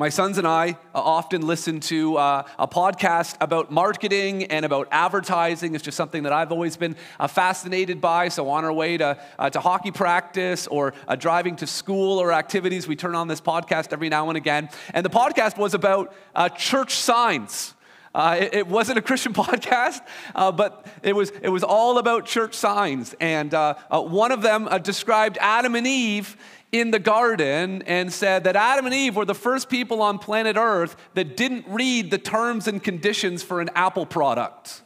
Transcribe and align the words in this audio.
My 0.00 0.10
sons 0.10 0.38
and 0.38 0.46
I 0.46 0.78
uh, 0.94 1.00
often 1.00 1.44
listen 1.44 1.80
to 1.80 2.18
uh, 2.18 2.44
a 2.56 2.68
podcast 2.68 3.34
about 3.40 3.72
marketing 3.72 4.44
and 4.44 4.64
about 4.64 4.86
advertising. 4.92 5.74
It's 5.74 5.82
just 5.82 5.96
something 5.96 6.22
that 6.22 6.32
I've 6.32 6.52
always 6.52 6.76
been 6.76 6.94
uh, 7.18 7.26
fascinated 7.26 8.00
by. 8.00 8.28
So, 8.28 8.48
on 8.48 8.64
our 8.64 8.72
way 8.72 8.96
to, 8.96 9.18
uh, 9.40 9.50
to 9.50 9.58
hockey 9.58 9.90
practice 9.90 10.68
or 10.68 10.94
uh, 11.08 11.16
driving 11.16 11.56
to 11.56 11.66
school 11.66 12.20
or 12.20 12.32
activities, 12.32 12.86
we 12.86 12.94
turn 12.94 13.16
on 13.16 13.26
this 13.26 13.40
podcast 13.40 13.92
every 13.92 14.08
now 14.08 14.28
and 14.28 14.36
again. 14.36 14.68
And 14.94 15.04
the 15.04 15.10
podcast 15.10 15.58
was 15.58 15.74
about 15.74 16.14
uh, 16.32 16.48
church 16.48 16.94
signs. 16.94 17.74
It, 18.14 18.54
it, 18.54 18.66
wasn't 18.68 18.98
a 18.98 19.02
Christian 19.02 19.32
podcast, 19.34 20.00
but 20.32 20.86
it 21.02 21.14
was, 21.14 21.30
it 21.42 21.48
was 21.48 21.64
all 21.64 21.98
about 21.98 22.24
church 22.24 22.54
signs. 22.54 23.16
And 23.20 23.52
one 23.90 24.30
of 24.30 24.42
them 24.42 24.68
described 24.82 25.38
Adam 25.40 25.74
and 25.74 25.88
Eve 25.88 26.36
in 26.70 26.90
the 26.90 26.98
garden 26.98 27.82
and 27.86 28.12
said 28.12 28.44
that 28.44 28.56
Adam 28.56 28.86
and 28.86 28.94
Eve 28.94 29.16
were 29.16 29.24
the 29.24 29.34
first 29.34 29.68
people 29.68 30.02
on 30.02 30.18
planet 30.18 30.56
Earth 30.56 30.96
that 31.14 31.36
didn't 31.36 31.64
read 31.68 32.10
the 32.10 32.18
terms 32.18 32.68
and 32.68 32.82
conditions 32.82 33.42
for 33.42 33.60
an 33.60 33.70
Apple 33.74 34.04
product. 34.04 34.82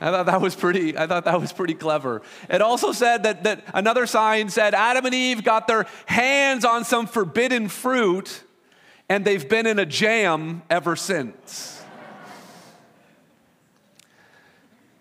I 0.00 0.10
thought 0.10 0.26
that 0.26 0.40
was 0.40 0.56
pretty, 0.56 0.98
I 0.98 1.06
thought 1.06 1.26
that 1.26 1.40
was 1.40 1.52
pretty 1.52 1.74
clever. 1.74 2.22
It 2.50 2.60
also 2.60 2.90
said 2.90 3.22
that, 3.22 3.44
that 3.44 3.64
another 3.72 4.06
sign 4.06 4.48
said 4.48 4.74
Adam 4.74 5.06
and 5.06 5.14
Eve 5.14 5.44
got 5.44 5.68
their 5.68 5.86
hands 6.06 6.64
on 6.64 6.84
some 6.84 7.06
forbidden 7.06 7.68
fruit 7.68 8.42
and 9.08 9.24
they've 9.24 9.48
been 9.48 9.66
in 9.66 9.78
a 9.78 9.86
jam 9.86 10.62
ever 10.68 10.96
since. 10.96 11.82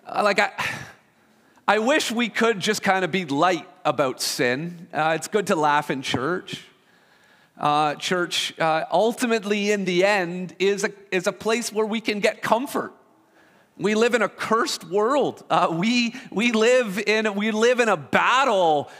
Uh, 0.06 0.22
like 0.24 0.40
I 0.40 0.52
I 1.72 1.80
wish 1.80 2.12
we 2.12 2.28
could 2.28 2.60
just 2.60 2.84
kind 2.84 3.06
of 3.06 3.12
be 3.12 3.24
light 3.24 3.66
about 3.86 4.20
sin. 4.20 4.90
Uh, 4.92 5.14
it's 5.16 5.30
good 5.30 5.48
to 5.48 5.56
laugh 5.56 5.90
in 5.90 6.02
church. 6.02 6.66
Uh, 7.58 7.96
church, 7.96 8.54
uh, 8.60 8.84
ultimately, 8.92 9.72
in 9.72 9.86
the 9.86 10.04
end, 10.04 10.54
is 10.60 10.84
a, 10.84 10.92
is 11.14 11.28
a 11.28 11.32
place 11.32 11.72
where 11.72 11.86
we 11.86 12.02
can 12.02 12.20
get 12.20 12.42
comfort. 12.42 12.92
We 13.78 13.96
live 13.96 14.16
in 14.16 14.22
a 14.22 14.28
cursed 14.28 14.84
world. 14.84 15.46
Uh, 15.50 15.70
we, 15.72 16.14
we, 16.30 16.52
live 16.52 17.00
in, 17.08 17.36
we 17.36 17.52
live 17.52 17.80
in 17.80 17.88
a 17.88 17.96
battle 17.96 18.92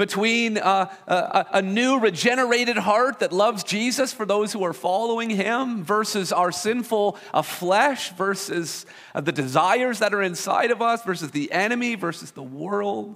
between 0.00 0.56
uh, 0.56 0.90
a, 1.06 1.46
a, 1.52 1.60
new 1.60 1.98
regenerated 1.98 2.78
heart 2.78 3.18
that 3.18 3.34
loves 3.34 3.62
Jesus 3.62 4.14
for 4.14 4.24
those 4.24 4.50
who 4.50 4.64
are 4.64 4.72
following 4.72 5.28
him 5.28 5.84
versus 5.84 6.32
our 6.32 6.50
sinful 6.50 7.18
uh, 7.34 7.42
flesh 7.42 8.10
versus 8.14 8.86
uh, 9.14 9.20
the 9.20 9.30
desires 9.30 9.98
that 9.98 10.14
are 10.14 10.22
inside 10.22 10.70
of 10.70 10.80
us 10.80 11.02
versus 11.04 11.32
the 11.32 11.52
enemy 11.52 11.96
versus 11.96 12.30
the 12.30 12.42
world. 12.42 13.14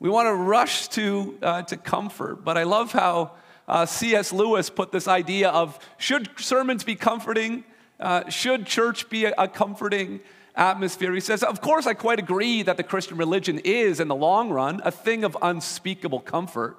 We 0.00 0.10
want 0.10 0.26
to 0.26 0.34
rush 0.34 0.88
to, 0.88 1.38
uh, 1.40 1.62
to 1.62 1.76
comfort, 1.76 2.42
but 2.42 2.58
I 2.58 2.64
love 2.64 2.90
how 2.90 3.34
uh, 3.68 3.86
C.S. 3.86 4.32
Lewis 4.32 4.68
put 4.68 4.90
this 4.90 5.06
idea 5.06 5.50
of 5.50 5.78
should 5.98 6.28
sermons 6.36 6.82
be 6.82 6.96
comforting? 6.96 7.62
Uh, 8.00 8.28
should 8.28 8.66
church 8.66 9.08
be 9.08 9.26
a, 9.26 9.34
a 9.38 9.46
comforting 9.46 10.18
atmosphere? 10.56 11.12
He 11.12 11.20
says, 11.20 11.42
Of 11.42 11.60
course, 11.60 11.86
I 11.86 11.94
quite 11.94 12.18
agree 12.18 12.62
that 12.62 12.76
the 12.76 12.82
Christian 12.82 13.16
religion 13.16 13.60
is, 13.64 14.00
in 14.00 14.08
the 14.08 14.14
long 14.14 14.50
run, 14.50 14.80
a 14.84 14.90
thing 14.90 15.24
of 15.24 15.36
unspeakable 15.40 16.20
comfort, 16.20 16.76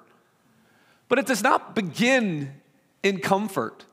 but 1.08 1.18
it 1.18 1.26
does 1.26 1.42
not 1.42 1.74
begin 1.74 2.52
in 3.02 3.20
comfort. 3.20 3.84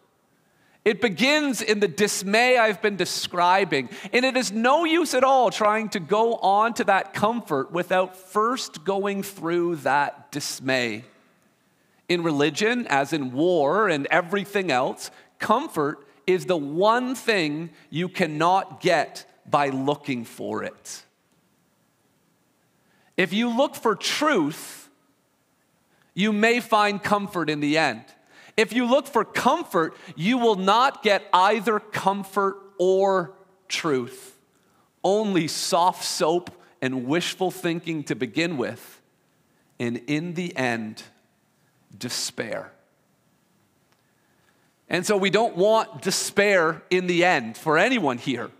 It 0.85 1.01
begins 1.01 1.63
in 1.63 1.79
the 1.79 1.87
dismay 1.87 2.59
I've 2.59 2.81
been 2.81 2.95
describing. 2.95 3.89
And 4.13 4.23
it 4.23 4.37
is 4.37 4.51
no 4.51 4.85
use 4.85 5.15
at 5.15 5.23
all 5.23 5.49
trying 5.49 5.89
to 5.89 5.99
go 5.99 6.35
on 6.35 6.75
to 6.75 6.83
that 6.83 7.15
comfort 7.15 7.71
without 7.71 8.15
first 8.15 8.85
going 8.85 9.23
through 9.23 9.77
that 9.77 10.31
dismay. 10.31 11.03
In 12.07 12.21
religion, 12.21 12.85
as 12.87 13.13
in 13.13 13.31
war 13.31 13.89
and 13.89 14.05
everything 14.11 14.71
else, 14.71 15.09
comfort 15.39 16.05
is 16.27 16.45
the 16.45 16.57
one 16.57 17.15
thing 17.15 17.71
you 17.89 18.07
cannot 18.07 18.79
get 18.79 19.25
by 19.49 19.69
looking 19.69 20.25
for 20.25 20.63
it. 20.63 21.03
If 23.17 23.31
you 23.31 23.49
look 23.49 23.75
for 23.75 23.95
truth, 23.95 24.89
you 26.13 26.33
may 26.33 26.59
find 26.59 27.01
comfort 27.01 27.49
in 27.49 27.59
the 27.59 27.77
end. 27.77 28.03
If 28.57 28.73
you 28.73 28.85
look 28.85 29.07
for 29.07 29.25
comfort, 29.25 29.95
you 30.15 30.37
will 30.37 30.55
not 30.55 31.03
get 31.03 31.23
either 31.33 31.79
comfort 31.79 32.57
or 32.77 33.33
truth. 33.67 34.37
Only 35.03 35.47
soft 35.47 36.03
soap 36.03 36.51
and 36.81 37.05
wishful 37.05 37.51
thinking 37.51 38.03
to 38.03 38.15
begin 38.15 38.57
with, 38.57 39.01
and 39.79 39.97
in 40.07 40.33
the 40.33 40.55
end, 40.55 41.03
despair. 41.97 42.71
And 44.89 45.05
so 45.05 45.17
we 45.17 45.29
don't 45.29 45.55
want 45.55 46.01
despair 46.01 46.83
in 46.89 47.07
the 47.07 47.25
end 47.25 47.57
for 47.57 47.77
anyone 47.77 48.17
here. 48.17 48.51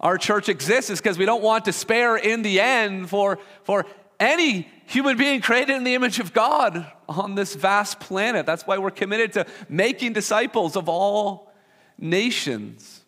Our 0.00 0.18
church 0.18 0.48
exists 0.48 0.90
is 0.90 1.00
because 1.00 1.18
we 1.18 1.24
don't 1.24 1.42
want 1.42 1.64
despair 1.64 2.16
in 2.16 2.42
the 2.42 2.60
end 2.60 3.08
for, 3.08 3.38
for 3.64 3.86
any 4.20 4.68
human 4.86 5.16
being 5.16 5.40
created 5.40 5.76
in 5.76 5.84
the 5.84 5.94
image 5.94 6.20
of 6.20 6.32
God 6.32 6.90
on 7.08 7.34
this 7.34 7.54
vast 7.54 8.00
planet. 8.00 8.46
That's 8.46 8.66
why 8.66 8.78
we're 8.78 8.90
committed 8.90 9.32
to 9.34 9.46
making 9.68 10.12
disciples 10.12 10.76
of 10.76 10.88
all 10.88 11.52
nations. 11.98 13.04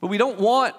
But 0.00 0.08
we 0.08 0.18
don't 0.18 0.40
want 0.40 0.74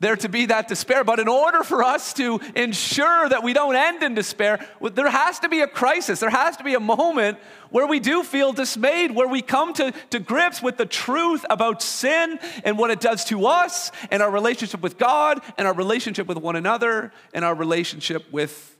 there 0.00 0.16
to 0.16 0.28
be 0.28 0.46
that 0.46 0.66
despair. 0.66 1.04
But 1.04 1.20
in 1.20 1.28
order 1.28 1.62
for 1.62 1.84
us 1.84 2.12
to 2.14 2.40
ensure 2.56 3.28
that 3.28 3.42
we 3.42 3.52
don't 3.52 3.76
end 3.76 4.02
in 4.02 4.14
despair, 4.14 4.66
there 4.80 5.10
has 5.10 5.38
to 5.40 5.48
be 5.48 5.60
a 5.60 5.66
crisis. 5.66 6.20
There 6.20 6.30
has 6.30 6.56
to 6.56 6.64
be 6.64 6.74
a 6.74 6.80
moment 6.80 7.38
where 7.68 7.86
we 7.86 8.00
do 8.00 8.24
feel 8.24 8.52
dismayed, 8.52 9.14
where 9.14 9.28
we 9.28 9.42
come 9.42 9.74
to, 9.74 9.92
to 10.10 10.18
grips 10.18 10.62
with 10.62 10.78
the 10.78 10.86
truth 10.86 11.44
about 11.50 11.82
sin 11.82 12.38
and 12.64 12.78
what 12.78 12.90
it 12.90 13.00
does 13.00 13.24
to 13.26 13.46
us 13.46 13.92
and 14.10 14.22
our 14.22 14.30
relationship 14.30 14.80
with 14.80 14.98
God 14.98 15.40
and 15.56 15.68
our 15.68 15.74
relationship 15.74 16.26
with 16.26 16.38
one 16.38 16.56
another 16.56 17.12
and 17.32 17.44
our 17.44 17.54
relationship 17.54 18.32
with 18.32 18.76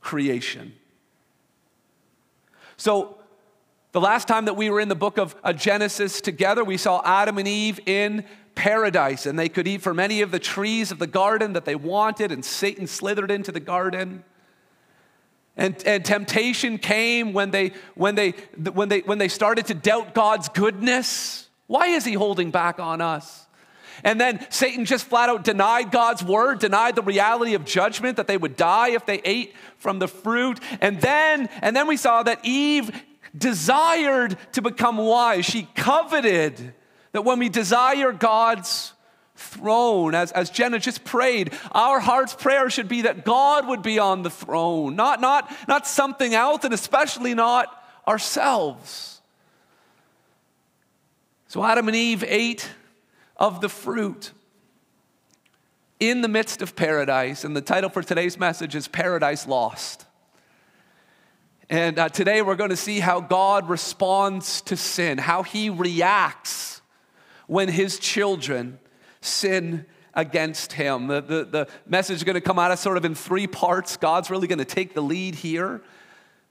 creation. 0.00 0.74
So, 2.76 3.16
the 3.92 4.00
last 4.02 4.28
time 4.28 4.44
that 4.44 4.54
we 4.54 4.68
were 4.68 4.80
in 4.80 4.88
the 4.88 4.94
book 4.94 5.16
of 5.16 5.34
uh, 5.42 5.54
Genesis 5.54 6.20
together, 6.20 6.62
we 6.62 6.76
saw 6.76 7.00
Adam 7.04 7.38
and 7.38 7.48
Eve 7.48 7.80
in 7.86 8.24
paradise 8.58 9.24
and 9.24 9.38
they 9.38 9.48
could 9.48 9.68
eat 9.68 9.80
from 9.80 10.00
any 10.00 10.20
of 10.20 10.32
the 10.32 10.38
trees 10.40 10.90
of 10.90 10.98
the 10.98 11.06
garden 11.06 11.52
that 11.52 11.64
they 11.64 11.76
wanted, 11.76 12.32
and 12.32 12.44
Satan 12.44 12.88
slithered 12.88 13.30
into 13.30 13.52
the 13.52 13.60
garden. 13.60 14.24
And, 15.56 15.80
and 15.86 16.04
temptation 16.04 16.76
came 16.76 17.32
when 17.32 17.52
they, 17.52 17.72
when, 17.94 18.16
they, 18.16 18.30
when, 18.72 18.88
they, 18.88 19.00
when 19.00 19.18
they 19.18 19.28
started 19.28 19.66
to 19.66 19.74
doubt 19.74 20.12
God's 20.12 20.48
goodness. 20.48 21.48
Why 21.68 21.86
is 21.86 22.04
he 22.04 22.14
holding 22.14 22.50
back 22.50 22.80
on 22.80 23.00
us? 23.00 23.46
And 24.02 24.20
then 24.20 24.44
Satan 24.50 24.84
just 24.84 25.06
flat 25.06 25.28
out 25.28 25.44
denied 25.44 25.92
God's 25.92 26.24
word, 26.24 26.58
denied 26.58 26.96
the 26.96 27.02
reality 27.02 27.54
of 27.54 27.64
judgment 27.64 28.16
that 28.16 28.26
they 28.26 28.36
would 28.36 28.56
die 28.56 28.90
if 28.90 29.06
they 29.06 29.20
ate 29.24 29.54
from 29.76 30.00
the 30.00 30.08
fruit. 30.08 30.58
And 30.80 31.00
then, 31.00 31.48
and 31.62 31.76
then 31.76 31.86
we 31.86 31.96
saw 31.96 32.24
that 32.24 32.40
Eve 32.44 32.90
desired 33.36 34.36
to 34.52 34.62
become 34.62 34.96
wise. 34.96 35.44
She 35.44 35.68
coveted 35.76 36.74
that 37.18 37.22
when 37.22 37.40
we 37.40 37.48
desire 37.48 38.12
God's 38.12 38.92
throne, 39.34 40.14
as, 40.14 40.30
as 40.30 40.50
Jenna 40.50 40.78
just 40.78 41.02
prayed, 41.02 41.52
our 41.72 41.98
heart's 41.98 42.32
prayer 42.32 42.70
should 42.70 42.86
be 42.86 43.02
that 43.02 43.24
God 43.24 43.66
would 43.66 43.82
be 43.82 43.98
on 43.98 44.22
the 44.22 44.30
throne, 44.30 44.94
not, 44.94 45.20
not, 45.20 45.52
not 45.66 45.84
something 45.84 46.32
else, 46.32 46.62
and 46.62 46.72
especially 46.72 47.34
not 47.34 47.66
ourselves. 48.06 49.20
So 51.48 51.64
Adam 51.64 51.88
and 51.88 51.96
Eve 51.96 52.22
ate 52.22 52.70
of 53.36 53.60
the 53.60 53.68
fruit 53.68 54.30
in 55.98 56.20
the 56.20 56.28
midst 56.28 56.62
of 56.62 56.76
paradise, 56.76 57.42
and 57.42 57.56
the 57.56 57.60
title 57.60 57.90
for 57.90 58.04
today's 58.04 58.38
message 58.38 58.76
is 58.76 58.86
Paradise 58.86 59.44
Lost. 59.48 60.06
And 61.68 61.98
uh, 61.98 62.10
today 62.10 62.42
we're 62.42 62.54
going 62.54 62.70
to 62.70 62.76
see 62.76 63.00
how 63.00 63.18
God 63.18 63.68
responds 63.68 64.60
to 64.62 64.76
sin, 64.76 65.18
how 65.18 65.42
he 65.42 65.68
reacts 65.68 66.77
when 67.48 67.68
his 67.68 67.98
children 67.98 68.78
sin 69.20 69.84
against 70.14 70.74
him. 70.74 71.08
The, 71.08 71.20
the, 71.20 71.44
the 71.44 71.68
message 71.86 72.16
is 72.16 72.24
going 72.24 72.34
to 72.34 72.40
come 72.40 72.58
out 72.58 72.70
of 72.70 72.78
sort 72.78 72.96
of 72.96 73.04
in 73.04 73.14
three 73.14 73.48
parts. 73.48 73.96
God's 73.96 74.30
really 74.30 74.46
going 74.46 74.58
to 74.58 74.64
take 74.64 74.94
the 74.94 75.00
lead 75.00 75.34
here. 75.34 75.80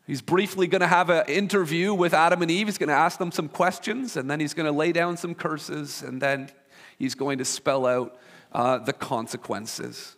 He's 0.06 0.22
briefly 0.22 0.68
going 0.68 0.82
to 0.82 0.88
have 0.88 1.10
an 1.10 1.26
interview 1.28 1.94
with 1.94 2.14
Adam 2.14 2.42
and 2.42 2.50
Eve. 2.50 2.68
He's 2.68 2.78
going 2.78 2.90
to 2.90 2.96
ask 2.96 3.20
them 3.20 3.32
some 3.32 3.50
questions, 3.50 4.16
and 4.16 4.32
then 4.32 4.40
he's 4.40 4.54
going 4.54 4.66
to 4.66 4.72
lay 4.72 4.94
down 4.94 5.18
some 5.18 5.36
curses, 5.36 6.02
and 6.02 6.22
then 6.22 6.50
he's 6.98 7.14
going 7.14 7.40
to 7.40 7.46
spell 7.46 7.86
out 7.86 8.18
uh, 8.54 8.78
the 8.78 8.94
consequences. 8.94 10.16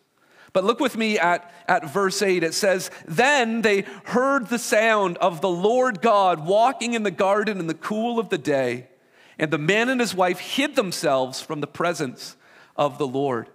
But 0.54 0.64
look 0.64 0.80
with 0.80 0.96
me 0.96 1.18
at, 1.18 1.52
at 1.68 1.92
verse 1.92 2.22
8. 2.22 2.44
It 2.44 2.54
says, 2.54 2.92
Then 3.08 3.64
they 3.64 3.82
heard 4.06 4.50
the 4.50 4.60
sound 4.60 5.18
of 5.18 5.42
the 5.42 5.50
Lord 5.50 6.02
God 6.02 6.46
walking 6.46 6.94
in 6.94 7.02
the 7.02 7.12
garden 7.12 7.60
in 7.60 7.66
the 7.66 7.74
cool 7.74 8.20
of 8.20 8.30
the 8.30 8.38
day. 8.38 8.89
And 9.40 9.52
the 9.52 9.58
man 9.58 9.90
and 9.90 10.02
his 10.02 10.14
wife 10.14 10.40
hid 10.40 10.76
themselves 10.76 11.42
from 11.42 11.62
the 11.62 11.68
presence 11.68 12.36
of 12.76 12.98
the 12.98 13.08
Lord. 13.08 13.50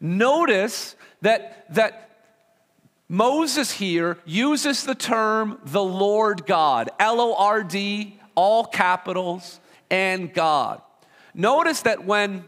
Notice 0.00 0.94
that, 1.20 1.66
that 1.74 2.10
Moses 3.08 3.72
here 3.72 4.18
uses 4.24 4.84
the 4.84 4.94
term 4.94 5.58
the 5.64 5.82
Lord 5.82 6.46
God, 6.46 6.90
L 7.00 7.20
O 7.20 7.34
R 7.34 7.64
D, 7.64 8.18
all 8.36 8.64
capitals, 8.64 9.58
and 9.90 10.32
God. 10.32 10.80
Notice 11.34 11.82
that 11.82 12.04
when 12.04 12.44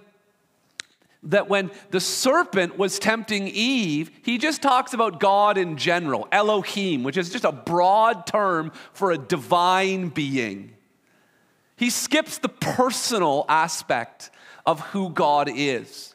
that 1.25 1.49
when 1.49 1.71
the 1.91 2.01
serpent 2.01 2.77
was 2.79 2.99
tempting 2.99 3.47
Eve, 3.47 4.11
he 4.23 4.39
just 4.39 4.61
talks 4.61 4.93
about 4.93 5.21
God 5.21 5.57
in 5.57 5.77
general, 5.77 6.27
Elohim, 6.33 7.05
which 7.05 7.17
is 7.17 7.31
just 7.31 7.45
a 7.45 7.53
broad 7.53 8.27
term 8.27 8.73
for 8.93 9.13
a 9.13 9.19
divine 9.19 10.09
being. 10.09 10.73
He 11.83 11.91
skips 11.91 12.39
the 12.39 12.49
personal 12.49 13.45
aspect 13.49 14.31
of 14.65 14.79
who 14.79 15.11
God 15.11 15.51
is. 15.53 16.15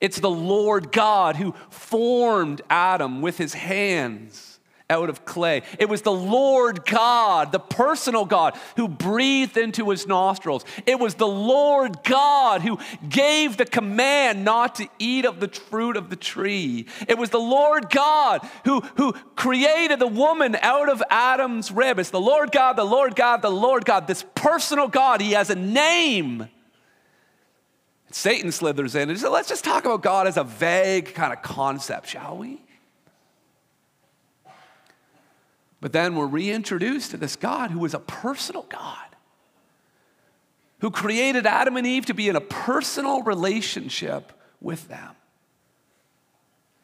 It's 0.00 0.18
the 0.18 0.28
Lord 0.28 0.90
God 0.90 1.36
who 1.36 1.54
formed 1.68 2.60
Adam 2.68 3.22
with 3.22 3.38
his 3.38 3.54
hands 3.54 4.49
out 4.90 5.08
of 5.08 5.24
clay. 5.24 5.62
It 5.78 5.88
was 5.88 6.02
the 6.02 6.12
Lord 6.12 6.84
God, 6.84 7.52
the 7.52 7.60
personal 7.60 8.26
God, 8.26 8.58
who 8.76 8.88
breathed 8.88 9.56
into 9.56 9.88
his 9.88 10.06
nostrils. 10.06 10.64
It 10.84 10.98
was 10.98 11.14
the 11.14 11.26
Lord 11.26 12.02
God 12.02 12.60
who 12.60 12.78
gave 13.08 13.56
the 13.56 13.64
command 13.64 14.44
not 14.44 14.74
to 14.74 14.88
eat 14.98 15.24
of 15.24 15.40
the 15.40 15.48
fruit 15.48 15.96
of 15.96 16.10
the 16.10 16.16
tree. 16.16 16.86
It 17.08 17.16
was 17.16 17.30
the 17.30 17.38
Lord 17.38 17.88
God 17.88 18.46
who, 18.64 18.80
who 18.96 19.12
created 19.36 19.98
the 19.98 20.06
woman 20.06 20.56
out 20.60 20.88
of 20.88 21.02
Adam's 21.08 21.70
rib. 21.70 21.98
It's 21.98 22.10
the 22.10 22.20
Lord 22.20 22.52
God, 22.52 22.74
the 22.74 22.84
Lord 22.84 23.14
God, 23.16 23.42
the 23.42 23.50
Lord 23.50 23.84
God, 23.84 24.06
this 24.06 24.24
personal 24.34 24.88
God. 24.88 25.20
He 25.20 25.32
has 25.32 25.50
a 25.50 25.54
name. 25.54 26.48
Satan 28.10 28.50
slithers 28.50 28.96
in 28.96 29.08
and 29.08 29.18
says, 29.18 29.30
let's 29.30 29.48
just 29.48 29.62
talk 29.64 29.84
about 29.84 30.02
God 30.02 30.26
as 30.26 30.36
a 30.36 30.42
vague 30.42 31.14
kind 31.14 31.32
of 31.32 31.42
concept, 31.42 32.08
shall 32.08 32.36
we? 32.36 32.60
But 35.80 35.92
then 35.92 36.14
we're 36.14 36.26
reintroduced 36.26 37.12
to 37.12 37.16
this 37.16 37.36
God 37.36 37.70
who 37.70 37.84
is 37.84 37.94
a 37.94 37.98
personal 37.98 38.66
God, 38.68 39.06
who 40.80 40.90
created 40.90 41.46
Adam 41.46 41.76
and 41.76 41.86
Eve 41.86 42.06
to 42.06 42.14
be 42.14 42.28
in 42.28 42.36
a 42.36 42.40
personal 42.40 43.22
relationship 43.22 44.32
with 44.60 44.88
them. 44.88 45.14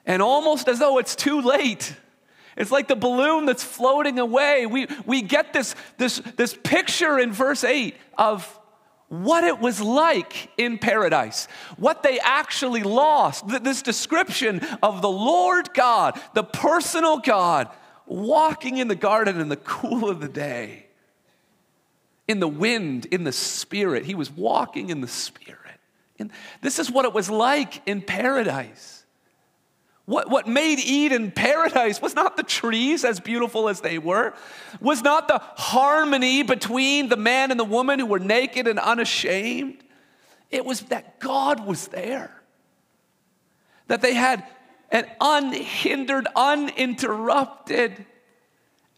And 0.07 0.23
almost 0.23 0.69
as 0.69 0.79
though 0.79 0.99
it's 0.99 1.17
too 1.17 1.41
late, 1.41 1.95
it's 2.57 2.71
like 2.71 2.89
the 2.89 2.97
balloon 2.97 3.45
that's 3.45 3.65
floating 3.65 4.19
away. 4.19 4.65
We, 4.65 4.87
we 5.05 5.21
get 5.21 5.53
this, 5.53 5.75
this, 5.99 6.19
this 6.37 6.57
picture 6.65 7.19
in 7.19 7.33
verse 7.33 7.65
8 7.65 7.95
of 8.17 8.59
what 9.09 9.45
it 9.45 9.61
was 9.61 9.81
like 9.81 10.51
in 10.57 10.79
paradise, 10.79 11.49
what 11.77 12.03
they 12.03 12.19
actually 12.21 12.83
lost. 12.83 13.47
This 13.63 13.83
description 13.83 14.61
of 14.83 15.03
the 15.03 15.11
Lord 15.11 15.75
God, 15.75 16.21
the 16.35 16.43
personal 16.43 17.19
God, 17.19 17.69
walking 18.07 18.79
in 18.79 18.89
the 18.89 18.95
garden 18.95 19.41
in 19.41 19.49
the 19.49 19.57
cool 19.57 20.09
of 20.09 20.21
the 20.21 20.29
day, 20.29 20.87
in 22.29 22.41
the 22.41 22.49
wind, 22.49 23.07
in 23.07 23.25
the 23.25 23.33
spirit. 23.33 24.05
He 24.05 24.15
was 24.15 24.31
walking 24.31 24.91
in 24.91 25.01
the 25.01 25.09
spirit. 25.09 25.61
And 26.19 26.31
this 26.63 26.79
is 26.79 26.91
what 26.91 27.05
it 27.05 27.13
was 27.13 27.29
like 27.29 27.87
in 27.87 28.03
paradise. 28.03 29.05
What, 30.07 30.31
what 30.31 30.47
made 30.47 30.79
Eden 30.79 31.33
paradise 31.33 32.01
was 32.01 32.15
not 32.15 32.37
the 32.37 32.45
trees, 32.45 33.05
as 33.05 33.19
beautiful 33.19 33.69
as 33.69 33.81
they 33.81 33.99
were, 33.99 34.35
was 34.81 35.03
not 35.03 35.27
the 35.27 35.41
harmony 35.57 36.45
between 36.45 37.09
the 37.09 37.17
man 37.17 37.51
and 37.51 37.59
the 37.59 37.65
woman 37.65 37.99
who 37.99 38.07
were 38.07 38.21
naked 38.21 38.69
and 38.69 38.79
unashamed. 38.79 39.83
It 40.51 40.65
was 40.65 40.83
that 40.83 41.19
God 41.19 41.67
was 41.67 41.89
there, 41.89 42.31
that 43.89 44.01
they 44.01 44.15
had 44.15 44.47
and 44.91 45.07
unhindered, 45.21 46.27
uninterrupted 46.37 48.07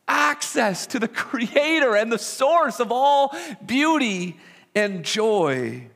access 0.07 0.87
to 0.89 0.99
the 0.99 1.09
Creator 1.09 1.97
and 1.97 2.11
the 2.11 2.19
source 2.19 2.81
of 2.81 2.91
all 2.91 3.35
beauty 3.65 4.39
and 4.75 5.05
joy. 5.05 5.89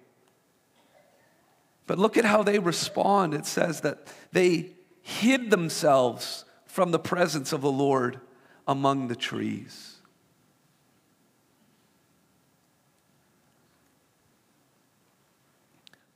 But 1.86 1.98
look 1.98 2.16
at 2.16 2.24
how 2.24 2.42
they 2.42 2.58
respond. 2.58 3.34
It 3.34 3.46
says 3.46 3.80
that 3.80 4.06
they 4.32 4.70
hid 5.02 5.50
themselves 5.50 6.44
from 6.66 6.90
the 6.90 6.98
presence 6.98 7.52
of 7.52 7.60
the 7.60 7.72
Lord 7.72 8.20
among 8.66 9.08
the 9.08 9.16
trees. 9.16 9.96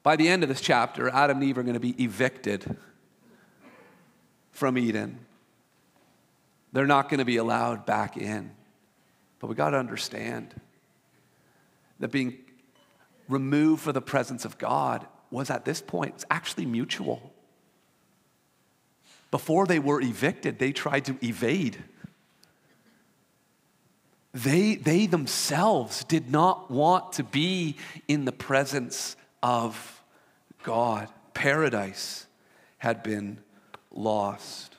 By 0.03 0.15
the 0.15 0.29
end 0.29 0.45
of 0.45 0.49
this 0.49 0.61
chapter, 0.61 1.09
Adam 1.09 1.39
and 1.39 1.45
Eve 1.45 1.59
are 1.59 1.65
going 1.65 1.75
to 1.75 1.81
be 1.81 2.01
evicted 2.03 2.77
from 4.57 4.79
Eden. 4.79 5.19
They're 6.73 6.87
not 6.87 7.09
going 7.09 7.19
to 7.19 7.25
be 7.25 7.37
allowed 7.37 7.87
back 7.87 8.17
in. 8.17 8.51
But 9.39 9.49
we 9.49 9.55
got 9.55 9.71
to 9.71 9.79
understand 9.79 10.55
that 12.01 12.11
being 12.11 12.39
removed 13.29 13.83
from 13.83 13.93
the 13.93 14.01
presence 14.01 14.45
of 14.45 14.59
God 14.59 15.07
was 15.31 15.51
at 15.51 15.65
this 15.65 15.81
point 15.81 16.15
was 16.15 16.25
actually 16.31 16.67
mutual. 16.67 17.33
Before 19.31 19.67
they 19.67 19.79
were 19.79 20.01
evicted, 20.01 20.59
they 20.59 20.73
tried 20.73 21.05
to 21.07 21.17
evade. 21.23 21.83
They, 24.33 24.77
they 24.77 25.07
themselves 25.07 26.05
did 26.05 26.31
not 26.31 26.71
want 26.71 27.15
to 27.15 27.25
be 27.25 27.77
in 28.07 28.25
the 28.25 28.33
presence 28.33 29.17
of 29.43 30.03
God. 30.63 31.09
Paradise 31.35 32.27
had 32.79 33.03
been 33.03 33.39
lost. 33.97 34.75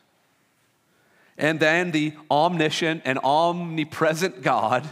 And 1.37 1.59
then 1.59 1.91
the 1.91 2.13
omniscient 2.31 3.03
and 3.05 3.19
omnipresent 3.19 4.41
God, 4.41 4.87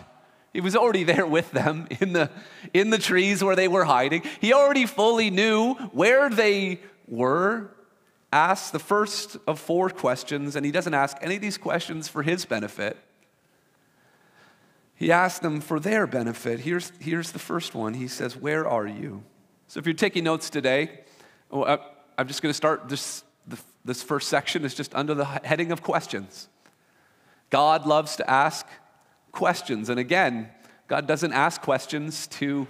he 0.53 0.61
was 0.61 0.75
already 0.75 1.03
there 1.03 1.25
with 1.25 1.51
them 1.51 1.87
in 1.99 2.13
the, 2.13 2.29
in 2.73 2.89
the 2.89 2.97
trees 2.97 3.43
where 3.43 3.55
they 3.55 3.67
were 3.67 3.85
hiding. 3.85 4.23
He 4.39 4.53
already 4.53 4.85
fully 4.85 5.29
knew 5.29 5.73
where 5.91 6.29
they 6.29 6.79
were. 7.07 7.71
Asked 8.31 8.73
the 8.73 8.79
first 8.79 9.37
of 9.47 9.59
four 9.59 9.89
questions, 9.89 10.57
and 10.57 10.65
he 10.65 10.71
doesn't 10.71 10.93
ask 10.93 11.15
any 11.21 11.35
of 11.35 11.41
these 11.41 11.57
questions 11.57 12.09
for 12.09 12.21
his 12.21 12.43
benefit. 12.43 12.97
He 14.95 15.11
asked 15.11 15.41
them 15.41 15.61
for 15.61 15.79
their 15.79 16.07
benefit. 16.07 16.61
Here's, 16.61 16.91
here's 16.99 17.31
the 17.31 17.39
first 17.39 17.75
one. 17.75 17.93
He 17.93 18.07
says, 18.07 18.35
Where 18.35 18.67
are 18.67 18.87
you? 18.87 19.23
So 19.67 19.79
if 19.79 19.85
you're 19.85 19.93
taking 19.93 20.23
notes 20.23 20.49
today, 20.49 21.01
I'm 21.51 22.27
just 22.27 22.41
going 22.41 22.49
to 22.49 22.53
start 22.53 22.87
this 22.87 23.24
this 23.85 24.01
first 24.01 24.27
section 24.27 24.65
is 24.65 24.73
just 24.73 24.93
under 24.95 25.13
the 25.13 25.25
heading 25.25 25.71
of 25.71 25.83
questions. 25.83 26.49
God 27.51 27.85
loves 27.85 28.15
to 28.17 28.29
ask 28.29 28.67
questions. 29.31 29.89
And 29.89 29.99
again, 29.99 30.49
God 30.87 31.07
doesn't 31.07 31.33
ask 31.33 31.61
questions 31.61 32.27
to 32.27 32.67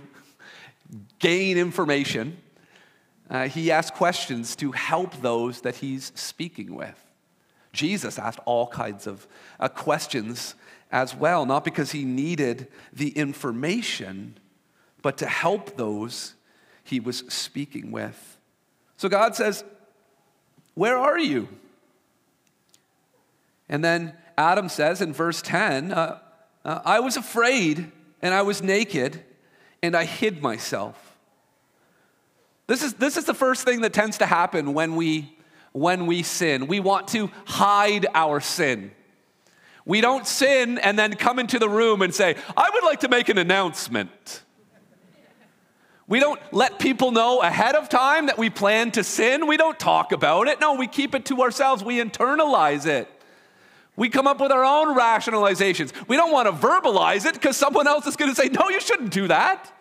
gain 1.20 1.58
information, 1.58 2.38
uh, 3.30 3.48
He 3.48 3.72
asks 3.72 3.98
questions 3.98 4.56
to 4.58 4.72
help 4.74 5.22
those 5.22 5.62
that 5.62 5.78
He's 5.78 6.12
speaking 6.16 6.76
with. 6.76 7.02
Jesus 7.74 8.20
asked 8.20 8.40
all 8.46 8.68
kinds 8.68 9.08
of 9.08 9.28
uh, 9.60 9.68
questions 9.68 10.56
as 10.92 11.16
well, 11.16 11.46
not 11.46 11.64
because 11.64 11.92
He 11.92 12.06
needed 12.06 12.68
the 12.94 13.10
information, 13.10 14.38
but 15.02 15.18
to 15.18 15.26
help 15.26 15.78
those 15.78 16.36
He 16.84 17.00
was 17.00 17.20
speaking 17.30 17.92
with. 17.92 18.38
So 18.98 19.10
God 19.10 19.36
says, 19.36 19.64
where 20.76 20.98
are 20.98 21.18
you? 21.18 21.48
And 23.68 23.84
then 23.84 24.14
Adam 24.38 24.70
says 24.70 25.02
in 25.02 25.14
verse 25.14 25.42
10, 25.42 25.92
uh, 25.92 26.20
uh, 26.64 26.82
I 26.86 27.00
was 27.00 27.18
afraid 27.18 27.92
and 28.22 28.34
I 28.34 28.44
was 28.44 28.62
naked 28.62 29.24
and 29.82 29.96
I 29.96 30.06
hid 30.06 30.42
myself. 30.42 31.18
This 32.68 32.84
is, 32.84 32.96
this 32.96 33.18
is 33.18 33.26
the 33.26 33.34
first 33.34 33.64
thing 33.64 33.82
that 33.82 33.94
tends 33.94 34.18
to 34.20 34.26
happen 34.26 34.74
when 34.74 34.96
we, 34.96 35.38
when 35.72 36.06
we 36.08 36.24
sin. 36.24 36.68
We 36.68 36.80
want 36.80 37.08
to 37.10 37.30
hide 37.46 38.08
our 38.14 38.40
sin. 38.40 38.92
We 39.86 40.02
don't 40.02 40.26
sin 40.26 40.80
and 40.80 40.98
then 40.98 41.14
come 41.14 41.38
into 41.38 41.60
the 41.60 41.70
room 41.70 42.02
and 42.02 42.14
say, 42.14 42.36
I 42.58 42.70
would 42.74 42.84
like 42.84 43.02
to 43.02 43.08
make 43.08 43.30
an 43.30 43.38
announcement. 43.38 44.42
We 46.08 46.20
don't 46.20 46.40
let 46.54 46.78
people 46.78 47.12
know 47.12 47.42
ahead 47.42 47.76
of 47.76 47.90
time 47.90 48.28
that 48.28 48.38
we 48.38 48.50
plan 48.50 48.92
to 48.92 49.04
sin. 49.04 49.48
We 49.48 49.58
don't 49.58 49.80
talk 49.80 50.12
about 50.12 50.48
it. 50.48 50.60
No, 50.60 50.76
we 50.76 50.88
keep 50.88 51.16
it 51.16 51.26
to 51.26 51.42
ourselves. 51.42 51.84
We 51.84 51.98
internalize 51.98 52.86
it. 52.86 53.10
We 53.96 54.10
come 54.10 54.28
up 54.28 54.40
with 54.40 54.52
our 54.52 54.64
own 54.64 54.96
rationalizations. 54.96 55.94
We 56.08 56.16
don't 56.16 56.32
want 56.32 56.48
to 56.48 56.52
verbalize 56.52 57.26
it 57.26 57.34
because 57.34 57.58
someone 57.58 57.88
else 57.88 58.06
is 58.06 58.16
going 58.16 58.30
to 58.30 58.36
say, 58.36 58.50
no, 58.50 58.70
you 58.70 58.82
shouldn't 58.82 59.12
do 59.12 59.28
that. 59.30 59.72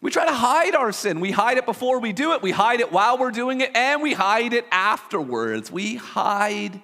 We 0.00 0.10
try 0.10 0.26
to 0.26 0.32
hide 0.32 0.74
our 0.74 0.92
sin. 0.92 1.20
We 1.20 1.32
hide 1.32 1.56
it 1.56 1.66
before 1.66 1.98
we 1.98 2.12
do 2.12 2.32
it, 2.32 2.42
we 2.42 2.52
hide 2.52 2.80
it 2.80 2.92
while 2.92 3.18
we're 3.18 3.30
doing 3.30 3.60
it, 3.60 3.74
and 3.74 4.02
we 4.02 4.12
hide 4.12 4.52
it 4.52 4.66
afterwards. 4.70 5.72
We 5.72 5.96
hide 5.96 6.80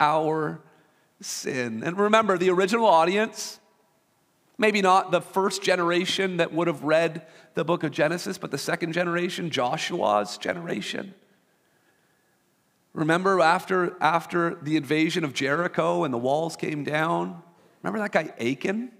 our 0.00 0.60
sin. 1.20 1.82
And 1.84 1.96
remember, 1.96 2.36
the 2.36 2.50
original 2.50 2.86
audience, 2.86 3.60
Maybe 4.58 4.80
not 4.80 5.10
the 5.10 5.20
first 5.20 5.62
generation 5.62 6.38
that 6.38 6.52
would 6.52 6.66
have 6.66 6.82
read 6.82 7.26
the 7.54 7.64
book 7.64 7.82
of 7.82 7.90
Genesis, 7.90 8.38
but 8.38 8.50
the 8.50 8.58
second 8.58 8.92
generation, 8.92 9.50
Joshua's 9.50 10.38
generation. 10.38 11.14
Remember 12.94 13.40
after, 13.40 13.94
after 14.00 14.54
the 14.62 14.76
invasion 14.76 15.24
of 15.24 15.34
Jericho 15.34 16.04
and 16.04 16.14
the 16.14 16.18
walls 16.18 16.56
came 16.56 16.84
down? 16.84 17.42
Remember 17.82 17.98
that 17.98 18.12
guy 18.12 18.32
Achan? 18.40 18.90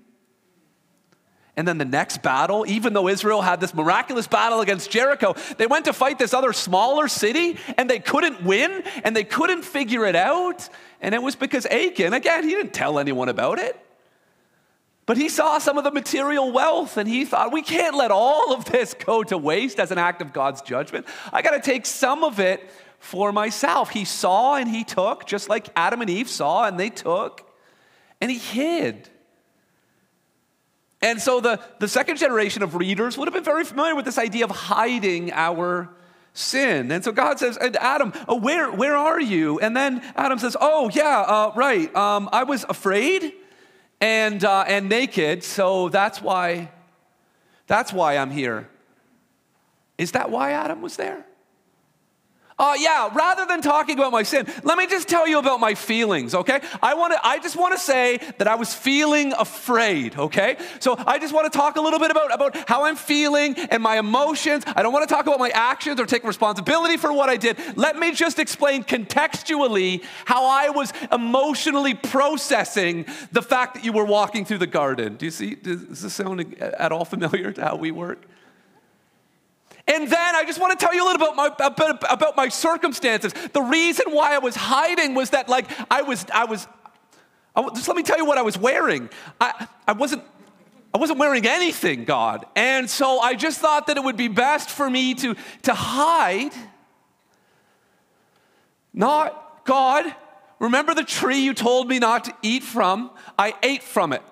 And 1.57 1.67
then 1.67 1.79
the 1.79 1.87
next 1.87 2.23
battle, 2.23 2.67
even 2.69 2.93
though 2.93 3.09
Israel 3.09 3.41
had 3.41 3.61
this 3.61 3.73
miraculous 3.73 4.27
battle 4.27 4.61
against 4.61 4.91
Jericho, 4.91 5.35
they 5.57 5.67
went 5.67 5.87
to 5.87 5.95
fight 5.95 6.19
this 6.19 6.35
other 6.35 6.53
smaller 6.53 7.09
city 7.09 7.57
and 7.79 7.89
they 7.89 7.99
couldn't 7.99 8.45
win 8.45 8.83
and 9.05 9.17
they 9.17 9.25
couldn't 9.25 9.63
figure 9.63 10.05
it 10.05 10.15
out. 10.15 10.69
And 11.01 11.15
it 11.15 11.23
was 11.23 11.35
because 11.35 11.65
Achan, 11.65 12.13
again, 12.13 12.45
he 12.45 12.51
didn't 12.51 12.75
tell 12.75 12.99
anyone 12.99 13.31
about 13.31 13.59
it. 13.59 13.81
But 15.07 15.17
he 15.17 15.29
saw 15.29 15.59
some 15.59 15.79
of 15.79 15.85
the 15.85 15.93
material 15.93 16.51
wealth 16.51 16.97
and 16.97 17.09
he 17.09 17.25
thought, 17.25 17.53
we 17.53 17.63
can't 17.63 17.95
let 17.95 18.11
all 18.11 18.53
of 18.53 18.65
this 18.65 18.93
go 18.93 19.23
to 19.23 19.39
waste 19.39 19.79
as 19.79 19.93
an 19.93 19.99
act 19.99 20.21
of 20.21 20.33
God's 20.33 20.63
judgment. 20.63 21.07
I 21.33 21.43
got 21.43 21.53
to 21.53 21.61
take 21.61 21.87
some 21.87 22.25
of 22.25 22.41
it 22.41 22.69
for 22.99 23.31
myself. 23.31 23.91
He 23.91 24.05
saw 24.05 24.57
and 24.57 24.69
he 24.69 24.83
took, 24.83 25.25
just 25.25 25.49
like 25.49 25.69
Adam 25.77 26.01
and 26.01 26.11
Eve 26.11 26.29
saw 26.29 26.67
and 26.67 26.79
they 26.79 26.91
took, 26.91 27.49
and 28.21 28.33
he 28.33 28.39
hid. 28.39 29.09
And 31.01 31.21
so 31.21 31.41
the, 31.41 31.61
the 31.79 31.87
second 31.87 32.17
generation 32.17 32.65
of 32.65 32.75
readers 32.75 33.17
would 33.17 33.29
have 33.29 33.35
been 33.35 33.45
very 33.45 33.65
familiar 33.65 33.95
with 33.95 34.07
this 34.07 34.19
idea 34.19 34.45
of 34.45 34.51
hiding 34.51 35.31
our 35.33 35.89
sin. 36.33 36.91
And 36.91 37.05
so 37.05 37.13
God 37.13 37.39
says, 37.39 37.57
Adam, 37.59 38.13
oh, 38.27 38.41
where, 38.41 38.73
where 38.73 38.97
are 38.97 39.21
you? 39.21 39.61
And 39.61 39.77
then 39.77 40.03
Adam 40.17 40.41
says, 40.41 40.57
oh, 40.61 40.91
yeah, 40.93 41.21
uh, 41.21 41.53
right. 41.55 41.95
Um, 41.95 42.29
I 42.33 42.43
was 42.43 42.65
afraid 42.69 43.35
and, 44.01 44.45
uh, 44.45 44.65
and 44.67 44.89
naked, 44.89 45.43
so 45.43 45.89
that's 45.89 46.21
why, 46.21 46.71
that's 47.67 47.93
why 47.93 48.17
I'm 48.17 48.31
here. 48.31 48.69
Is 49.99 50.13
that 50.13 50.31
why 50.31 50.53
Adam 50.53 50.83
was 50.83 50.97
there? 50.97 51.25
Uh, 52.59 52.75
yeah, 52.79 53.11
rather 53.13 53.45
than 53.45 53.61
talking 53.61 53.99
about 53.99 54.11
my 54.11 54.23
sin, 54.23 54.47
let 54.63 54.79
me 54.79 54.87
just 54.87 55.09
tell 55.09 55.29
you 55.29 55.39
about 55.39 55.61
my 55.61 55.75
feelings, 55.75 56.35
okay? 56.35 56.61
I 56.83 56.95
want 56.95 57.13
to 57.13 57.27
I 57.27 57.39
just 57.39 57.55
want 57.55 57.75
to 57.75 57.79
say 57.79 58.19
that 58.39 58.49
I 58.49 58.55
was 58.55 58.73
feeling 58.73 59.35
afraid, 59.35 60.17
okay? 60.17 60.57
So 60.81 60.97
I 61.07 61.19
just 61.19 61.35
want 61.35 61.53
to 61.53 61.57
talk 61.57 61.77
a 61.77 61.83
little 61.83 61.99
bit 61.99 62.11
about, 62.11 62.33
about 62.33 62.57
how 62.67 62.85
I'm 62.85 62.97
feeling 62.97 63.59
and 63.59 63.83
my 63.83 63.99
emotions. 63.99 64.65
I 64.75 64.83
don't 64.83 64.95
want 64.95 65.07
to 65.07 65.15
talk 65.15 65.27
about 65.27 65.39
my 65.39 65.51
actions 65.51 66.01
or 66.01 66.07
take 66.07 66.25
responsibility 66.25 66.97
for 66.97 67.13
what 67.13 67.29
I 67.29 67.37
did. 67.37 67.59
Let 67.77 67.99
me 67.99 68.13
just 68.13 68.39
explain 68.39 68.85
contextually 68.85 70.03
how 70.25 70.47
I 70.47 70.71
was 70.71 70.95
emotionally 71.13 71.93
processing 71.93 73.05
the 73.33 73.43
fact 73.43 73.75
that 73.75 73.85
you 73.85 73.93
were 73.93 74.07
walking 74.07 74.47
through 74.47 74.59
the 74.59 74.67
garden. 74.67 75.17
Do 75.17 75.27
you 75.27 75.31
see? 75.31 75.57
Does 75.57 76.01
this 76.01 76.15
sound 76.15 76.57
at 76.59 76.91
all 76.91 77.05
familiar 77.05 77.53
to 77.53 77.63
how 77.63 77.77
we 77.77 77.91
work? 77.91 78.27
And 79.89 80.09
then 80.09 80.35
I 80.35 80.45
just 80.45 80.61
want 80.61 80.79
to 80.79 80.85
tell 80.85 80.95
you 80.95 81.05
a 81.05 81.07
little 81.07 81.23
about 81.23 81.37
my, 81.37 81.67
about, 81.67 82.13
about 82.13 82.37
my 82.37 82.49
circumstances. 82.49 83.33
The 83.53 83.63
reason 83.63 84.07
why 84.11 84.35
I 84.35 84.39
was 84.39 84.57
hiding 84.57 85.15
was 85.15 85.31
that, 85.31 85.49
like, 85.49 85.67
I 85.91 86.03
was, 86.03 86.27
I 86.35 86.45
was, 86.45 86.67
I, 87.55 87.69
just 87.71 87.87
let 87.87 87.97
me 87.97 88.03
tell 88.03 88.19
you 88.19 88.25
what 88.25 88.37
I 88.37 88.43
was 88.43 88.59
wearing. 88.59 89.09
I, 89.41 89.69
I 89.87 89.93
wasn't, 89.93 90.25
I 90.93 90.99
wasn't 90.99 91.21
wearing 91.21 91.47
anything, 91.47 92.05
God. 92.05 92.47
And 92.57 92.91
so 92.91 93.21
I 93.21 93.35
just 93.35 93.61
thought 93.61 93.87
that 93.87 93.97
it 93.97 94.03
would 94.03 94.17
be 94.17 94.29
best 94.29 94.71
for 94.71 94.91
me 94.91 95.15
to, 95.15 95.37
to 95.63 95.75
hide. 95.75 96.53
Not, 98.93 99.65
God, 99.65 100.13
remember 100.59 100.95
the 100.95 101.05
tree 101.05 101.39
you 101.39 101.55
told 101.55 101.89
me 101.89 102.01
not 102.01 102.25
to 102.25 102.35
eat 102.43 102.65
from? 102.65 103.11
I 103.39 103.55
ate 103.63 103.85
from 103.85 104.13
it. 104.13 104.23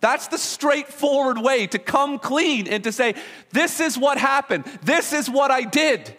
That's 0.00 0.28
the 0.28 0.38
straightforward 0.38 1.38
way 1.38 1.66
to 1.68 1.78
come 1.78 2.18
clean 2.18 2.68
and 2.68 2.84
to 2.84 2.92
say, 2.92 3.14
This 3.50 3.80
is 3.80 3.96
what 3.96 4.18
happened. 4.18 4.64
This 4.82 5.12
is 5.12 5.28
what 5.28 5.50
I 5.50 5.62
did. 5.62 6.16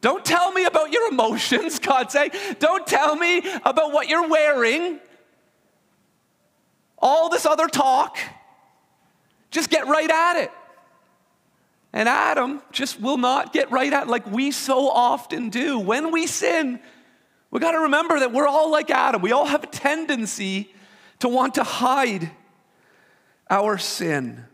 Don't 0.00 0.24
tell 0.24 0.52
me 0.52 0.64
about 0.64 0.92
your 0.92 1.10
emotions, 1.10 1.78
God 1.78 2.10
say. 2.10 2.30
Don't 2.58 2.86
tell 2.86 3.16
me 3.16 3.38
about 3.64 3.92
what 3.92 4.08
you're 4.08 4.28
wearing. 4.28 4.98
All 6.98 7.28
this 7.30 7.46
other 7.46 7.66
talk. 7.66 8.18
Just 9.50 9.70
get 9.70 9.86
right 9.86 10.10
at 10.10 10.36
it. 10.36 10.52
And 11.92 12.08
Adam 12.08 12.62
just 12.70 13.00
will 13.00 13.16
not 13.16 13.52
get 13.52 13.70
right 13.72 13.92
at 13.92 14.04
it 14.04 14.08
like 14.08 14.30
we 14.30 14.52
so 14.52 14.88
often 14.88 15.50
do. 15.50 15.78
When 15.78 16.12
we 16.12 16.26
sin, 16.26 16.78
we 17.50 17.58
got 17.58 17.72
to 17.72 17.80
remember 17.80 18.20
that 18.20 18.32
we're 18.32 18.46
all 18.46 18.70
like 18.70 18.90
Adam. 18.90 19.22
We 19.22 19.32
all 19.32 19.46
have 19.46 19.64
a 19.64 19.66
tendency 19.66 20.72
to 21.18 21.28
want 21.28 21.54
to 21.54 21.64
hide 21.64 22.30
our 23.50 23.76
sin. 23.76 24.44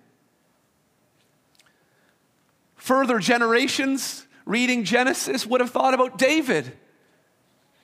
Further 2.77 3.19
generations 3.19 4.27
reading 4.47 4.85
Genesis 4.85 5.47
would 5.47 5.61
have 5.61 5.71
thought 5.71 5.93
about 5.93 6.19
David. 6.19 6.73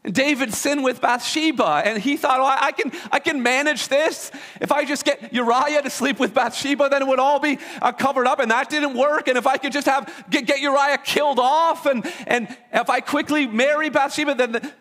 And 0.05 0.13
David 0.13 0.53
sinned 0.53 0.83
with 0.83 1.01
Bathsheba, 1.01 1.83
and 1.85 2.03
he 2.03 2.17
thought, 2.17 2.41
oh, 2.41 2.45
I, 2.45 2.73
can, 2.73 2.91
I 3.13 3.21
can 3.21 3.41
manage 3.41 3.87
this. 3.87 4.33
If 4.61 4.73
I 4.73 4.85
just 4.85 5.05
get 5.05 5.33
Uriah 5.33 5.81
to 5.83 5.91
sleep 5.91 6.19
with 6.19 6.35
Bathsheba, 6.35 6.89
then 6.89 7.03
it 7.03 7.09
would 7.09 7.21
all 7.21 7.39
be 7.39 7.59
uh, 7.81 7.93
covered 7.93 8.27
up, 8.27 8.41
and 8.41 8.51
that 8.51 8.69
didn't 8.69 8.95
work. 8.95 9.29
And 9.29 9.39
if 9.39 9.47
I 9.47 9.59
could 9.59 9.71
just 9.71 9.87
have 9.87 10.13
get, 10.29 10.47
get 10.47 10.59
Uriah 10.59 10.99
killed 10.99 11.39
off, 11.39 11.87
and, 11.87 12.05
and 12.27 12.49
if 12.73 12.91
I 12.91 13.01
quickly 13.01 13.47
marry 13.47 13.91
Bathsheba, 13.91 14.35
then 14.35 14.53
the, 14.53 14.73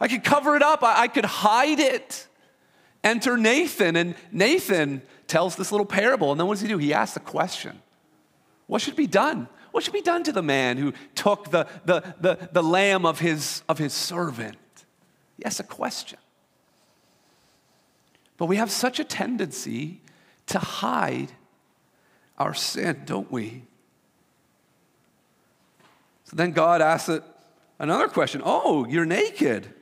I 0.00 0.08
could 0.08 0.24
cover 0.24 0.56
it 0.56 0.62
up, 0.62 0.82
I, 0.82 1.02
I 1.02 1.08
could 1.08 1.26
hide 1.26 1.78
it. 1.78 2.26
Enter 3.02 3.36
Nathan, 3.36 3.96
and 3.96 4.14
Nathan 4.30 5.02
tells 5.26 5.56
this 5.56 5.72
little 5.72 5.86
parable. 5.86 6.32
And 6.32 6.40
then 6.40 6.46
what 6.46 6.54
does 6.54 6.62
he 6.62 6.68
do? 6.68 6.78
He 6.78 6.92
asks 6.92 7.16
a 7.16 7.20
question 7.20 7.80
What 8.66 8.82
should 8.82 8.96
be 8.96 9.06
done? 9.06 9.48
What 9.72 9.84
should 9.84 9.94
be 9.94 10.02
done 10.02 10.24
to 10.24 10.32
the 10.32 10.42
man 10.42 10.76
who 10.76 10.92
took 11.14 11.50
the, 11.50 11.66
the, 11.84 12.02
the, 12.20 12.48
the 12.52 12.62
lamb 12.62 13.06
of 13.06 13.20
his, 13.20 13.62
of 13.68 13.78
his 13.78 13.92
servant? 13.92 14.56
Asks 15.44 15.60
a 15.60 15.64
question. 15.64 16.18
But 18.36 18.46
we 18.46 18.56
have 18.56 18.70
such 18.70 19.00
a 19.00 19.04
tendency 19.04 20.00
to 20.46 20.58
hide 20.58 21.32
our 22.36 22.52
sin, 22.52 23.02
don't 23.06 23.30
we? 23.30 23.62
So 26.24 26.36
then 26.36 26.52
God 26.52 26.82
asks 26.82 27.08
it 27.08 27.22
another 27.78 28.08
question 28.08 28.42
Oh, 28.44 28.86
you're 28.86 29.06
naked. 29.06 29.72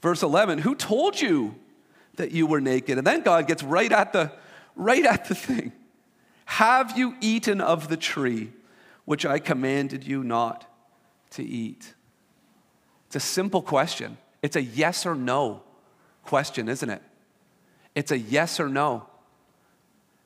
Verse 0.00 0.22
11 0.22 0.58
Who 0.58 0.74
told 0.74 1.20
you 1.20 1.54
that 2.20 2.32
you 2.32 2.46
were 2.46 2.60
naked. 2.60 2.98
And 2.98 3.06
then 3.06 3.22
God 3.22 3.48
gets 3.48 3.62
right 3.62 3.90
at 3.90 4.12
the 4.12 4.30
right 4.76 5.04
at 5.04 5.24
the 5.26 5.34
thing. 5.34 5.72
Have 6.44 6.96
you 6.98 7.16
eaten 7.20 7.60
of 7.60 7.88
the 7.88 7.96
tree 7.96 8.52
which 9.04 9.24
I 9.24 9.38
commanded 9.38 10.06
you 10.06 10.22
not 10.22 10.66
to 11.30 11.42
eat? 11.42 11.94
It's 13.06 13.16
a 13.16 13.20
simple 13.20 13.62
question. 13.62 14.18
It's 14.42 14.56
a 14.56 14.62
yes 14.62 15.06
or 15.06 15.14
no 15.14 15.62
question, 16.24 16.68
isn't 16.68 16.90
it? 16.90 17.02
It's 17.94 18.12
a 18.12 18.18
yes 18.18 18.60
or 18.60 18.68
no. 18.68 19.06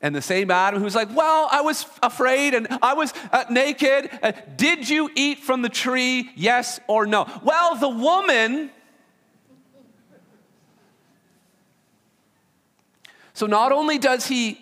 And 0.02 0.14
the 0.14 0.22
same 0.22 0.50
Adam 0.50 0.82
who's 0.82 0.94
like, 0.94 1.14
Well, 1.14 1.48
I 1.50 1.62
was 1.62 1.86
afraid 2.02 2.54
and 2.54 2.66
I 2.82 2.94
was 2.94 3.14
uh, 3.32 3.44
naked. 3.50 4.10
Uh, 4.22 4.32
did 4.56 4.88
you 4.88 5.10
eat 5.14 5.38
from 5.38 5.62
the 5.62 5.68
tree? 5.68 6.30
Yes 6.34 6.80
or 6.88 7.06
no? 7.06 7.26
Well, 7.42 7.76
the 7.76 7.88
woman 7.88 8.70
So 13.34 13.46
not 13.46 13.72
only 13.72 13.98
does 13.98 14.26
he 14.26 14.60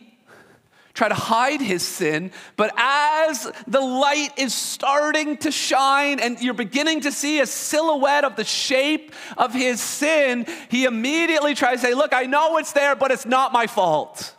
try 0.95 1.09
to 1.09 1.15
hide 1.15 1.61
his 1.61 1.83
sin, 1.87 2.33
but 2.57 2.73
as 2.77 3.51
the 3.67 3.81
light 3.81 4.31
is 4.37 4.55
starting 4.55 5.37
to 5.39 5.51
shine 5.51 6.21
and 6.21 6.41
you're 6.41 6.55
beginning 6.55 7.01
to 7.01 7.13
see 7.13 7.41
a 7.41 7.47
silhouette 7.47 8.25
of 8.25 8.37
the 8.37 8.45
shape 8.45 9.13
of 9.37 9.55
his 9.55 9.81
sin, 9.81 10.47
he 10.71 10.85
immediately 10.85 11.55
tries 11.55 11.81
to 11.81 11.89
say, 11.89 11.95
Look, 11.95 12.13
I 12.13 12.25
know 12.25 12.59
it's 12.59 12.73
there, 12.73 12.97
but 12.97 13.11
it's 13.11 13.27
not 13.27 13.53
my 13.53 13.67
fault. 13.67 14.35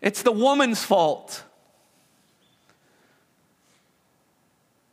It's 0.00 0.22
the 0.22 0.32
woman's 0.32 0.82
fault. 0.82 1.44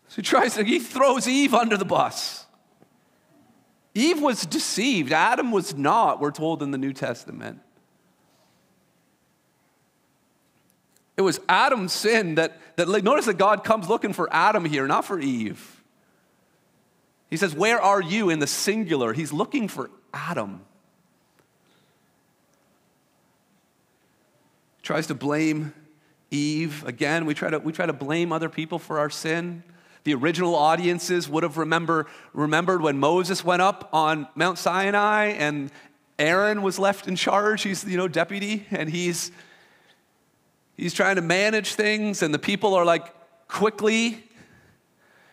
So 0.09 0.15
he 0.17 0.21
tries 0.21 0.55
to, 0.55 0.63
he 0.63 0.79
throws 0.79 1.27
Eve 1.27 1.53
under 1.53 1.77
the 1.77 1.86
bus. 1.86 2.45
Eve 3.93 4.21
was 4.21 4.45
deceived. 4.45 5.12
Adam 5.12 5.51
was 5.51 5.75
not, 5.75 6.21
we're 6.21 6.31
told 6.31 6.63
in 6.63 6.71
the 6.71 6.77
New 6.77 6.93
Testament. 6.93 7.59
It 11.19 11.23
was 11.23 11.41
Adam's 11.49 11.91
sin 11.91 12.35
that, 12.35 12.57
that 12.77 12.88
notice 13.03 13.25
that 13.25 13.38
God 13.38 13.65
comes 13.65 13.89
looking 13.89 14.13
for 14.13 14.29
Adam 14.31 14.63
here, 14.63 14.88
not 14.88 15.03
for 15.03 15.19
Eve. 15.19 15.83
He 17.29 17.35
says, 17.35 17.53
Where 17.53 17.77
are 17.77 18.01
you 18.01 18.29
in 18.29 18.39
the 18.39 18.47
singular? 18.47 19.11
He's 19.11 19.33
looking 19.33 19.67
for 19.67 19.89
Adam. 20.13 20.61
Tries 24.81 25.07
to 25.07 25.13
blame 25.13 25.73
Eve. 26.31 26.85
Again, 26.85 27.25
we 27.25 27.33
try 27.33 27.49
to, 27.49 27.59
we 27.59 27.73
try 27.73 27.85
to 27.85 27.91
blame 27.91 28.31
other 28.31 28.47
people 28.47 28.79
for 28.79 28.97
our 28.97 29.09
sin. 29.09 29.63
The 30.05 30.13
original 30.13 30.55
audiences 30.55 31.27
would 31.27 31.43
have 31.43 31.57
remember, 31.57 32.07
remembered 32.31 32.81
when 32.81 32.97
Moses 32.97 33.43
went 33.43 33.61
up 33.61 33.89
on 33.91 34.29
Mount 34.35 34.57
Sinai 34.57 35.31
and 35.31 35.69
Aaron 36.17 36.61
was 36.61 36.79
left 36.79 37.09
in 37.09 37.17
charge. 37.17 37.63
He's, 37.63 37.83
you 37.83 37.97
know, 37.97 38.07
deputy, 38.07 38.65
and 38.71 38.89
he's 38.89 39.33
He's 40.79 40.93
trying 40.93 41.17
to 41.17 41.21
manage 41.21 41.74
things, 41.74 42.21
and 42.24 42.33
the 42.33 42.39
people 42.39 42.74
are 42.74 42.86
like 42.86 43.05
quickly 43.48 44.24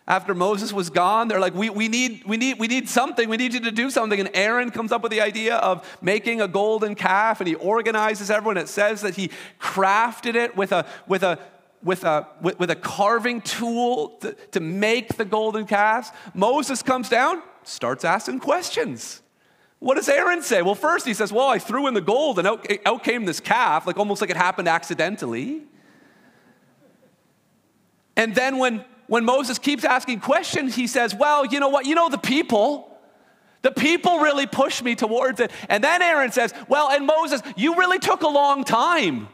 After 0.09 0.37
Moses 0.37 0.73
was 0.73 0.89
gone, 0.89 1.27
they're 1.27 1.41
like, 1.41 1.55
we, 1.55 1.69
we, 1.69 1.89
need, 1.89 2.23
we, 2.25 2.37
need, 2.37 2.61
we 2.61 2.69
need 2.69 2.89
something. 2.89 3.29
We 3.29 3.37
need 3.37 3.53
you 3.53 3.61
to 3.61 3.73
do 3.73 3.91
something. 3.91 4.21
And 4.21 4.31
Aaron 4.35 4.71
comes 4.71 4.93
up 4.93 5.03
with 5.03 5.11
the 5.11 5.21
idea 5.21 5.57
of 5.57 5.85
making 6.01 6.41
a 6.41 6.47
golden 6.47 6.95
calf 6.95 7.41
and 7.41 7.49
he 7.49 7.57
organizes 7.57 8.31
everyone. 8.31 8.57
It 8.57 8.69
says 8.69 9.01
that 9.03 9.17
he 9.17 9.31
crafted 9.59 10.37
it 10.37 10.57
with 10.57 10.71
a, 10.71 10.87
with 11.09 11.25
a, 11.25 11.41
with 11.83 12.05
a, 12.05 12.29
with, 12.41 12.59
with 12.61 12.71
a 12.71 12.77
carving 12.77 13.41
tool 13.41 14.11
to, 14.21 14.33
to 14.53 14.61
make 14.61 15.17
the 15.17 15.25
golden 15.25 15.67
calves. 15.67 16.13
Moses 16.35 16.85
comes 16.85 17.09
down, 17.09 17.43
starts 17.65 18.05
asking 18.05 18.39
questions. 18.39 19.23
What 19.79 19.97
does 19.97 20.09
Aaron 20.09 20.43
say? 20.43 20.63
Well, 20.63 20.75
first 20.75 21.07
he 21.07 21.15
says, 21.15 21.33
Well, 21.33 21.49
I 21.49 21.59
threw 21.59 21.87
in 21.87 21.95
the 21.95 22.01
gold 22.01 22.39
and 22.39 22.49
out, 22.49 22.67
out 22.87 23.05
came 23.05 23.25
this 23.25 23.41
calf, 23.41 23.87
like 23.87 23.99
almost 23.99 24.21
like 24.21 24.31
it 24.31 24.37
happened 24.37 24.69
accidentally. 24.69 25.63
And 28.17 28.35
then 28.35 28.59
when 28.59 28.85
when 29.07 29.25
Moses 29.25 29.59
keeps 29.59 29.85
asking 29.85 30.21
questions, 30.21 30.75
he 30.75 30.87
says, 30.87 31.15
Well, 31.15 31.47
you 31.47 31.61
know 31.61 31.69
what? 31.69 31.87
You 31.87 31.95
know 31.95 32.09
the 32.09 32.19
people. 32.19 32.93
The 33.63 33.73
people 33.73 34.21
really 34.21 34.47
pushed 34.47 34.85
me 34.85 34.95
towards 34.95 35.41
it. 35.41 35.51
And 35.69 35.83
then 35.83 36.01
Aaron 36.01 36.33
says, 36.33 36.55
Well, 36.69 36.91
and 36.91 37.07
Moses, 37.07 37.43
you 37.57 37.77
really 37.77 37.99
took 37.99 38.23
a 38.23 38.29
long 38.29 38.65
time 38.65 39.29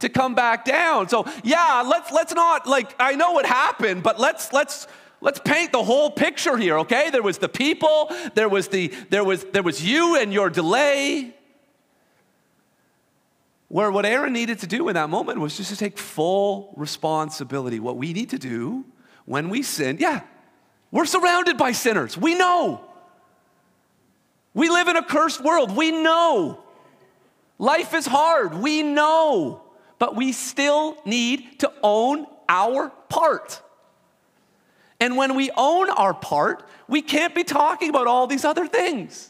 to 0.00 0.08
come 0.08 0.34
back 0.34 0.64
down. 0.64 1.08
So 1.08 1.26
yeah, 1.42 1.82
let's 1.86 2.10
let's 2.12 2.34
not 2.34 2.66
like 2.66 2.94
I 2.98 3.14
know 3.14 3.32
what 3.32 3.46
happened, 3.46 4.02
but 4.02 4.18
let's 4.18 4.52
let's 4.52 4.86
let's 5.20 5.40
paint 5.40 5.72
the 5.72 5.82
whole 5.82 6.10
picture 6.10 6.56
here, 6.56 6.78
okay? 6.80 7.10
There 7.10 7.22
was 7.22 7.38
the 7.38 7.48
people, 7.48 8.10
there 8.34 8.48
was 8.48 8.68
the 8.68 8.88
there 9.10 9.24
was 9.24 9.44
there 9.52 9.62
was 9.62 9.84
you 9.84 10.16
and 10.16 10.32
your 10.32 10.50
delay. 10.50 11.34
Where 13.68 13.92
what 13.92 14.04
Aaron 14.04 14.32
needed 14.32 14.58
to 14.60 14.66
do 14.66 14.88
in 14.88 14.94
that 14.94 15.10
moment 15.10 15.38
was 15.38 15.56
just 15.56 15.70
to 15.70 15.76
take 15.76 15.96
full 15.96 16.74
responsibility. 16.76 17.78
What 17.78 17.96
we 17.96 18.12
need 18.12 18.30
to 18.30 18.38
do 18.38 18.84
when 19.26 19.48
we 19.48 19.62
sin, 19.62 19.98
yeah, 20.00 20.22
we're 20.90 21.04
surrounded 21.04 21.56
by 21.56 21.70
sinners. 21.72 22.18
We 22.18 22.34
know. 22.34 22.84
We 24.54 24.68
live 24.68 24.88
in 24.88 24.96
a 24.96 25.04
cursed 25.04 25.42
world. 25.42 25.76
We 25.76 25.92
know. 25.92 26.64
Life 27.58 27.94
is 27.94 28.06
hard. 28.06 28.54
We 28.54 28.82
know. 28.82 29.62
But 30.00 30.16
we 30.16 30.32
still 30.32 30.96
need 31.04 31.60
to 31.60 31.72
own 31.82 32.26
our 32.48 32.90
part. 33.08 33.62
And 35.00 35.16
when 35.16 35.34
we 35.34 35.50
own 35.56 35.88
our 35.90 36.12
part, 36.12 36.68
we 36.86 37.00
can't 37.00 37.34
be 37.34 37.42
talking 37.42 37.88
about 37.88 38.06
all 38.06 38.26
these 38.26 38.44
other 38.44 38.66
things. 38.66 39.29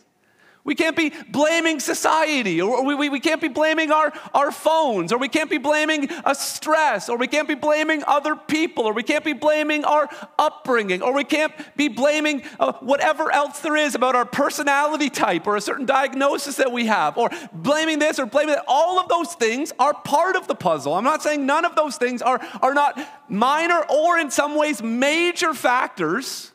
We 0.62 0.74
can't 0.74 0.96
be 0.96 1.12
blaming 1.30 1.80
society, 1.80 2.60
or 2.60 2.84
we, 2.84 2.94
we, 2.94 3.08
we 3.08 3.20
can't 3.20 3.40
be 3.40 3.48
blaming 3.48 3.90
our, 3.90 4.12
our 4.34 4.52
phones, 4.52 5.10
or 5.10 5.18
we 5.18 5.28
can't 5.28 5.48
be 5.48 5.56
blaming 5.56 6.08
a 6.24 6.34
stress, 6.34 7.08
or 7.08 7.16
we 7.16 7.28
can't 7.28 7.48
be 7.48 7.54
blaming 7.54 8.04
other 8.06 8.36
people, 8.36 8.84
or 8.84 8.92
we 8.92 9.02
can't 9.02 9.24
be 9.24 9.32
blaming 9.32 9.84
our 9.84 10.08
upbringing, 10.38 11.00
or 11.00 11.14
we 11.14 11.24
can't 11.24 11.52
be 11.76 11.88
blaming 11.88 12.42
uh, 12.58 12.72
whatever 12.80 13.32
else 13.32 13.60
there 13.60 13.76
is 13.76 13.94
about 13.94 14.14
our 14.14 14.26
personality 14.26 15.08
type 15.08 15.46
or 15.46 15.56
a 15.56 15.60
certain 15.62 15.86
diagnosis 15.86 16.56
that 16.56 16.70
we 16.70 16.86
have, 16.86 17.16
or 17.16 17.30
blaming 17.52 17.98
this 17.98 18.18
or 18.18 18.26
blaming 18.26 18.54
that. 18.54 18.64
All 18.68 19.00
of 19.00 19.08
those 19.08 19.34
things 19.34 19.72
are 19.78 19.94
part 19.94 20.36
of 20.36 20.46
the 20.46 20.54
puzzle. 20.54 20.94
I'm 20.94 21.04
not 21.04 21.22
saying 21.22 21.46
none 21.46 21.64
of 21.64 21.74
those 21.74 21.96
things 21.96 22.20
are, 22.20 22.38
are 22.60 22.74
not 22.74 23.00
minor 23.30 23.82
or 23.88 24.18
in 24.18 24.30
some 24.30 24.56
ways 24.56 24.82
major 24.82 25.54
factors 25.54 26.52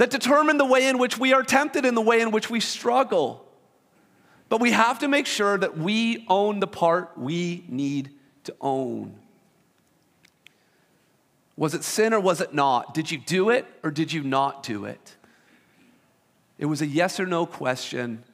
that 0.00 0.08
determine 0.08 0.56
the 0.56 0.64
way 0.64 0.88
in 0.88 0.96
which 0.96 1.18
we 1.18 1.34
are 1.34 1.42
tempted 1.42 1.84
and 1.84 1.94
the 1.94 2.00
way 2.00 2.22
in 2.22 2.30
which 2.30 2.48
we 2.48 2.58
struggle. 2.58 3.46
But 4.48 4.58
we 4.58 4.70
have 4.70 5.00
to 5.00 5.08
make 5.08 5.26
sure 5.26 5.58
that 5.58 5.76
we 5.76 6.24
own 6.26 6.58
the 6.58 6.66
part 6.66 7.18
we 7.18 7.66
need 7.68 8.08
to 8.44 8.56
own. 8.62 9.14
Was 11.54 11.74
it 11.74 11.84
sin 11.84 12.14
or 12.14 12.20
was 12.20 12.40
it 12.40 12.54
not? 12.54 12.94
Did 12.94 13.10
you 13.10 13.18
do 13.18 13.50
it 13.50 13.66
or 13.82 13.90
did 13.90 14.10
you 14.10 14.22
not 14.22 14.62
do 14.62 14.86
it? 14.86 15.16
It 16.56 16.64
was 16.64 16.80
a 16.80 16.86
yes 16.86 17.20
or 17.20 17.26
no 17.26 17.44
question. 17.44 18.24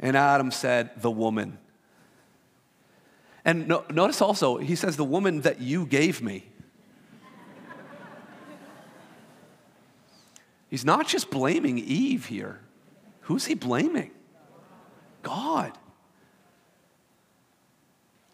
And 0.00 0.16
Adam 0.16 0.50
said, 0.50 0.90
The 0.96 1.10
woman. 1.12 1.56
And 3.44 3.68
no, 3.68 3.84
notice 3.92 4.20
also, 4.20 4.56
he 4.56 4.74
says, 4.74 4.96
The 4.96 5.04
woman 5.04 5.42
that 5.42 5.60
you 5.60 5.86
gave 5.86 6.20
me. 6.20 6.46
He's 10.74 10.84
not 10.84 11.06
just 11.06 11.30
blaming 11.30 11.78
Eve 11.78 12.26
here. 12.26 12.58
Who's 13.20 13.46
he 13.46 13.54
blaming? 13.54 14.10
God. 15.22 15.70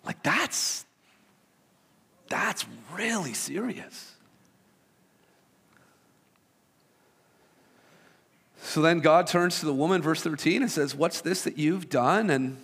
Like 0.07 0.23
that's 0.23 0.87
that's 2.31 2.65
really 2.95 3.35
serious. 3.35 4.15
So 8.63 8.81
then 8.81 9.01
God 9.01 9.27
turns 9.27 9.61
to 9.61 9.67
the 9.67 9.75
woman, 9.75 10.01
verse 10.01 10.23
13, 10.23 10.63
and 10.63 10.71
says, 10.71 10.95
What's 10.95 11.21
this 11.21 11.43
that 11.43 11.59
you've 11.59 11.91
done? 11.91 12.31
And 12.31 12.57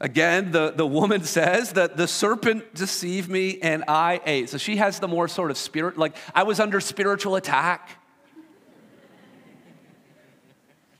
again, 0.00 0.50
the, 0.50 0.72
the 0.72 0.84
woman 0.84 1.22
says 1.22 1.74
that 1.74 1.96
the 1.96 2.08
serpent 2.08 2.74
deceived 2.74 3.30
me 3.30 3.60
and 3.60 3.84
I 3.86 4.20
ate. 4.26 4.48
So 4.50 4.58
she 4.58 4.78
has 4.78 4.98
the 4.98 5.06
more 5.06 5.28
sort 5.28 5.52
of 5.52 5.56
spirit, 5.56 5.96
like 5.96 6.16
I 6.34 6.42
was 6.42 6.58
under 6.58 6.80
spiritual 6.80 7.36
attack. 7.36 7.95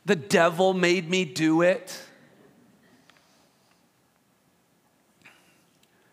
The 0.06 0.16
devil 0.16 0.72
made 0.72 1.10
me 1.10 1.24
do 1.24 1.62
it. 1.62 2.00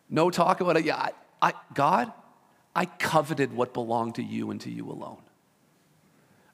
No 0.10 0.29
talk 0.29 0.62
about 0.62 0.77
it. 0.77 0.86
Yeah, 0.86 0.97
I, 0.97 1.12
I, 1.41 1.53
God, 1.73 2.12
I 2.75 2.86
coveted 2.86 3.53
what 3.53 3.73
belonged 3.73 4.15
to 4.15 4.23
you 4.23 4.49
and 4.51 4.60
to 4.62 4.69
you 4.71 4.89
alone. 4.89 5.21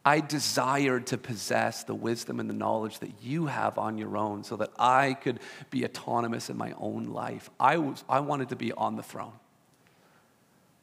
I 0.04 0.19
desired 0.19 1.08
to 1.08 1.17
possess 1.17 1.84
the 1.84 1.95
wisdom 1.95 2.39
and 2.39 2.49
the 2.49 2.54
knowledge 2.54 2.99
that 2.99 3.12
you 3.21 3.45
have 3.47 3.78
on 3.78 3.97
your 3.97 4.17
own 4.17 4.43
so 4.43 4.56
that 4.58 4.71
I 4.78 5.13
could 5.13 5.39
be 5.69 5.86
autonomous 5.86 6.49
in 6.49 6.58
my 6.58 6.73
own 6.78 7.06
life. 7.06 7.49
I, 7.60 7.78
was, 7.78 8.04
I 8.10 8.19
wanted 8.19 8.49
to 8.49 8.56
be 8.56 8.71
on 8.73 8.95
the 8.95 9.04
throne. 9.04 9.34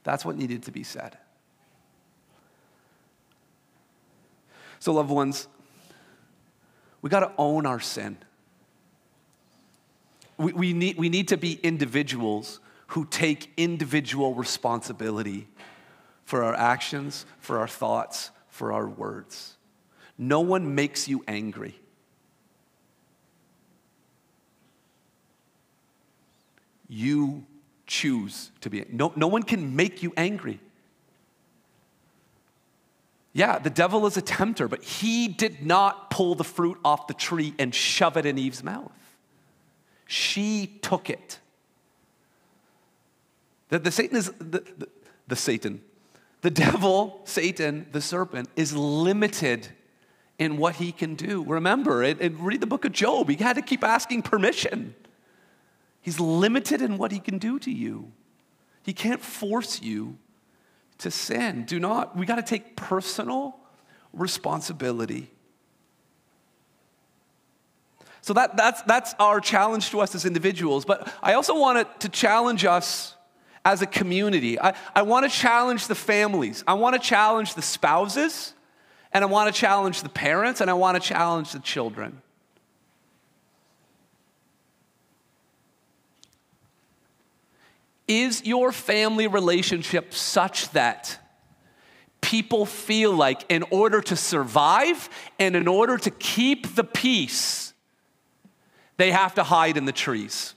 That's 0.05 0.25
what 0.25 0.37
needed 0.37 0.63
to 0.65 0.71
be 0.71 0.85
said. 0.85 1.19
So, 4.79 4.93
loved 4.93 5.11
ones, 5.11 5.49
we 7.07 7.11
got 7.11 7.21
to 7.21 7.31
own 7.39 7.67
our 7.67 7.79
sin. 7.79 8.17
We, 10.39 10.53
we, 10.53 10.73
need, 10.73 10.99
we 10.99 11.09
need 11.09 11.29
to 11.29 11.37
be 11.37 11.53
individuals 11.63 12.59
who 12.89 13.07
take 13.07 13.53
individual 13.57 14.35
responsibility 14.35 15.47
for 16.25 16.43
our 16.43 16.57
actions, 16.57 17.25
for 17.39 17.61
our 17.61 17.69
thoughts, 17.69 18.33
for 18.49 18.73
our 18.73 18.89
words. 18.89 19.55
No 20.19 20.41
one 20.41 20.75
makes 20.75 21.07
you 21.07 21.23
angry. 21.29 21.79
You 26.89 27.47
choose 27.87 28.51
to 28.63 28.69
be. 28.69 28.85
No, 28.91 29.13
no 29.15 29.29
one 29.29 29.45
can 29.45 29.77
make 29.77 30.03
you 30.03 30.13
angry. 30.17 30.59
Yeah, 33.37 33.59
the 33.59 33.69
devil 33.69 34.07
is 34.07 34.17
a 34.17 34.23
tempter, 34.23 34.67
but 34.67 34.83
he 34.83 35.29
did 35.29 35.63
not 35.67 36.11
pull 36.11 36.37
the 36.37 36.43
fruit 36.43 36.79
off 36.83 37.07
the 37.07 37.13
tree 37.13 37.53
and 37.59 37.75
shove 37.75 38.17
it 38.17 38.25
in 38.25 38.39
Eve's 38.39 38.65
mouth. 38.65 38.91
She 40.07 40.79
took 40.81 41.11
it. 41.11 41.39
The, 43.69 43.79
the 43.79 43.91
Satan 43.91 44.17
is 44.17 44.33
the, 44.39 44.61
the, 44.79 44.89
the 45.29 45.37
Satan. 45.37 45.83
The 46.41 46.49
devil, 46.49 47.21
Satan, 47.25 47.85
the 47.93 48.01
serpent, 48.01 48.49
is 48.57 48.75
limited 48.75 49.69
in 50.39 50.57
what 50.57 50.77
he 50.77 50.91
can 50.91 51.15
do. 51.15 51.45
Remember, 51.45 52.03
it, 52.03 52.19
read 52.39 52.63
the 52.63 52.67
book 52.67 52.87
of 52.87 52.93
Job. 52.93 53.29
He 53.29 53.37
had 53.37 53.57
to 53.57 53.63
keep 53.63 53.85
asking 53.85 54.23
permission. 54.23 54.95
He's 56.01 56.19
limited 56.19 56.81
in 56.81 56.97
what 56.97 57.13
he 57.13 57.19
can 57.19 57.37
do 57.37 57.59
to 57.59 57.71
you. 57.71 58.13
He 58.83 58.95
can't 58.95 59.21
force 59.21 59.83
you 59.83 60.17
to 60.99 61.11
sin. 61.11 61.65
Do 61.65 61.79
not, 61.79 62.17
we 62.17 62.27
got 62.27 62.37
to 62.37 62.43
take 62.43 62.77
personal 62.77 63.57
responsibility. 64.13 65.31
So 68.23 68.33
that, 68.33 68.57
that's, 68.57 68.83
that's 68.83 69.15
our 69.21 69.41
challenge 69.41 69.91
to 69.91 70.01
us 70.01 70.15
as 70.15 70.25
individuals. 70.25 70.85
But 70.85 71.13
I 71.23 71.35
also 71.35 71.59
want 71.59 72.01
to 72.01 72.09
challenge 72.09 72.65
us 72.65 73.15
as 73.65 73.83
a 73.83 73.87
community. 73.87 74.61
I, 74.61 74.75
I 74.95 75.03
want 75.03 75.31
to 75.31 75.39
challenge 75.39 75.87
the 75.87 75.95
families. 75.95 76.65
I 76.67 76.75
want 76.75 76.95
to 76.95 77.01
challenge 77.01 77.55
the 77.55 77.63
spouses. 77.63 78.53
And 79.13 79.23
I 79.23 79.29
want 79.29 79.55
to 79.55 79.59
challenge 79.59 80.03
the 80.03 80.09
parents. 80.09 80.61
And 80.61 80.69
I 80.69 80.75
want 80.75 81.01
to 81.01 81.09
challenge 81.09 81.53
the 81.53 81.61
children. 81.61 82.21
Is 88.09 88.45
your 88.45 88.73
family 88.73 89.27
relationship 89.27 90.15
such 90.15 90.71
that 90.71 91.19
people 92.21 92.67
feel 92.67 93.13
like, 93.13 93.45
in 93.49 93.65
order 93.71 94.01
to 94.01 94.17
survive 94.17 95.09
and 95.39 95.57
in 95.57 95.69
order 95.69 95.99
to 95.99 96.11
keep 96.11 96.75
the 96.75 96.85
peace, 96.85 97.73
they 98.97 99.13
have 99.13 99.35
to 99.35 99.43
hide 99.43 99.77
in 99.77 99.85
the 99.85 99.93
trees? 99.93 100.55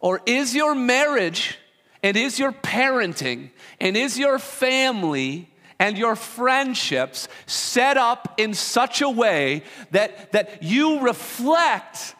Or 0.00 0.20
is 0.26 0.54
your 0.54 0.74
marriage 0.74 1.58
And 2.02 2.16
is 2.16 2.38
your 2.38 2.52
parenting 2.52 3.50
and 3.80 3.96
is 3.96 4.18
your 4.18 4.38
family 4.38 5.48
and 5.78 5.96
your 5.96 6.16
friendships 6.16 7.28
set 7.46 7.96
up 7.96 8.34
in 8.38 8.54
such 8.54 9.02
a 9.02 9.08
way 9.08 9.62
that, 9.92 10.32
that 10.32 10.62
you 10.62 11.00
reflect 11.00 12.14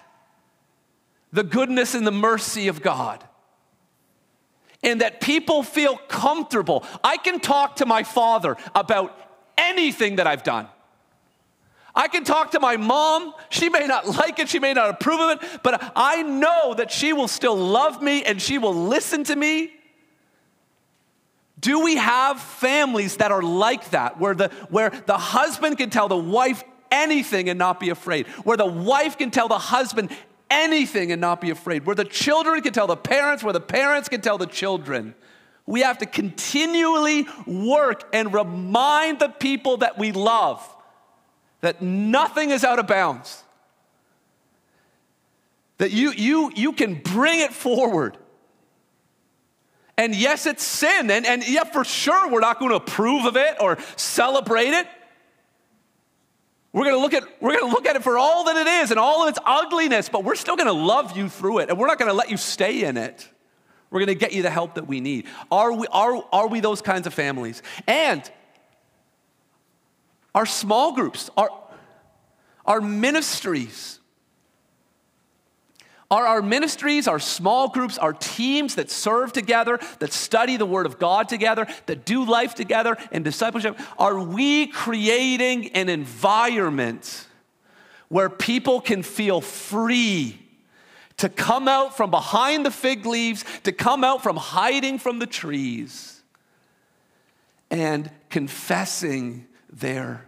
the 1.32 1.42
goodness 1.42 1.94
and 1.94 2.06
the 2.06 2.12
mercy 2.12 2.68
of 2.68 2.82
God? 2.82 3.24
And 4.82 5.00
that 5.00 5.20
people 5.20 5.62
feel 5.62 5.96
comfortable. 5.96 6.84
I 7.04 7.16
can 7.16 7.38
talk 7.38 7.76
to 7.76 7.86
my 7.86 8.02
father 8.02 8.56
about 8.74 9.16
anything 9.56 10.16
that 10.16 10.26
I've 10.26 10.42
done. 10.42 10.68
I 11.94 12.08
can 12.08 12.24
talk 12.24 12.52
to 12.52 12.60
my 12.60 12.76
mom. 12.76 13.34
She 13.50 13.68
may 13.68 13.86
not 13.86 14.06
like 14.18 14.38
it, 14.38 14.48
she 14.48 14.58
may 14.58 14.72
not 14.72 14.90
approve 14.90 15.20
of 15.20 15.42
it, 15.42 15.60
but 15.62 15.92
I 15.94 16.22
know 16.22 16.74
that 16.74 16.90
she 16.90 17.12
will 17.12 17.28
still 17.28 17.56
love 17.56 18.02
me 18.02 18.24
and 18.24 18.40
she 18.40 18.58
will 18.58 18.74
listen 18.74 19.24
to 19.24 19.36
me. 19.36 19.72
Do 21.60 21.84
we 21.84 21.94
have 21.96 22.40
families 22.40 23.18
that 23.18 23.30
are 23.30 23.42
like 23.42 23.90
that, 23.90 24.18
where 24.18 24.34
the, 24.34 24.48
where 24.68 24.90
the 24.90 25.16
husband 25.16 25.78
can 25.78 25.90
tell 25.90 26.08
the 26.08 26.16
wife 26.16 26.64
anything 26.90 27.48
and 27.48 27.58
not 27.58 27.78
be 27.78 27.90
afraid, 27.90 28.26
where 28.44 28.56
the 28.56 28.66
wife 28.66 29.16
can 29.16 29.30
tell 29.30 29.46
the 29.46 29.58
husband 29.58 30.10
anything 30.52 31.10
and 31.10 31.20
not 31.20 31.40
be 31.40 31.50
afraid, 31.50 31.86
where 31.86 31.96
the 31.96 32.04
children 32.04 32.60
can 32.60 32.72
tell 32.72 32.86
the 32.86 32.96
parents, 32.96 33.42
where 33.42 33.52
the 33.52 33.60
parents 33.60 34.08
can 34.08 34.20
tell 34.20 34.38
the 34.38 34.46
children? 34.46 35.14
We 35.66 35.80
have 35.80 35.98
to 35.98 36.06
continually 36.06 37.26
work 37.46 38.08
and 38.12 38.34
remind 38.34 39.20
the 39.20 39.28
people 39.28 39.78
that 39.78 39.98
we 39.98 40.12
love 40.12 40.68
that 41.60 41.80
nothing 41.80 42.50
is 42.50 42.64
out 42.64 42.78
of 42.78 42.86
bounds. 42.86 43.42
That 45.78 45.92
you, 45.92 46.12
you, 46.12 46.52
you 46.54 46.72
can 46.72 46.94
bring 46.94 47.40
it 47.40 47.52
forward. 47.52 48.18
And 49.96 50.14
yes, 50.14 50.46
it's 50.46 50.64
sin. 50.64 51.10
And, 51.10 51.24
and 51.24 51.48
yeah, 51.48 51.64
for 51.64 51.84
sure, 51.84 52.28
we're 52.30 52.40
not 52.40 52.58
going 52.58 52.70
to 52.70 52.76
approve 52.76 53.24
of 53.24 53.36
it 53.36 53.56
or 53.60 53.78
celebrate 53.96 54.70
it. 54.70 54.86
We're 56.72 56.84
going 56.84 56.96
to 56.96 57.00
look 57.00 57.14
at 57.14 57.24
we're 57.42 57.58
going 57.58 57.70
to 57.70 57.74
look 57.74 57.86
at 57.86 57.96
it 57.96 58.02
for 58.02 58.16
all 58.16 58.44
that 58.44 58.56
it 58.56 58.66
is 58.66 58.90
and 58.90 58.98
all 58.98 59.22
of 59.22 59.28
its 59.28 59.38
ugliness, 59.44 60.08
but 60.08 60.24
we're 60.24 60.34
still 60.34 60.56
going 60.56 60.68
to 60.68 60.72
love 60.72 61.16
you 61.16 61.28
through 61.28 61.58
it. 61.58 61.68
And 61.68 61.78
we're 61.78 61.86
not 61.86 61.98
going 61.98 62.10
to 62.10 62.14
let 62.14 62.30
you 62.30 62.36
stay 62.36 62.84
in 62.84 62.96
it. 62.96 63.28
We're 63.90 64.00
going 64.00 64.08
to 64.08 64.14
get 64.14 64.32
you 64.32 64.42
the 64.42 64.50
help 64.50 64.76
that 64.76 64.86
we 64.86 65.00
need. 65.00 65.26
Are 65.50 65.70
we, 65.70 65.86
are, 65.92 66.24
are 66.32 66.48
we 66.48 66.60
those 66.60 66.80
kinds 66.80 67.06
of 67.06 67.12
families? 67.12 67.62
And 67.86 68.28
our 70.34 70.46
small 70.46 70.94
groups, 70.94 71.28
our, 71.36 71.50
our 72.64 72.80
ministries, 72.80 74.00
are 76.12 76.26
our 76.26 76.42
ministries, 76.42 77.08
our 77.08 77.18
small 77.18 77.68
groups, 77.68 77.96
our 77.96 78.12
teams 78.12 78.74
that 78.74 78.90
serve 78.90 79.32
together, 79.32 79.78
that 79.98 80.12
study 80.12 80.58
the 80.58 80.66
Word 80.66 80.84
of 80.84 80.98
God 80.98 81.26
together, 81.26 81.66
that 81.86 82.04
do 82.04 82.26
life 82.26 82.54
together 82.54 82.98
and 83.10 83.24
discipleship, 83.24 83.80
are 83.98 84.20
we 84.20 84.66
creating 84.66 85.70
an 85.70 85.88
environment 85.88 87.26
where 88.10 88.28
people 88.28 88.82
can 88.82 89.02
feel 89.02 89.40
free 89.40 90.38
to 91.16 91.30
come 91.30 91.66
out 91.66 91.96
from 91.96 92.10
behind 92.10 92.66
the 92.66 92.70
fig 92.70 93.06
leaves, 93.06 93.42
to 93.62 93.72
come 93.72 94.04
out 94.04 94.22
from 94.22 94.36
hiding 94.36 94.98
from 94.98 95.18
the 95.18 95.26
trees 95.26 96.22
and 97.70 98.10
confessing 98.28 99.46
their 99.72 100.26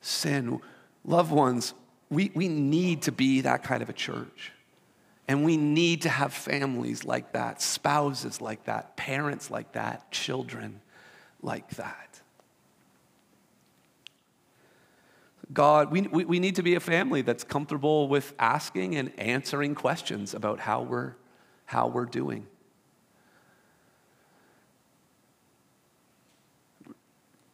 sin. 0.00 0.62
Loved 1.04 1.30
ones, 1.30 1.74
we, 2.08 2.30
we 2.34 2.48
need 2.48 3.02
to 3.02 3.12
be 3.12 3.42
that 3.42 3.62
kind 3.62 3.82
of 3.82 3.90
a 3.90 3.92
church. 3.92 4.52
And 5.28 5.44
we 5.44 5.56
need 5.56 6.02
to 6.02 6.08
have 6.08 6.32
families 6.32 7.04
like 7.04 7.32
that, 7.32 7.60
spouses 7.60 8.40
like 8.40 8.64
that, 8.64 8.96
parents 8.96 9.50
like 9.50 9.72
that, 9.72 10.10
children 10.12 10.80
like 11.42 11.68
that. 11.70 12.20
God, 15.52 15.90
we, 15.90 16.02
we, 16.02 16.24
we 16.24 16.40
need 16.40 16.56
to 16.56 16.62
be 16.62 16.74
a 16.74 16.80
family 16.80 17.22
that's 17.22 17.44
comfortable 17.44 18.08
with 18.08 18.34
asking 18.38 18.96
and 18.96 19.12
answering 19.18 19.74
questions 19.74 20.34
about 20.34 20.60
how 20.60 20.82
we're, 20.82 21.14
how 21.66 21.88
we're 21.88 22.04
doing. 22.04 22.46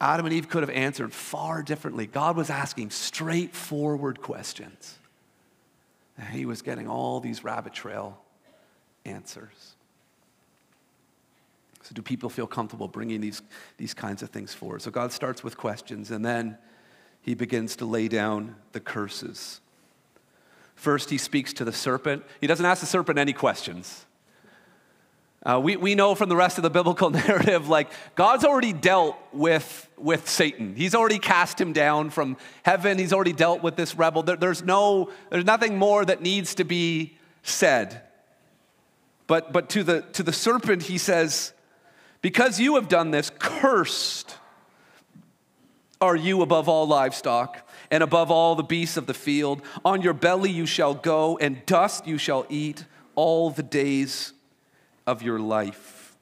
Adam 0.01 0.27
and 0.27 0.35
Eve 0.35 0.49
could 0.49 0.63
have 0.63 0.71
answered 0.71 1.13
far 1.13 1.63
differently. 1.63 2.07
God 2.07 2.37
was 2.37 2.51
asking 2.51 2.91
straightforward 2.91 4.21
questions. 4.21 4.99
He 6.31 6.45
was 6.45 6.63
getting 6.63 6.89
all 6.89 7.21
these 7.21 7.43
rabbit 7.43 7.73
trail 7.73 8.19
answers. 9.05 9.77
So, 11.83 11.95
do 11.95 12.03
people 12.03 12.31
feel 12.31 12.47
comfortable 12.47 12.87
bringing 12.87 13.21
these, 13.21 13.43
these 13.77 13.93
kinds 13.93 14.23
of 14.23 14.31
things 14.31 14.55
forward? 14.55 14.83
So, 14.83 14.91
God 14.91 15.11
starts 15.11 15.43
with 15.43 15.57
questions 15.57 16.11
and 16.11 16.25
then 16.25 16.57
he 17.23 17.35
begins 17.35 17.77
to 17.77 17.85
lay 17.85 18.09
down 18.09 18.57
the 18.73 18.81
curses. 18.81 19.61
First, 20.75 21.11
he 21.11 21.19
speaks 21.19 21.53
to 21.55 21.65
the 21.65 21.73
serpent. 21.73 22.25
He 22.41 22.47
doesn't 22.47 22.65
ask 22.65 22.81
the 22.81 22.87
serpent 22.87 23.19
any 23.19 23.33
questions. 23.33 24.07
Uh, 25.45 25.61
we, 25.63 25.77
we 25.77 25.97
know 25.97 26.15
from 26.15 26.29
the 26.29 26.37
rest 26.37 26.57
of 26.57 26.63
the 26.63 26.71
biblical 26.71 27.11
narrative, 27.11 27.69
like, 27.69 27.91
God's 28.15 28.45
already 28.45 28.73
dealt 28.73 29.17
with, 29.33 29.89
with 29.99 30.29
Satan. 30.29 30.77
He's 30.77 30.95
already 30.95 31.19
cast 31.19 31.61
him 31.61 31.73
down 31.73 32.11
from 32.11 32.37
heaven. 32.63 32.99
He's 32.99 33.13
already 33.13 33.33
dealt 33.33 33.63
with 33.63 33.75
this 33.75 33.97
rebel. 33.97 34.23
There, 34.23 34.37
there's, 34.37 34.63
no, 34.63 35.11
there's 35.31 35.45
nothing 35.45 35.79
more 35.79 36.05
that 36.05 36.23
needs 36.23 36.55
to 36.57 36.65
be 36.65 37.17
said. 37.43 38.03
But, 39.27 39.53
but 39.53 39.69
to, 39.71 39.83
the, 39.83 40.03
to 40.13 40.23
the 40.23 40.33
serpent, 40.33 40.85
he 40.85 40.97
says, 40.97 41.53
Because 42.21 42.61
you 42.61 42.77
have 42.77 42.89
done 42.89 43.11
this, 43.11 43.31
cursed 43.39 44.37
are 46.01 46.17
you 46.17 46.43
above 46.43 46.69
all 46.69 46.87
livestock 46.87 47.69
and 47.91 48.03
above 48.03 48.31
all 48.31 48.55
the 48.55 48.63
beasts 48.63 48.97
of 48.97 49.07
the 49.07 49.15
field. 49.15 49.61
On 49.85 50.03
your 50.03 50.15
belly 50.15 50.51
you 50.51 50.67
shall 50.67 50.95
go, 50.95 51.37
and 51.39 51.65
dust 51.67 52.07
you 52.07 52.19
shall 52.19 52.47
eat 52.49 52.85
all 53.17 53.51
the 53.51 53.63
days 53.63 54.33
of 55.07 55.23
your 55.23 55.39
life. 55.39 56.17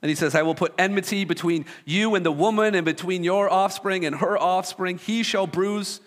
And 0.00 0.08
he 0.08 0.14
says, 0.14 0.34
I 0.34 0.42
will 0.42 0.54
put 0.54 0.74
enmity 0.78 1.24
between 1.24 1.64
you 1.84 2.14
and 2.14 2.24
the 2.24 2.32
woman, 2.32 2.74
and 2.74 2.84
between 2.84 3.24
your 3.24 3.50
offspring 3.50 4.04
and 4.04 4.16
her 4.16 4.38
offspring. 4.38 4.98
He 4.98 5.22
shall 5.22 5.46
bruise 5.46 6.00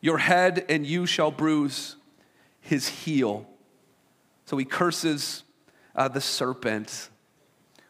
your 0.00 0.18
head, 0.18 0.64
and 0.68 0.86
you 0.86 1.04
shall 1.06 1.30
bruise 1.30 1.96
his 2.60 2.88
heel. 2.88 3.48
So 4.46 4.56
he 4.56 4.64
curses 4.64 5.42
uh, 5.96 6.08
the 6.08 6.20
serpent. 6.20 7.08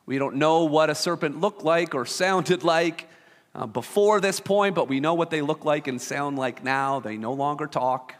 We 0.06 0.18
don't 0.18 0.36
know 0.36 0.64
what 0.64 0.88
a 0.88 0.94
serpent 0.94 1.40
looked 1.40 1.62
like 1.62 1.94
or 1.94 2.06
sounded 2.06 2.64
like 2.64 3.08
uh, 3.54 3.66
before 3.66 4.20
this 4.20 4.40
point, 4.40 4.74
but 4.74 4.88
we 4.88 4.98
know 4.98 5.14
what 5.14 5.30
they 5.30 5.42
look 5.42 5.64
like 5.64 5.88
and 5.88 6.00
sound 6.00 6.38
like 6.38 6.64
now. 6.64 7.00
They 7.00 7.16
no 7.16 7.32
longer 7.34 7.66
talk, 7.66 8.14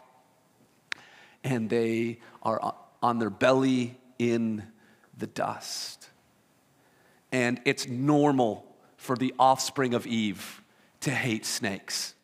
and 1.43 1.69
they 1.69 2.19
are 2.43 2.75
on 3.01 3.19
their 3.19 3.29
belly 3.29 3.97
in 4.19 4.63
the 5.17 5.27
dust. 5.27 6.09
And 7.31 7.59
it's 7.65 7.87
normal 7.87 8.65
for 8.97 9.15
the 9.15 9.33
offspring 9.37 9.93
of 9.93 10.07
Eve 10.07 10.61
to 11.01 11.11
hate 11.11 11.45
snakes. 11.45 12.15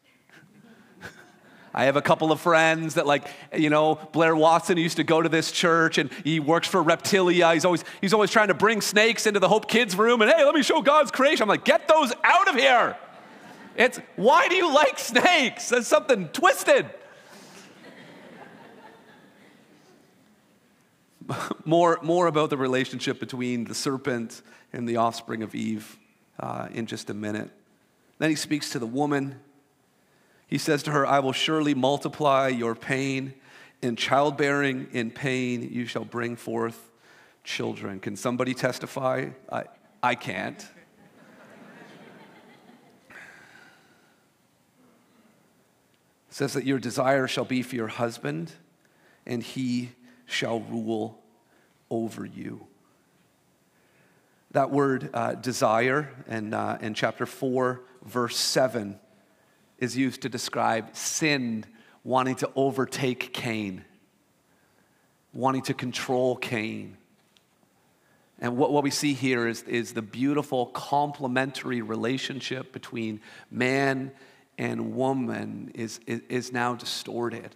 I 1.74 1.86
have 1.86 1.96
a 1.96 2.02
couple 2.02 2.32
of 2.32 2.40
friends 2.40 2.96
that, 2.96 3.06
like, 3.06 3.28
you 3.56 3.70
know, 3.70 3.96
Blair 4.12 4.36
Watson 4.36 4.78
used 4.78 4.98
to 4.98 5.04
go 5.04 5.22
to 5.22 5.30
this 5.30 5.52
church 5.52 5.98
and 5.98 6.12
he 6.24 6.40
works 6.40 6.68
for 6.68 6.84
Reptilia. 6.84 7.54
He's 7.54 7.66
always, 7.66 7.84
he's 8.00 8.14
always 8.14 8.32
trying 8.32 8.48
to 8.50 8.54
bring 8.54 8.82
snakes 8.82 9.28
into 9.28 9.40
the 9.40 9.50
Hope 9.50 9.68
Kids 9.68 9.96
room 9.96 10.22
and, 10.22 10.32
hey, 10.32 10.44
let 10.44 10.56
me 10.56 10.64
show 10.64 10.82
God's 10.82 11.12
creation. 11.12 11.44
I'm 11.44 11.50
like, 11.50 11.66
get 11.66 11.88
those 11.88 12.14
out 12.24 12.48
of 12.48 12.56
here. 12.56 12.98
It's, 13.76 14.00
why 14.16 14.48
do 14.48 14.56
you 14.56 14.74
like 14.74 15.00
snakes? 15.00 15.70
There's 15.70 15.88
something 15.88 16.28
twisted. 16.30 16.90
more, 21.66 22.00
more 22.02 22.28
about 22.28 22.50
the 22.50 22.58
relationship 22.58 23.20
between 23.20 23.66
the 23.66 23.76
serpent 23.76 24.42
and 24.74 24.88
the 24.88 24.98
offspring 24.98 25.44
of 25.44 25.56
Eve 25.56 25.98
uh, 26.40 26.68
in 26.72 26.86
just 26.86 27.10
a 27.10 27.14
minute. 27.14 27.50
Then 28.20 28.30
he 28.30 28.36
speaks 28.36 28.72
to 28.72 28.80
the 28.80 28.88
woman. 28.88 29.40
He 30.48 30.58
says 30.58 30.84
to 30.84 30.92
her, 30.92 31.06
I 31.06 31.20
will 31.20 31.34
surely 31.34 31.74
multiply 31.74 32.48
your 32.48 32.76
pain. 32.76 33.34
In 33.82 33.96
childbearing, 33.96 34.88
in 34.92 35.10
pain, 35.10 35.68
you 35.72 35.86
shall 35.86 36.06
bring 36.06 36.36
forth 36.36 36.92
children. 37.44 38.00
Can 38.00 38.16
somebody 38.16 38.54
testify? 38.54 39.30
I, 39.52 39.64
I 40.04 40.16
can't. 40.16 40.66
says 46.30 46.54
that 46.54 46.64
your 46.64 46.80
desire 46.80 47.28
shall 47.28 47.44
be 47.44 47.62
for 47.62 47.76
your 47.76 47.90
husband, 47.90 48.54
and 49.26 49.44
he 49.44 49.92
shall 50.26 50.62
rule 50.62 51.21
over 51.92 52.26
you. 52.26 52.66
That 54.52 54.72
word 54.72 55.12
uh, 55.14 55.36
desire 55.36 56.10
in, 56.28 56.56
uh, 56.56 56.80
in 56.82 56.96
chapter 56.96 57.28
4, 57.28 57.82
verse 58.04 58.36
7, 58.36 59.00
is 59.78 59.96
used 59.96 60.22
to 60.22 60.30
describe 60.30 60.96
sin 60.96 61.66
wanting 62.04 62.36
to 62.36 62.50
overtake 62.56 63.32
Cain, 63.34 63.86
wanting 65.34 65.62
to 65.64 65.74
control 65.74 66.36
Cain. 66.36 66.98
And 68.40 68.58
what, 68.58 68.72
what 68.72 68.84
we 68.84 68.90
see 68.90 69.14
here 69.14 69.48
is, 69.48 69.64
is 69.64 69.94
the 69.94 70.02
beautiful 70.02 70.66
complementary 70.68 71.82
relationship 71.82 72.74
between 72.74 73.22
man 73.52 74.12
and 74.58 74.96
woman 74.96 75.72
is, 75.76 76.00
is, 76.08 76.22
is 76.28 76.52
now 76.52 76.76
distorted. 76.76 77.56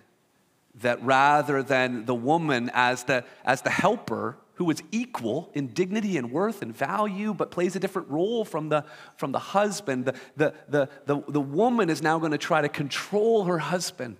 That 0.81 1.01
rather 1.03 1.63
than 1.63 2.05
the 2.05 2.15
woman 2.15 2.69
as 2.73 3.03
the, 3.05 3.23
as 3.45 3.61
the 3.61 3.69
helper, 3.69 4.37
who 4.55 4.69
is 4.69 4.81
equal 4.91 5.49
in 5.53 5.67
dignity 5.67 6.17
and 6.17 6.31
worth 6.31 6.61
and 6.61 6.75
value, 6.75 7.33
but 7.33 7.51
plays 7.51 7.75
a 7.75 7.79
different 7.79 8.09
role 8.09 8.45
from 8.45 8.69
the, 8.69 8.85
from 9.17 9.31
the 9.31 9.39
husband, 9.39 10.05
the, 10.05 10.15
the, 10.37 10.53
the, 10.69 10.89
the, 11.05 11.21
the 11.27 11.41
woman 11.41 11.89
is 11.89 12.01
now 12.01 12.19
going 12.19 12.31
to 12.31 12.37
try 12.37 12.61
to 12.61 12.69
control 12.69 13.43
her 13.45 13.59
husband. 13.59 14.15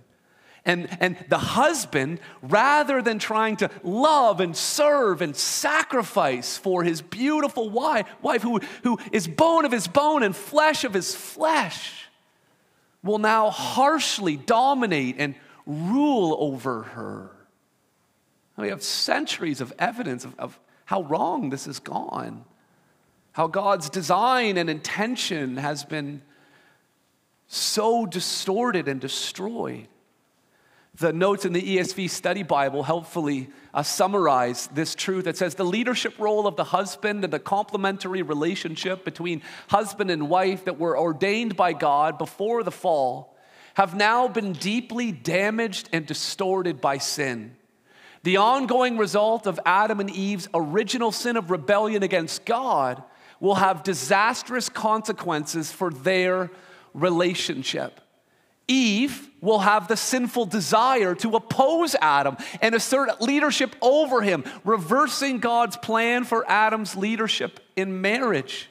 And, 0.65 0.89
and 0.99 1.23
the 1.29 1.37
husband, 1.37 2.19
rather 2.41 3.01
than 3.01 3.19
trying 3.19 3.57
to 3.57 3.69
love 3.83 4.39
and 4.39 4.57
serve 4.57 5.21
and 5.21 5.35
sacrifice 5.35 6.57
for 6.57 6.83
his 6.83 7.01
beautiful 7.01 7.69
wife, 7.69 8.07
wife 8.21 8.41
who, 8.41 8.59
who 8.83 8.97
is 9.11 9.27
bone 9.27 9.63
of 9.63 9.71
his 9.71 9.87
bone 9.87 10.23
and 10.23 10.35
flesh 10.35 10.83
of 10.83 10.93
his 10.93 11.15
flesh, 11.15 12.09
will 13.03 13.19
now 13.19 13.51
harshly 13.51 14.35
dominate 14.35 15.15
and 15.19 15.35
rule 15.65 16.36
over 16.39 16.84
her. 16.84 17.32
We 18.58 18.69
have 18.69 18.84
centuries 18.84 19.62
of 19.62 19.73
evidence 19.78 20.23
of, 20.23 20.38
of 20.39 20.60
how 20.86 21.04
wrong 21.04 21.49
this 21.49 21.65
has 21.65 21.80
gone, 21.80 22.45
how 23.34 23.47
God's 23.47 23.89
design 23.89 24.58
and 24.58 24.69
intention 24.69 25.58
has 25.58 25.84
been 25.84 26.21
so 27.47 28.06
distorted 28.06 28.88
and 28.88 29.01
destroyed. 29.01 29.88
The 30.97 31.12
notes 31.12 31.43
in 31.43 31.51
the 31.51 31.62
ESV 31.62 32.10
Study 32.10 32.43
Bible 32.43 32.84
helpfully 32.84 33.49
uh, 33.73 33.84
summarize 33.84 34.67
this 34.67 34.95
truth. 34.95 35.28
It 35.28 35.36
says 35.36 35.56
the 35.56 35.65
leadership 35.65 36.17
role 36.17 36.47
of 36.47 36.56
the 36.56 36.63
husband 36.63 37.25
and 37.25 37.34
the 37.34 37.39
complementary 37.39 38.21
relationship 38.21 39.04
between 39.04 39.41
husband 39.67 40.10
and 40.10 40.30
wife 40.30 40.63
that 40.65 40.80
were 40.80 40.97
ordained 40.97 41.58
by 41.58 41.73
God 41.73 42.17
before 42.17 42.63
the 42.63 42.71
fall 42.71 43.35
have 43.75 43.95
now 43.95 44.27
been 44.27 44.53
deeply 44.53 45.11
damaged 45.11 45.89
and 45.93 46.05
distorted 46.05 46.81
by 46.81 46.97
sin. 46.97 47.55
The 48.23 48.38
ongoing 48.38 48.97
result 48.97 49.45
of 49.45 49.59
Adam 49.65 49.99
and 49.99 50.09
Eve's 50.09 50.47
original 50.53 51.11
sin 51.11 51.38
of 51.38 51.51
rebellion 51.51 52.01
against 52.01 52.45
God 52.45 53.03
will 53.39 53.55
have 53.55 53.83
disastrous 53.83 54.67
consequences 54.69 55.71
for 55.71 55.91
their 55.91 56.49
relationship. 56.93 58.01
Eve 58.67 59.29
will 59.41 59.59
have 59.59 59.88
the 59.88 59.97
sinful 59.97 60.45
desire 60.47 61.13
to 61.13 61.35
oppose 61.35 61.95
Adam 62.01 62.35
and 62.61 62.73
assert 62.73 63.21
leadership 63.21 63.75
over 63.81 64.21
him, 64.21 64.43
reversing 64.63 65.39
God's 65.39 65.77
plan 65.77 66.23
for 66.23 66.49
Adam's 66.49 66.95
leadership 66.95 67.59
in 67.75 68.01
marriage. 68.01 68.69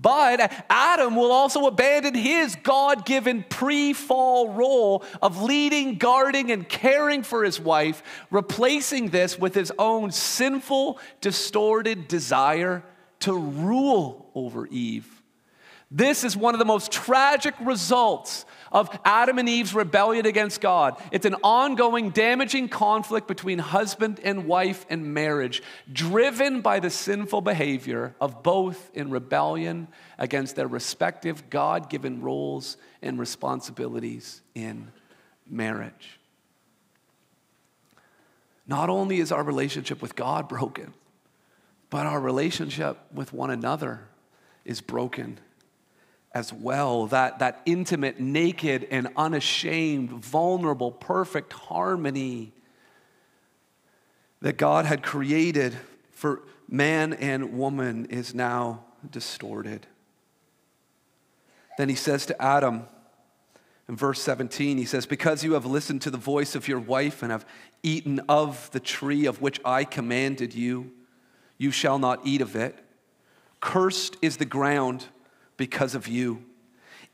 But 0.00 0.64
Adam 0.70 1.14
will 1.14 1.30
also 1.30 1.66
abandon 1.66 2.14
his 2.14 2.56
God 2.56 3.04
given 3.04 3.44
pre 3.48 3.92
fall 3.92 4.48
role 4.48 5.04
of 5.20 5.42
leading, 5.42 5.96
guarding, 5.96 6.50
and 6.50 6.66
caring 6.66 7.22
for 7.22 7.44
his 7.44 7.60
wife, 7.60 8.02
replacing 8.30 9.10
this 9.10 9.38
with 9.38 9.54
his 9.54 9.72
own 9.78 10.10
sinful, 10.10 10.98
distorted 11.20 12.08
desire 12.08 12.82
to 13.20 13.36
rule 13.36 14.30
over 14.34 14.66
Eve. 14.68 15.20
This 15.90 16.24
is 16.24 16.36
one 16.36 16.54
of 16.54 16.60
the 16.60 16.64
most 16.64 16.92
tragic 16.92 17.54
results 17.60 18.46
of 18.72 18.96
Adam 19.04 19.38
and 19.38 19.48
Eve's 19.48 19.74
rebellion 19.74 20.26
against 20.26 20.60
God. 20.60 21.00
It's 21.10 21.26
an 21.26 21.36
ongoing, 21.42 22.10
damaging 22.10 22.68
conflict 22.68 23.26
between 23.26 23.58
husband 23.58 24.20
and 24.22 24.46
wife 24.46 24.86
and 24.88 25.12
marriage, 25.14 25.62
driven 25.92 26.60
by 26.60 26.80
the 26.80 26.90
sinful 26.90 27.40
behavior 27.40 28.14
of 28.20 28.42
both 28.42 28.90
in 28.94 29.10
rebellion 29.10 29.88
against 30.18 30.56
their 30.56 30.68
respective 30.68 31.50
God 31.50 31.90
given 31.90 32.20
roles 32.22 32.76
and 33.02 33.18
responsibilities 33.18 34.42
in 34.54 34.92
marriage. 35.48 36.18
Not 38.66 38.88
only 38.88 39.18
is 39.18 39.32
our 39.32 39.42
relationship 39.42 40.00
with 40.00 40.14
God 40.14 40.48
broken, 40.48 40.94
but 41.90 42.06
our 42.06 42.20
relationship 42.20 42.98
with 43.12 43.32
one 43.32 43.50
another 43.50 44.02
is 44.64 44.80
broken 44.80 45.40
as 46.32 46.52
well. 46.52 47.06
That, 47.06 47.38
that 47.40 47.62
intimate, 47.66 48.20
naked, 48.20 48.86
and 48.90 49.08
unashamed, 49.16 50.10
vulnerable, 50.10 50.92
perfect 50.92 51.52
harmony 51.52 52.52
that 54.40 54.56
God 54.56 54.86
had 54.86 55.02
created 55.02 55.76
for 56.12 56.42
man 56.68 57.12
and 57.12 57.58
woman 57.58 58.06
is 58.06 58.34
now 58.34 58.84
distorted. 59.10 59.86
Then 61.76 61.88
he 61.88 61.94
says 61.94 62.26
to 62.26 62.42
Adam, 62.42 62.84
in 63.88 63.96
verse 63.96 64.20
17, 64.20 64.78
he 64.78 64.84
says, 64.84 65.04
Because 65.04 65.42
you 65.42 65.54
have 65.54 65.66
listened 65.66 66.02
to 66.02 66.10
the 66.10 66.18
voice 66.18 66.54
of 66.54 66.68
your 66.68 66.78
wife 66.78 67.22
and 67.22 67.32
have 67.32 67.44
eaten 67.82 68.20
of 68.28 68.70
the 68.70 68.80
tree 68.80 69.26
of 69.26 69.40
which 69.40 69.60
I 69.64 69.84
commanded 69.84 70.54
you, 70.54 70.92
you 71.58 71.70
shall 71.70 71.98
not 71.98 72.20
eat 72.24 72.40
of 72.40 72.54
it. 72.54 72.78
Cursed 73.60 74.16
is 74.22 74.36
the 74.36 74.44
ground 74.44 75.06
because 75.60 75.94
of 75.94 76.08
you. 76.08 76.42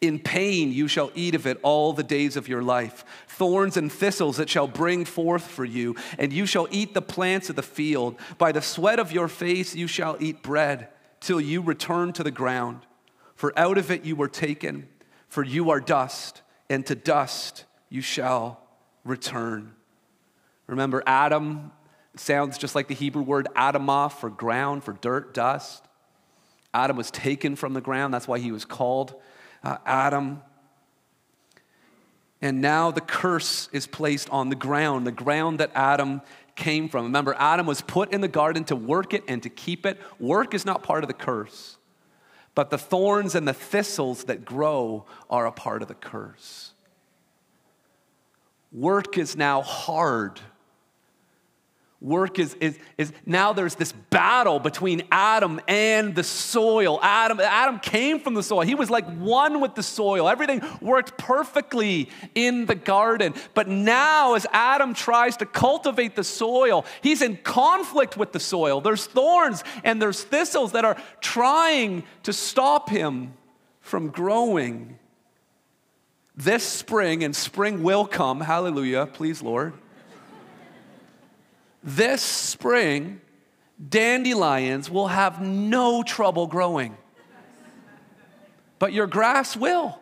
In 0.01 0.21
pain 0.21 0.71
you 0.71 0.87
shall 0.87 1.11
eat 1.17 1.35
of 1.35 1.49
it 1.49 1.59
all 1.65 1.93
the 1.93 2.05
days 2.05 2.37
of 2.37 2.47
your 2.47 2.63
life. 2.63 3.05
Thorns 3.27 3.77
and 3.77 3.91
thistles 3.91 4.39
it 4.39 4.49
shall 4.49 4.69
bring 4.69 5.05
forth 5.05 5.43
for 5.43 5.65
you, 5.65 5.97
and 6.17 6.33
you 6.33 6.47
shall 6.47 6.69
eat 6.71 6.95
the 6.95 7.03
plants 7.03 7.51
of 7.51 7.57
the 7.57 7.63
field. 7.63 8.15
By 8.39 8.53
the 8.53 8.63
sweat 8.63 9.01
of 9.01 9.11
your 9.11 9.27
face 9.27 9.75
you 9.75 9.89
shall 9.89 10.17
eat 10.21 10.45
bread, 10.45 10.91
till 11.19 11.41
you 11.41 11.61
return 11.61 12.13
to 12.13 12.23
the 12.23 12.31
ground. 12.31 12.87
For 13.35 13.53
out 13.59 13.79
of 13.79 13.91
it 13.91 14.05
you 14.05 14.15
were 14.15 14.29
taken, 14.29 14.87
for 15.29 15.43
you 15.43 15.71
are 15.71 15.81
dust, 15.81 16.43
and 16.71 16.87
to 16.87 16.95
dust 16.95 17.65
you 17.89 18.01
shall 18.01 18.61
return. 19.03 19.73
Remember, 20.69 21.03
Adam 21.05 21.73
sounds 22.15 22.59
just 22.59 22.77
like 22.77 22.87
the 22.87 22.95
Hebrew 22.95 23.23
word 23.23 23.49
Adamah 23.57 24.13
for 24.13 24.31
ground, 24.31 24.85
for 24.85 24.93
dirt, 24.93 25.35
dust. 25.35 25.86
Adam 26.77 26.97
was 26.97 27.11
taken 27.11 27.57
from 27.57 27.73
the 27.73 27.81
ground. 27.81 28.13
That's 28.13 28.29
why 28.29 28.39
he 28.39 28.53
was 28.53 28.67
called 28.67 29.15
uh, 29.65 29.79
Adam. 29.87 30.43
And 32.43 32.61
now 32.61 32.91
the 32.91 33.01
curse 33.01 33.71
is 33.73 33.87
placed 33.87 34.29
on 34.29 34.51
the 34.51 34.57
ground, 34.57 35.07
the 35.07 35.13
ground 35.13 35.61
that 35.61 35.71
Adam 35.75 36.21
came 36.55 36.91
from. 36.91 37.05
Remember, 37.05 37.35
Adam 37.39 37.67
was 37.67 37.81
put 37.81 38.13
in 38.13 38.21
the 38.21 38.29
garden 38.29 38.65
to 38.65 38.77
work 38.77 39.15
it 39.15 39.25
and 39.27 39.43
to 39.43 39.49
keep 39.49 39.87
it. 39.87 39.99
Work 40.21 40.53
is 40.53 40.67
not 40.67 40.83
part 40.83 41.03
of 41.03 41.09
the 41.09 41.15
curse, 41.15 41.79
but 42.55 42.69
the 42.69 42.79
thorns 42.79 43.35
and 43.35 43.49
the 43.49 43.55
thistles 43.55 44.25
that 44.25 44.45
grow 44.45 45.07
are 45.31 45.47
a 45.47 45.53
part 45.53 45.81
of 45.81 45.89
the 45.89 45.95
curse. 45.95 46.73
Work 48.71 49.17
is 49.17 49.35
now 49.35 49.63
hard 49.63 50.41
Work 52.07 52.39
is, 52.39 52.55
is, 52.61 52.79
is 52.99 53.13
now 53.27 53.53
there's 53.53 53.75
this 53.75 53.91
battle 53.91 54.61
between 54.61 55.03
Adam 55.11 55.61
and 55.67 56.15
the 56.15 56.23
soil. 56.23 57.01
Adam, 57.03 57.41
Adam 57.41 57.81
came 57.81 58.21
from 58.21 58.35
the 58.35 58.45
soil. 58.45 58.61
He 58.61 58.77
was 58.77 58.89
like 58.91 59.05
one 59.17 59.61
with 59.61 59.75
the 59.75 59.83
soil. 59.83 60.29
Everything 60.29 60.63
worked 60.81 61.19
perfectly 61.19 62.09
in 62.37 62.67
the 62.67 62.77
garden. 62.77 63.35
But 63.55 63.67
now, 63.67 64.35
as 64.35 64.47
Adam 64.53 64.95
tries 64.95 65.37
to 65.39 65.47
cultivate 65.47 66.15
the 66.15 66.23
soil, 66.23 66.85
he's 67.03 67.23
in 67.23 67.39
conflict 67.39 68.17
with 68.17 68.31
the 68.31 68.39
soil. 68.39 68.81
There's 68.81 69.07
thorns 69.07 69.65
and 69.83 70.01
there's 70.01 70.23
thistles 70.23 70.71
that 70.73 70.85
are 70.85 70.97
trying 71.21 72.05
to 72.23 72.33
stop 72.33 72.89
him 72.89 73.35
from 73.81 74.11
growing. 74.11 74.97
This 76.37 76.63
spring, 76.63 77.25
and 77.25 77.35
spring 77.35 77.83
will 77.83 78.07
come, 78.07 78.43
hallelujah, 78.43 79.07
please, 79.07 79.43
Lord 79.43 79.73
this 81.87 82.21
spring, 82.21 83.21
dandelions 83.89 84.91
will 84.91 85.07
have 85.07 85.41
no 85.41 86.03
trouble 86.03 86.49
growing. 86.49 86.97
But 88.81 88.93
your 88.93 89.07
grass 89.07 89.57
will. 89.57 89.99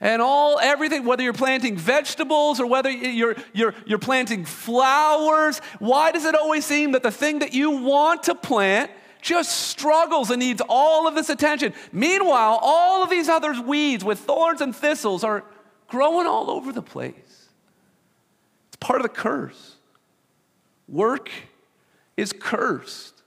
And 0.00 0.20
all 0.20 0.58
everything, 0.58 1.04
whether 1.04 1.22
you're 1.22 1.32
planting 1.32 1.76
vegetables 1.76 2.58
or 2.58 2.66
whether 2.66 2.90
you're, 2.90 3.36
you're, 3.52 3.74
you're 3.86 3.98
planting 3.98 4.44
flowers, 4.44 5.60
why 5.78 6.10
does 6.10 6.24
it 6.24 6.34
always 6.34 6.64
seem 6.66 6.92
that 6.92 7.02
the 7.02 7.10
thing 7.10 7.38
that 7.38 7.54
you 7.54 7.70
want 7.70 8.24
to 8.24 8.34
plant 8.34 8.90
just 9.22 9.68
struggles 9.68 10.30
and 10.30 10.40
needs 10.40 10.62
all 10.68 11.06
of 11.06 11.14
this 11.14 11.28
attention? 11.28 11.74
Meanwhile, 11.92 12.58
all 12.60 13.04
of 13.04 13.10
these 13.10 13.28
other 13.28 13.60
weeds 13.62 14.02
with 14.02 14.18
thorns 14.18 14.60
and 14.62 14.74
thistles 14.74 15.22
are 15.22 15.44
growing 15.86 16.26
all 16.26 16.50
over 16.50 16.72
the 16.72 16.82
place 16.82 17.29
part 18.80 19.00
of 19.00 19.02
the 19.02 19.08
curse. 19.08 19.76
Work 20.88 21.30
is 22.16 22.32
cursed. 22.32 23.22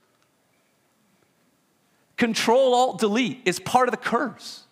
Control 2.16 2.74
Alt 2.74 2.98
Delete 2.98 3.40
is 3.44 3.58
part 3.58 3.88
of 3.88 3.92
the 3.92 3.98
curse. 3.98 4.64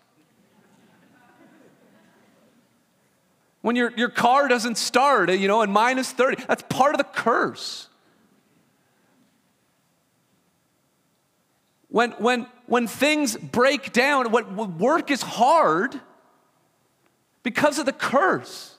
When 3.63 3.77
your, 3.77 3.93
your 3.97 4.09
car 4.09 4.49
doesn't 4.49 4.77
start, 4.77 5.31
you 5.31 5.47
know, 5.47 5.63
and 5.63 5.73
minus 5.73 6.11
30, 6.11 6.45
that's 6.47 6.65
part 6.69 6.95
of 6.95 6.99
the 6.99 7.05
curse. 7.05 7.89
when, 11.93 12.13
when, 12.13 12.47
when 12.67 12.87
things 12.87 13.37
break 13.37 13.93
down, 13.93 14.31
when 14.31 14.79
work 14.79 15.11
is 15.11 15.21
hard 15.21 16.01
because 17.43 17.79
of 17.79 17.85
the 17.85 17.93
curse. 17.93 18.72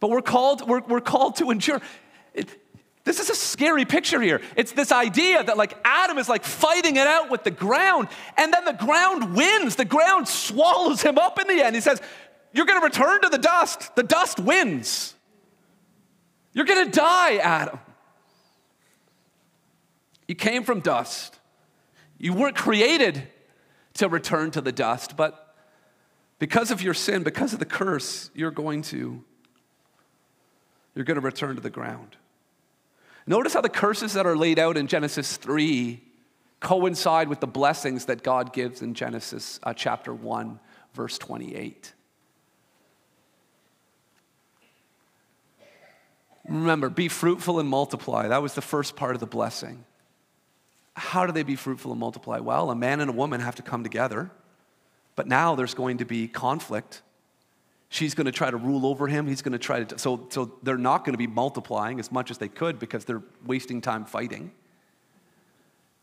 But 0.00 0.10
we're 0.10 0.22
called, 0.22 0.66
we're, 0.66 0.80
we're 0.80 1.00
called 1.00 1.36
to 1.36 1.50
endure. 1.50 1.80
It, 2.34 2.48
this 3.04 3.20
is 3.20 3.30
a 3.30 3.34
scary 3.34 3.84
picture 3.84 4.20
here. 4.20 4.40
It's 4.56 4.72
this 4.72 4.92
idea 4.92 5.42
that 5.44 5.56
like 5.56 5.76
Adam 5.84 6.18
is 6.18 6.28
like 6.28 6.44
fighting 6.44 6.96
it 6.96 7.06
out 7.06 7.30
with 7.30 7.44
the 7.44 7.50
ground, 7.50 8.08
and 8.36 8.52
then 8.52 8.64
the 8.64 8.72
ground 8.72 9.34
wins. 9.34 9.76
The 9.76 9.84
ground 9.84 10.28
swallows 10.28 11.02
him 11.02 11.18
up 11.18 11.38
in 11.38 11.46
the 11.46 11.64
end. 11.64 11.74
He 11.74 11.80
says, 11.80 12.00
You're 12.52 12.66
gonna 12.66 12.84
return 12.84 13.22
to 13.22 13.28
the 13.28 13.38
dust. 13.38 13.94
The 13.94 14.02
dust 14.02 14.40
wins. 14.40 15.14
You're 16.52 16.66
gonna 16.66 16.90
die, 16.90 17.36
Adam. 17.36 17.78
You 20.26 20.34
came 20.34 20.62
from 20.64 20.80
dust. 20.80 21.38
You 22.18 22.34
weren't 22.34 22.56
created 22.56 23.22
to 23.94 24.08
return 24.08 24.50
to 24.52 24.60
the 24.60 24.72
dust, 24.72 25.16
but 25.16 25.54
because 26.38 26.70
of 26.70 26.82
your 26.82 26.94
sin, 26.94 27.22
because 27.22 27.52
of 27.52 27.58
the 27.58 27.64
curse, 27.64 28.30
you're 28.34 28.50
going 28.50 28.82
to 28.82 29.24
you're 30.94 31.04
going 31.04 31.16
to 31.16 31.20
return 31.20 31.56
to 31.56 31.62
the 31.62 31.70
ground. 31.70 32.16
Notice 33.26 33.54
how 33.54 33.60
the 33.60 33.68
curses 33.68 34.14
that 34.14 34.26
are 34.26 34.36
laid 34.36 34.58
out 34.58 34.76
in 34.76 34.86
Genesis 34.86 35.36
3 35.36 36.02
coincide 36.60 37.28
with 37.28 37.40
the 37.40 37.46
blessings 37.46 38.06
that 38.06 38.22
God 38.22 38.52
gives 38.52 38.82
in 38.82 38.94
Genesis 38.94 39.60
uh, 39.62 39.72
chapter 39.72 40.14
1, 40.14 40.60
verse 40.94 41.16
28. 41.18 41.94
Remember, 46.48 46.90
be 46.90 47.08
fruitful 47.08 47.60
and 47.60 47.68
multiply. 47.68 48.28
That 48.28 48.42
was 48.42 48.54
the 48.54 48.62
first 48.62 48.96
part 48.96 49.14
of 49.14 49.20
the 49.20 49.26
blessing. 49.26 49.84
How 50.94 51.24
do 51.24 51.32
they 51.32 51.44
be 51.44 51.56
fruitful 51.56 51.92
and 51.92 52.00
multiply? 52.00 52.40
Well, 52.40 52.70
a 52.70 52.74
man 52.74 53.00
and 53.00 53.08
a 53.08 53.12
woman 53.12 53.40
have 53.40 53.54
to 53.56 53.62
come 53.62 53.84
together, 53.84 54.30
but 55.14 55.28
now 55.28 55.54
there's 55.54 55.74
going 55.74 55.98
to 55.98 56.04
be 56.04 56.26
conflict 56.26 57.02
She's 57.92 58.14
going 58.14 58.26
to 58.26 58.32
try 58.32 58.50
to 58.50 58.56
rule 58.56 58.86
over 58.86 59.08
him. 59.08 59.26
He's 59.26 59.42
going 59.42 59.52
to 59.52 59.58
try 59.58 59.82
to. 59.82 59.98
So, 59.98 60.28
so 60.30 60.52
they're 60.62 60.78
not 60.78 61.04
going 61.04 61.12
to 61.12 61.18
be 61.18 61.26
multiplying 61.26 61.98
as 61.98 62.12
much 62.12 62.30
as 62.30 62.38
they 62.38 62.48
could 62.48 62.78
because 62.78 63.04
they're 63.04 63.22
wasting 63.44 63.80
time 63.80 64.04
fighting. 64.04 64.52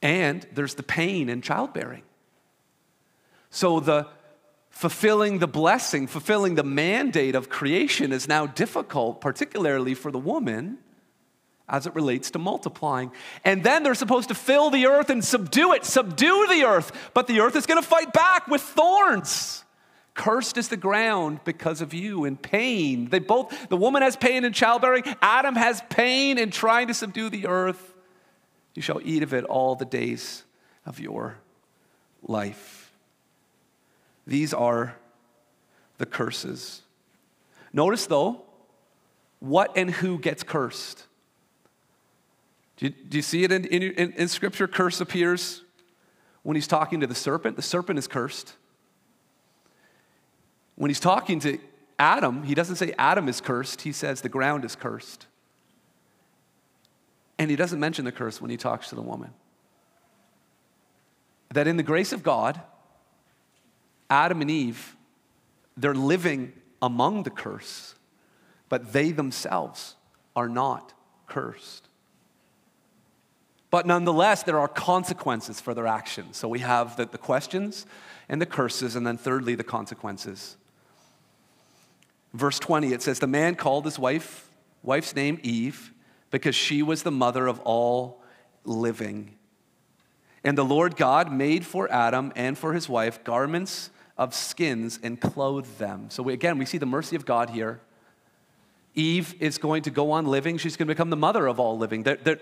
And 0.02 0.46
there's 0.54 0.76
the 0.76 0.84
pain 0.84 1.30
in 1.30 1.42
childbearing. 1.42 2.04
So 3.50 3.80
the 3.80 4.06
fulfilling 4.70 5.40
the 5.40 5.48
blessing, 5.48 6.08
fulfilling 6.08 6.56
the 6.56 6.64
mandate 6.64 7.36
of 7.36 7.48
creation 7.48 8.12
is 8.12 8.28
now 8.28 8.46
difficult, 8.46 9.22
particularly 9.22 9.94
for 9.94 10.12
the 10.12 10.20
woman 10.20 10.80
as 11.70 11.88
it 11.88 11.96
relates 11.96 12.32
to 12.32 12.40
multiplying. 12.40 13.12
And 13.46 13.64
then 13.64 13.84
they're 13.84 13.96
supposed 13.96 14.28
to 14.28 14.36
fill 14.36 14.70
the 14.72 14.88
earth 14.88 15.10
and 15.10 15.24
subdue 15.24 15.72
it, 15.72 15.86
subdue 15.86 16.48
the 16.50 16.66
earth. 16.66 16.92
But 17.14 17.28
the 17.28 17.40
earth 17.40 17.56
is 17.56 17.66
going 17.66 17.82
to 17.82 17.88
fight 17.88 18.12
back 18.12 18.48
with 18.48 18.62
thorns. 18.62 19.64
Cursed 20.18 20.58
is 20.58 20.68
the 20.68 20.78
ground 20.78 21.42
because 21.46 21.80
of 21.80 21.94
you 21.94 22.26
in 22.26 22.38
pain. 22.38 23.08
They 23.10 23.20
both, 23.20 23.70
the 23.70 23.78
woman 23.78 24.02
has 24.02 24.18
pain 24.18 24.44
in 24.44 24.52
childbearing, 24.52 25.04
Adam 25.22 25.56
has 25.56 25.82
pain 25.90 26.40
in 26.40 26.50
trying 26.50 26.88
to 26.88 26.96
subdue 26.96 27.30
the 27.30 27.46
earth. 27.46 27.94
You 28.74 28.82
shall 28.82 29.00
eat 29.04 29.22
of 29.22 29.34
it 29.34 29.44
all 29.46 29.76
the 29.76 29.86
days 29.86 30.44
of 30.88 31.00
your 31.00 31.38
life. 32.24 32.92
These 34.26 34.56
are 34.56 34.96
the 36.00 36.08
curses. 36.08 36.82
Notice 37.72 38.08
though, 38.08 38.42
what 39.40 39.78
and 39.78 39.92
who 39.92 40.18
gets 40.18 40.42
cursed. 40.42 41.06
Do 42.78 42.88
you, 42.88 42.92
do 42.92 43.18
you 43.20 43.22
see 43.22 43.44
it 43.44 43.52
in, 43.52 43.66
in, 43.66 44.14
in 44.14 44.28
Scripture? 44.28 44.68
Curse 44.68 45.00
appears 45.00 45.62
when 46.42 46.56
he's 46.56 46.68
talking 46.68 47.02
to 47.02 47.08
the 47.08 47.16
serpent. 47.16 47.56
The 47.56 47.62
serpent 47.62 48.00
is 48.00 48.08
cursed. 48.08 48.56
When 50.78 50.90
he's 50.90 51.00
talking 51.00 51.40
to 51.42 51.58
Adam, 52.00 52.44
he 52.44 52.54
doesn't 52.54 52.76
say 52.76 52.94
Adam 52.98 53.28
is 53.28 53.42
cursed, 53.42 53.82
he 53.82 53.92
says 53.92 54.22
the 54.22 54.30
ground 54.30 54.64
is 54.64 54.76
cursed. 54.76 55.26
And 57.40 57.50
he 57.50 57.58
doesn't 57.58 57.80
mention 57.80 58.06
the 58.06 58.12
curse 58.12 58.40
when 58.40 58.50
he 58.50 58.58
talks 58.58 58.90
to 58.90 58.96
the 58.96 59.02
woman. 59.02 59.32
That 61.50 61.68
in 61.68 61.78
the 61.78 61.84
grace 61.84 62.14
of 62.14 62.24
God, 62.24 62.62
Adam 64.10 64.42
and 64.42 64.52
Eve, 64.52 64.96
they're 65.76 65.96
living 65.96 66.54
among 66.82 67.24
the 67.24 67.30
curse, 67.30 67.96
but 68.70 68.94
they 68.94 69.12
themselves 69.12 69.96
are 70.36 70.50
not 70.50 70.94
cursed. 71.28 71.88
But 73.72 73.86
nonetheless, 73.86 74.44
there 74.44 74.60
are 74.60 74.68
consequences 74.68 75.60
for 75.60 75.74
their 75.74 75.88
actions. 75.88 76.38
So 76.38 76.48
we 76.48 76.60
have 76.60 76.96
the, 76.96 77.06
the 77.06 77.18
questions 77.18 77.86
and 78.30 78.40
the 78.42 78.46
curses, 78.46 78.96
and 78.96 79.06
then 79.06 79.18
thirdly, 79.18 79.56
the 79.56 79.64
consequences. 79.64 80.56
Verse 82.38 82.60
20, 82.60 82.94
it 82.94 83.02
says, 83.02 83.18
The 83.18 83.28
man 83.28 83.56
called 83.56 83.86
his 83.86 83.98
wife, 83.98 84.50
wife's 84.84 85.16
name 85.16 85.40
Eve, 85.42 85.92
because 86.30 86.56
she 86.56 86.84
was 86.84 87.02
the 87.02 87.12
mother 87.12 87.48
of 87.48 87.60
all 87.62 88.22
living. 88.64 89.34
And 90.44 90.56
the 90.56 90.64
Lord 90.64 90.96
God 90.96 91.32
made 91.32 91.66
for 91.66 91.92
Adam 91.92 92.32
and 92.36 92.56
for 92.56 92.74
his 92.74 92.88
wife 92.88 93.24
garments 93.24 93.90
of 94.20 94.36
skins 94.36 95.00
and 95.02 95.20
clothed 95.20 95.80
them. 95.80 96.12
So 96.12 96.22
we, 96.22 96.34
again, 96.34 96.60
we 96.60 96.66
see 96.66 96.78
the 96.78 96.86
mercy 96.86 97.16
of 97.16 97.26
God 97.26 97.50
here. 97.50 97.82
Eve 98.94 99.34
is 99.40 99.58
going 99.58 99.82
to 99.84 99.90
go 99.90 100.12
on 100.12 100.28
living. 100.28 100.60
She's 100.60 100.78
going 100.78 100.88
to 100.88 100.94
become 100.94 101.10
the 101.10 101.16
mother 101.16 101.48
of 101.48 101.60
all 101.60 101.78
living. 101.78 102.04
The 102.04 102.40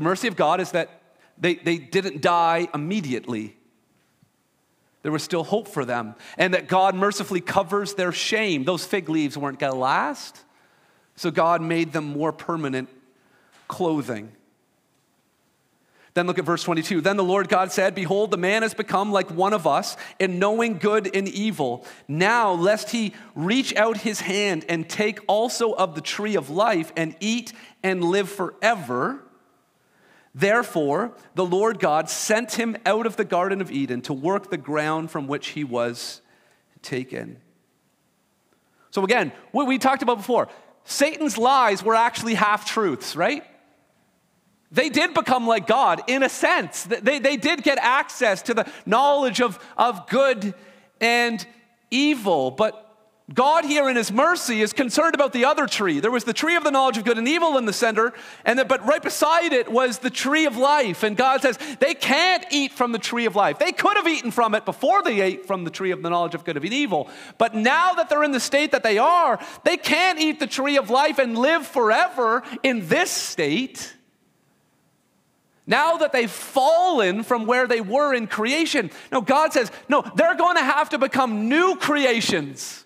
mercy 0.00 0.26
of 0.26 0.34
God 0.34 0.60
is 0.60 0.72
that 0.72 1.02
they, 1.38 1.54
they 1.54 1.78
didn't 1.78 2.20
die 2.20 2.68
immediately 2.74 3.55
there 5.06 5.12
was 5.12 5.22
still 5.22 5.44
hope 5.44 5.68
for 5.68 5.84
them, 5.84 6.16
and 6.36 6.52
that 6.52 6.66
God 6.66 6.96
mercifully 6.96 7.40
covers 7.40 7.94
their 7.94 8.10
shame. 8.10 8.64
Those 8.64 8.84
fig 8.84 9.08
leaves 9.08 9.38
weren't 9.38 9.60
going 9.60 9.72
to 9.72 9.78
last, 9.78 10.36
so 11.14 11.30
God 11.30 11.62
made 11.62 11.92
them 11.92 12.06
more 12.06 12.32
permanent 12.32 12.88
clothing. 13.68 14.32
Then 16.14 16.26
look 16.26 16.40
at 16.40 16.44
verse 16.44 16.64
22. 16.64 17.02
Then 17.02 17.16
the 17.16 17.22
Lord 17.22 17.48
God 17.48 17.70
said, 17.70 17.94
Behold, 17.94 18.32
the 18.32 18.36
man 18.36 18.62
has 18.62 18.74
become 18.74 19.12
like 19.12 19.30
one 19.30 19.52
of 19.52 19.64
us 19.64 19.96
in 20.18 20.40
knowing 20.40 20.76
good 20.78 21.14
and 21.14 21.28
evil. 21.28 21.86
Now, 22.08 22.50
lest 22.54 22.90
he 22.90 23.14
reach 23.36 23.76
out 23.76 23.98
his 23.98 24.18
hand 24.18 24.64
and 24.68 24.88
take 24.88 25.20
also 25.28 25.70
of 25.70 25.94
the 25.94 26.00
tree 26.00 26.34
of 26.34 26.50
life 26.50 26.92
and 26.96 27.14
eat 27.20 27.52
and 27.84 28.02
live 28.02 28.28
forever. 28.28 29.22
Therefore, 30.36 31.12
the 31.34 31.46
Lord 31.46 31.78
God 31.78 32.10
sent 32.10 32.52
him 32.52 32.76
out 32.84 33.06
of 33.06 33.16
the 33.16 33.24
Garden 33.24 33.62
of 33.62 33.70
Eden 33.70 34.02
to 34.02 34.12
work 34.12 34.50
the 34.50 34.58
ground 34.58 35.10
from 35.10 35.26
which 35.26 35.48
he 35.48 35.64
was 35.64 36.20
taken. 36.82 37.38
So, 38.90 39.02
again, 39.02 39.32
what 39.52 39.66
we 39.66 39.78
talked 39.78 40.02
about 40.02 40.18
before 40.18 40.48
Satan's 40.84 41.38
lies 41.38 41.82
were 41.82 41.94
actually 41.94 42.34
half 42.34 42.66
truths, 42.66 43.16
right? 43.16 43.44
They 44.70 44.90
did 44.90 45.14
become 45.14 45.46
like 45.46 45.66
God 45.66 46.02
in 46.06 46.22
a 46.22 46.28
sense. 46.28 46.84
They, 46.84 47.18
they 47.18 47.38
did 47.38 47.62
get 47.62 47.78
access 47.78 48.42
to 48.42 48.52
the 48.52 48.70
knowledge 48.84 49.40
of, 49.40 49.58
of 49.78 50.06
good 50.06 50.52
and 51.00 51.46
evil, 51.90 52.50
but 52.50 52.85
God, 53.34 53.64
here 53.64 53.88
in 53.88 53.96
His 53.96 54.12
mercy, 54.12 54.62
is 54.62 54.72
concerned 54.72 55.16
about 55.16 55.32
the 55.32 55.46
other 55.46 55.66
tree. 55.66 55.98
There 55.98 56.12
was 56.12 56.22
the 56.22 56.32
tree 56.32 56.54
of 56.54 56.62
the 56.62 56.70
knowledge 56.70 56.96
of 56.96 57.04
good 57.04 57.18
and 57.18 57.26
evil 57.26 57.58
in 57.58 57.64
the 57.64 57.72
center, 57.72 58.12
and 58.44 58.56
the, 58.56 58.64
but 58.64 58.86
right 58.86 59.02
beside 59.02 59.52
it 59.52 59.68
was 59.68 59.98
the 59.98 60.10
tree 60.10 60.46
of 60.46 60.56
life. 60.56 61.02
And 61.02 61.16
God 61.16 61.42
says 61.42 61.58
they 61.80 61.94
can't 61.94 62.46
eat 62.52 62.72
from 62.72 62.92
the 62.92 63.00
tree 63.00 63.26
of 63.26 63.34
life. 63.34 63.58
They 63.58 63.72
could 63.72 63.96
have 63.96 64.06
eaten 64.06 64.30
from 64.30 64.54
it 64.54 64.64
before 64.64 65.02
they 65.02 65.20
ate 65.20 65.44
from 65.44 65.64
the 65.64 65.70
tree 65.70 65.90
of 65.90 66.02
the 66.02 66.10
knowledge 66.10 66.36
of 66.36 66.44
good 66.44 66.56
and 66.56 66.64
evil. 66.66 67.10
But 67.36 67.52
now 67.52 67.94
that 67.94 68.08
they're 68.08 68.22
in 68.22 68.30
the 68.30 68.38
state 68.38 68.70
that 68.70 68.84
they 68.84 68.98
are, 68.98 69.40
they 69.64 69.76
can't 69.76 70.20
eat 70.20 70.38
the 70.38 70.46
tree 70.46 70.76
of 70.76 70.88
life 70.88 71.18
and 71.18 71.36
live 71.36 71.66
forever 71.66 72.44
in 72.62 72.86
this 72.86 73.10
state. 73.10 73.92
Now 75.66 75.96
that 75.96 76.12
they've 76.12 76.30
fallen 76.30 77.24
from 77.24 77.46
where 77.46 77.66
they 77.66 77.80
were 77.80 78.14
in 78.14 78.28
creation, 78.28 78.92
no, 79.10 79.20
God 79.20 79.52
says, 79.52 79.72
no, 79.88 80.08
they're 80.14 80.36
going 80.36 80.54
to 80.58 80.62
have 80.62 80.90
to 80.90 80.98
become 80.98 81.48
new 81.48 81.74
creations 81.74 82.85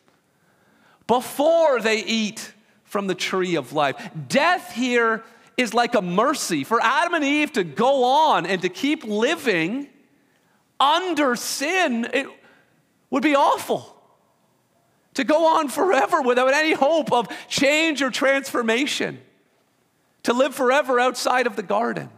before 1.11 1.81
they 1.81 2.05
eat 2.05 2.53
from 2.85 3.09
the 3.09 3.17
tree 3.17 3.57
of 3.57 3.73
life. 3.73 3.97
Death 4.29 4.73
here 4.73 5.25
is 5.57 5.75
like 5.75 5.97
a 5.97 6.01
mercy 6.01 6.63
for 6.63 6.81
Adam 6.81 7.15
and 7.15 7.25
Eve 7.25 7.51
to 7.55 7.65
go 7.65 8.05
on 8.05 8.47
and 8.47 8.63
to 8.63 8.69
keep 8.69 9.03
living 9.03 9.89
under 10.79 11.35
sin. 11.35 12.09
It 12.15 12.29
would 13.11 13.25
be 13.25 13.35
awful 13.35 14.01
to 15.15 15.25
go 15.25 15.59
on 15.59 15.69
forever 15.69 16.23
without 16.23 16.55
any 16.55 16.75
hope 16.75 17.13
of 17.13 17.27
change 17.49 18.03
or 18.03 18.11
transformation, 18.11 19.19
to 20.23 20.33
live 20.33 20.55
forever 20.55 21.01
outside 21.01 21.49
of 21.49 21.57
the 21.57 21.65
garden. 21.65 22.09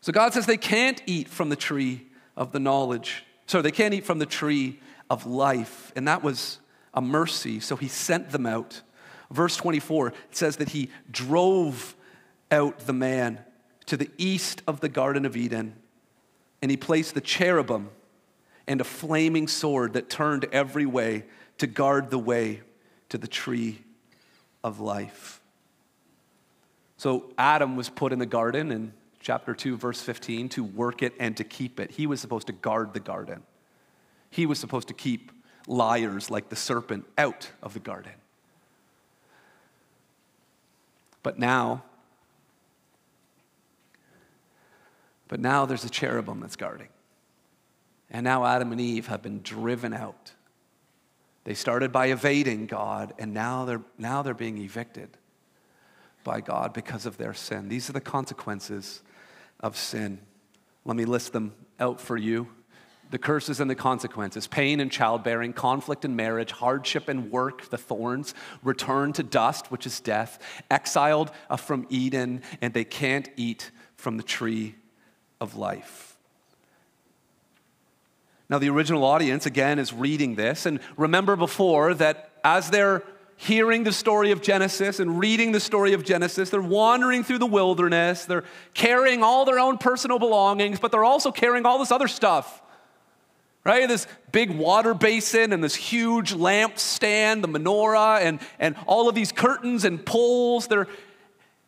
So 0.00 0.12
God 0.12 0.32
says 0.32 0.46
they 0.46 0.56
can't 0.56 1.02
eat 1.04 1.28
from 1.28 1.50
the 1.50 1.56
tree 1.56 2.06
of 2.38 2.52
the 2.52 2.58
knowledge. 2.58 3.22
So 3.44 3.60
they 3.60 3.70
can't 3.70 3.92
eat 3.92 4.06
from 4.06 4.18
the 4.18 4.24
tree 4.24 4.80
of 5.10 5.26
life. 5.26 5.92
And 5.96 6.08
that 6.08 6.22
was 6.22 6.58
a 6.94 7.00
mercy. 7.00 7.60
So 7.60 7.76
he 7.76 7.88
sent 7.88 8.30
them 8.30 8.46
out. 8.46 8.82
Verse 9.30 9.56
24 9.56 10.12
says 10.30 10.56
that 10.56 10.70
he 10.70 10.90
drove 11.10 11.94
out 12.50 12.80
the 12.80 12.92
man 12.92 13.40
to 13.86 13.96
the 13.96 14.10
east 14.18 14.62
of 14.66 14.80
the 14.80 14.88
Garden 14.88 15.24
of 15.24 15.36
Eden, 15.36 15.74
and 16.60 16.70
he 16.70 16.76
placed 16.76 17.14
the 17.14 17.20
cherubim 17.20 17.90
and 18.66 18.80
a 18.80 18.84
flaming 18.84 19.46
sword 19.46 19.92
that 19.92 20.10
turned 20.10 20.44
every 20.52 20.86
way 20.86 21.24
to 21.58 21.66
guard 21.66 22.10
the 22.10 22.18
way 22.18 22.62
to 23.08 23.18
the 23.18 23.28
tree 23.28 23.82
of 24.64 24.80
life. 24.80 25.40
So 26.96 27.30
Adam 27.38 27.76
was 27.76 27.88
put 27.88 28.12
in 28.12 28.18
the 28.18 28.26
garden 28.26 28.72
in 28.72 28.92
chapter 29.20 29.54
2, 29.54 29.76
verse 29.76 30.02
15, 30.02 30.48
to 30.50 30.64
work 30.64 31.02
it 31.02 31.14
and 31.20 31.36
to 31.36 31.44
keep 31.44 31.78
it. 31.78 31.92
He 31.92 32.06
was 32.06 32.20
supposed 32.20 32.48
to 32.48 32.52
guard 32.52 32.94
the 32.94 33.00
garden. 33.00 33.42
He 34.30 34.46
was 34.46 34.58
supposed 34.58 34.88
to 34.88 34.94
keep 34.94 35.32
liars 35.66 36.30
like 36.30 36.48
the 36.48 36.56
serpent 36.56 37.04
out 37.18 37.50
of 37.62 37.74
the 37.74 37.80
garden. 37.80 38.12
But 41.22 41.38
now, 41.38 41.82
but 45.28 45.40
now 45.40 45.66
there's 45.66 45.84
a 45.84 45.90
cherubim 45.90 46.40
that's 46.40 46.56
guarding. 46.56 46.88
And 48.10 48.22
now 48.22 48.44
Adam 48.44 48.70
and 48.70 48.80
Eve 48.80 49.08
have 49.08 49.22
been 49.22 49.42
driven 49.42 49.92
out. 49.92 50.32
They 51.42 51.54
started 51.54 51.92
by 51.92 52.06
evading 52.06 52.66
God, 52.66 53.12
and 53.18 53.34
now 53.34 53.64
they're, 53.64 53.82
now 53.98 54.22
they're 54.22 54.34
being 54.34 54.58
evicted 54.58 55.10
by 56.22 56.40
God 56.40 56.72
because 56.72 57.06
of 57.06 57.18
their 57.18 57.34
sin. 57.34 57.68
These 57.68 57.88
are 57.88 57.92
the 57.92 58.00
consequences 58.00 59.02
of 59.60 59.76
sin. 59.76 60.18
Let 60.84 60.96
me 60.96 61.04
list 61.04 61.32
them 61.32 61.54
out 61.80 62.00
for 62.00 62.16
you 62.16 62.48
the 63.10 63.18
curses 63.18 63.60
and 63.60 63.70
the 63.70 63.74
consequences 63.74 64.46
pain 64.46 64.80
and 64.80 64.90
childbearing, 64.90 65.52
conflict 65.52 66.04
and 66.04 66.16
marriage, 66.16 66.52
hardship 66.52 67.08
and 67.08 67.30
work, 67.30 67.68
the 67.70 67.78
thorns, 67.78 68.34
return 68.62 69.12
to 69.14 69.22
dust, 69.22 69.70
which 69.70 69.86
is 69.86 70.00
death, 70.00 70.38
exiled 70.70 71.30
uh, 71.50 71.56
from 71.56 71.86
Eden, 71.88 72.42
and 72.60 72.74
they 72.74 72.84
can't 72.84 73.28
eat 73.36 73.70
from 73.96 74.16
the 74.16 74.22
tree 74.22 74.74
of 75.40 75.56
life. 75.56 76.16
Now, 78.48 78.58
the 78.58 78.68
original 78.68 79.04
audience, 79.04 79.44
again, 79.46 79.78
is 79.78 79.92
reading 79.92 80.36
this, 80.36 80.66
and 80.66 80.78
remember 80.96 81.34
before 81.34 81.94
that 81.94 82.30
as 82.44 82.70
they're 82.70 83.02
hearing 83.36 83.84
the 83.84 83.92
story 83.92 84.30
of 84.30 84.40
Genesis 84.40 84.98
and 84.98 85.18
reading 85.18 85.52
the 85.52 85.60
story 85.60 85.92
of 85.92 86.04
Genesis. 86.04 86.48
They're 86.48 86.62
wandering 86.62 87.22
through 87.22 87.38
the 87.38 87.46
wilderness. 87.46 88.24
They're 88.24 88.44
carrying 88.72 89.22
all 89.22 89.44
their 89.44 89.58
own 89.58 89.78
personal 89.78 90.18
belongings, 90.18 90.80
but 90.80 90.90
they're 90.90 91.04
also 91.04 91.30
carrying 91.30 91.66
all 91.66 91.78
this 91.78 91.92
other 91.92 92.08
stuff. 92.08 92.62
Right? 93.66 93.88
This 93.88 94.06
big 94.30 94.56
water 94.56 94.94
basin 94.94 95.52
and 95.52 95.64
this 95.64 95.74
huge 95.74 96.32
lamp 96.32 96.78
stand, 96.78 97.42
the 97.42 97.48
menorah, 97.48 98.20
and, 98.20 98.38
and 98.60 98.76
all 98.86 99.08
of 99.08 99.16
these 99.16 99.32
curtains 99.32 99.84
and 99.84 100.06
poles. 100.06 100.68
They're, 100.68 100.86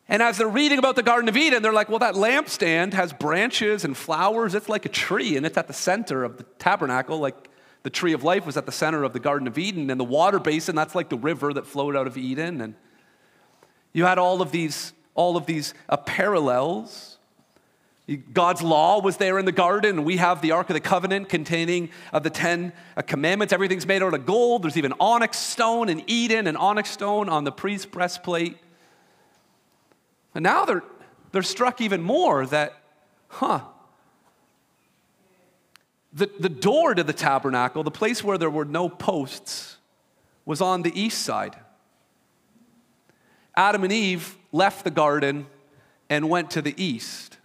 and 0.09 0.23
as 0.23 0.39
they're 0.39 0.47
reading 0.47 0.79
about 0.79 0.95
the 0.95 1.03
Garden 1.03 1.29
of 1.29 1.37
Eden, 1.37 1.61
they're 1.61 1.73
like, 1.73 1.89
well, 1.89 1.99
that 1.99 2.15
lampstand 2.15 2.93
has 2.93 3.13
branches 3.13 3.85
and 3.85 3.97
flowers. 3.97 4.55
It's 4.55 4.69
like 4.69 4.87
a 4.87 4.89
tree, 4.89 5.37
and 5.37 5.45
it's 5.45 5.59
at 5.59 5.67
the 5.67 5.73
center 5.73 6.23
of 6.23 6.37
the 6.37 6.45
tabernacle, 6.61 7.19
like 7.19 7.51
the 7.83 7.91
tree 7.91 8.13
of 8.13 8.23
life 8.23 8.47
was 8.47 8.57
at 8.57 8.67
the 8.67 8.71
center 8.71 9.03
of 9.03 9.13
the 9.13 9.19
Garden 9.19 9.49
of 9.49 9.59
Eden, 9.59 9.91
and 9.91 9.99
the 9.99 10.05
water 10.05 10.39
basin, 10.39 10.77
that's 10.77 10.95
like 10.95 11.09
the 11.09 11.19
river 11.19 11.53
that 11.53 11.67
flowed 11.67 11.97
out 11.97 12.07
of 12.07 12.17
Eden. 12.17 12.61
And 12.61 12.77
you 13.93 14.05
had 14.05 14.19
all 14.19 14.41
of 14.41 14.53
these, 14.53 14.93
all 15.17 15.37
of 15.37 15.47
these 15.47 15.75
uh, 15.89 15.97
parallels. 15.97 17.08
God's 18.33 18.63
law 18.63 19.03
was 19.03 19.19
there 19.19 19.39
in 19.39 19.45
the 19.45 19.53
garden, 19.53 20.05
we 20.05 20.17
have 20.17 20.41
the 20.41 20.53
Ark 20.53 20.71
of 20.71 20.75
the 20.75 20.81
Covenant 20.81 21.29
containing 21.29 21.91
of 22.11 22.23
the 22.23 22.31
Ten 22.31 22.73
uh, 22.97 23.03
Commandments. 23.03 23.53
Everything's 23.53 23.87
made 23.87 24.03
out 24.03 24.15
of 24.15 24.25
gold. 24.25 24.63
There's 24.63 24.79
even 24.79 24.95
onyx 24.99 25.39
stone 25.39 25.91
in 25.91 26.03
Eden 26.07 26.47
and 26.47 26.57
onyx 26.57 26.91
stone 26.91 27.29
on 27.29 27.45
the 27.45 27.53
priest's 27.53 27.85
breastplate. 27.85 28.57
And 30.35 30.43
now 30.43 30.65
they're, 30.65 30.83
they're 31.33 31.43
struck 31.43 31.83
even 31.83 32.01
more 32.01 32.47
that, 32.47 32.81
huh, 33.29 33.61
the, 36.11 36.31
the 36.41 36.49
door 36.49 36.95
to 36.95 37.05
the 37.05 37.13
tabernacle, 37.13 37.83
the 37.83 37.91
place 37.91 38.25
where 38.25 38.39
there 38.39 38.49
were 38.49 38.65
no 38.65 38.89
posts, 38.89 39.77
was 40.47 40.63
on 40.63 40.81
the 40.81 40.99
east 40.99 41.23
side. 41.23 41.57
Adam 43.55 43.85
and 43.85 43.93
Eve 43.93 44.39
left 44.51 44.85
the 44.85 44.91
garden 44.91 45.47
and 46.09 46.31
went 46.31 46.51
to 46.53 46.63
the 46.63 46.75
east. 46.83 47.38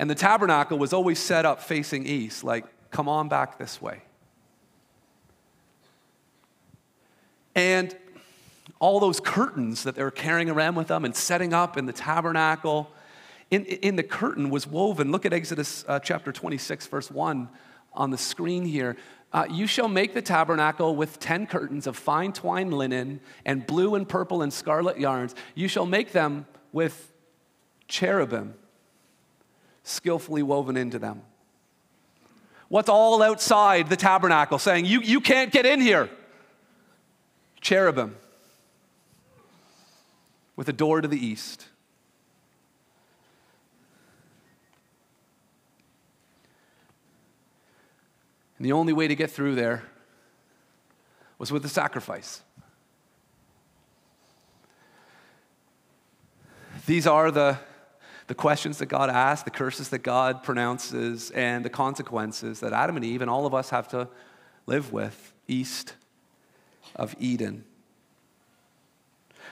And 0.00 0.08
the 0.08 0.14
tabernacle 0.14 0.78
was 0.78 0.94
always 0.94 1.18
set 1.18 1.44
up 1.44 1.62
facing 1.62 2.06
east, 2.06 2.42
like, 2.42 2.64
come 2.90 3.06
on 3.06 3.28
back 3.28 3.58
this 3.58 3.82
way. 3.82 4.00
And 7.54 7.94
all 8.78 8.98
those 8.98 9.20
curtains 9.20 9.82
that 9.82 9.96
they 9.96 10.02
were 10.02 10.10
carrying 10.10 10.48
around 10.48 10.76
with 10.76 10.88
them 10.88 11.04
and 11.04 11.14
setting 11.14 11.52
up 11.52 11.76
in 11.76 11.84
the 11.84 11.92
tabernacle 11.92 12.90
in, 13.50 13.66
in 13.66 13.96
the 13.96 14.02
curtain 14.02 14.48
was 14.48 14.66
woven. 14.66 15.12
Look 15.12 15.26
at 15.26 15.34
Exodus 15.34 15.84
uh, 15.86 15.98
chapter 15.98 16.32
26, 16.32 16.86
verse 16.86 17.10
1 17.10 17.50
on 17.92 18.10
the 18.10 18.16
screen 18.16 18.64
here. 18.64 18.96
Uh, 19.34 19.44
you 19.50 19.66
shall 19.66 19.88
make 19.88 20.14
the 20.14 20.22
tabernacle 20.22 20.96
with 20.96 21.20
10 21.20 21.46
curtains 21.46 21.86
of 21.86 21.94
fine 21.94 22.32
twined 22.32 22.72
linen 22.72 23.20
and 23.44 23.66
blue 23.66 23.94
and 23.96 24.08
purple 24.08 24.40
and 24.40 24.50
scarlet 24.50 24.98
yarns. 24.98 25.34
You 25.54 25.68
shall 25.68 25.84
make 25.84 26.12
them 26.12 26.46
with 26.72 27.12
cherubim 27.86 28.54
skillfully 29.90 30.42
woven 30.42 30.76
into 30.76 30.98
them. 30.98 31.22
What's 32.68 32.88
all 32.88 33.22
outside 33.22 33.88
the 33.88 33.96
tabernacle 33.96 34.58
saying, 34.58 34.84
You, 34.84 35.00
you 35.00 35.20
can't 35.20 35.50
get 35.50 35.66
in 35.66 35.80
here? 35.80 36.08
Cherubim 37.60 38.16
with 40.56 40.68
a 40.68 40.72
door 40.72 41.00
to 41.00 41.08
the 41.08 41.18
east. 41.18 41.66
And 48.58 48.66
the 48.66 48.72
only 48.72 48.92
way 48.92 49.08
to 49.08 49.14
get 49.14 49.30
through 49.30 49.54
there 49.54 49.84
was 51.38 51.50
with 51.50 51.64
a 51.64 51.68
sacrifice. 51.68 52.42
These 56.84 57.06
are 57.06 57.30
the, 57.30 57.58
the 58.30 58.34
questions 58.36 58.78
that 58.78 58.86
God 58.86 59.10
asks, 59.10 59.42
the 59.42 59.50
curses 59.50 59.88
that 59.88 60.04
God 60.04 60.44
pronounces, 60.44 61.32
and 61.32 61.64
the 61.64 61.68
consequences 61.68 62.60
that 62.60 62.72
Adam 62.72 62.94
and 62.94 63.04
Eve 63.04 63.22
and 63.22 63.28
all 63.28 63.44
of 63.44 63.54
us 63.54 63.70
have 63.70 63.88
to 63.88 64.06
live 64.66 64.92
with 64.92 65.32
east 65.48 65.94
of 66.94 67.16
Eden. 67.18 67.64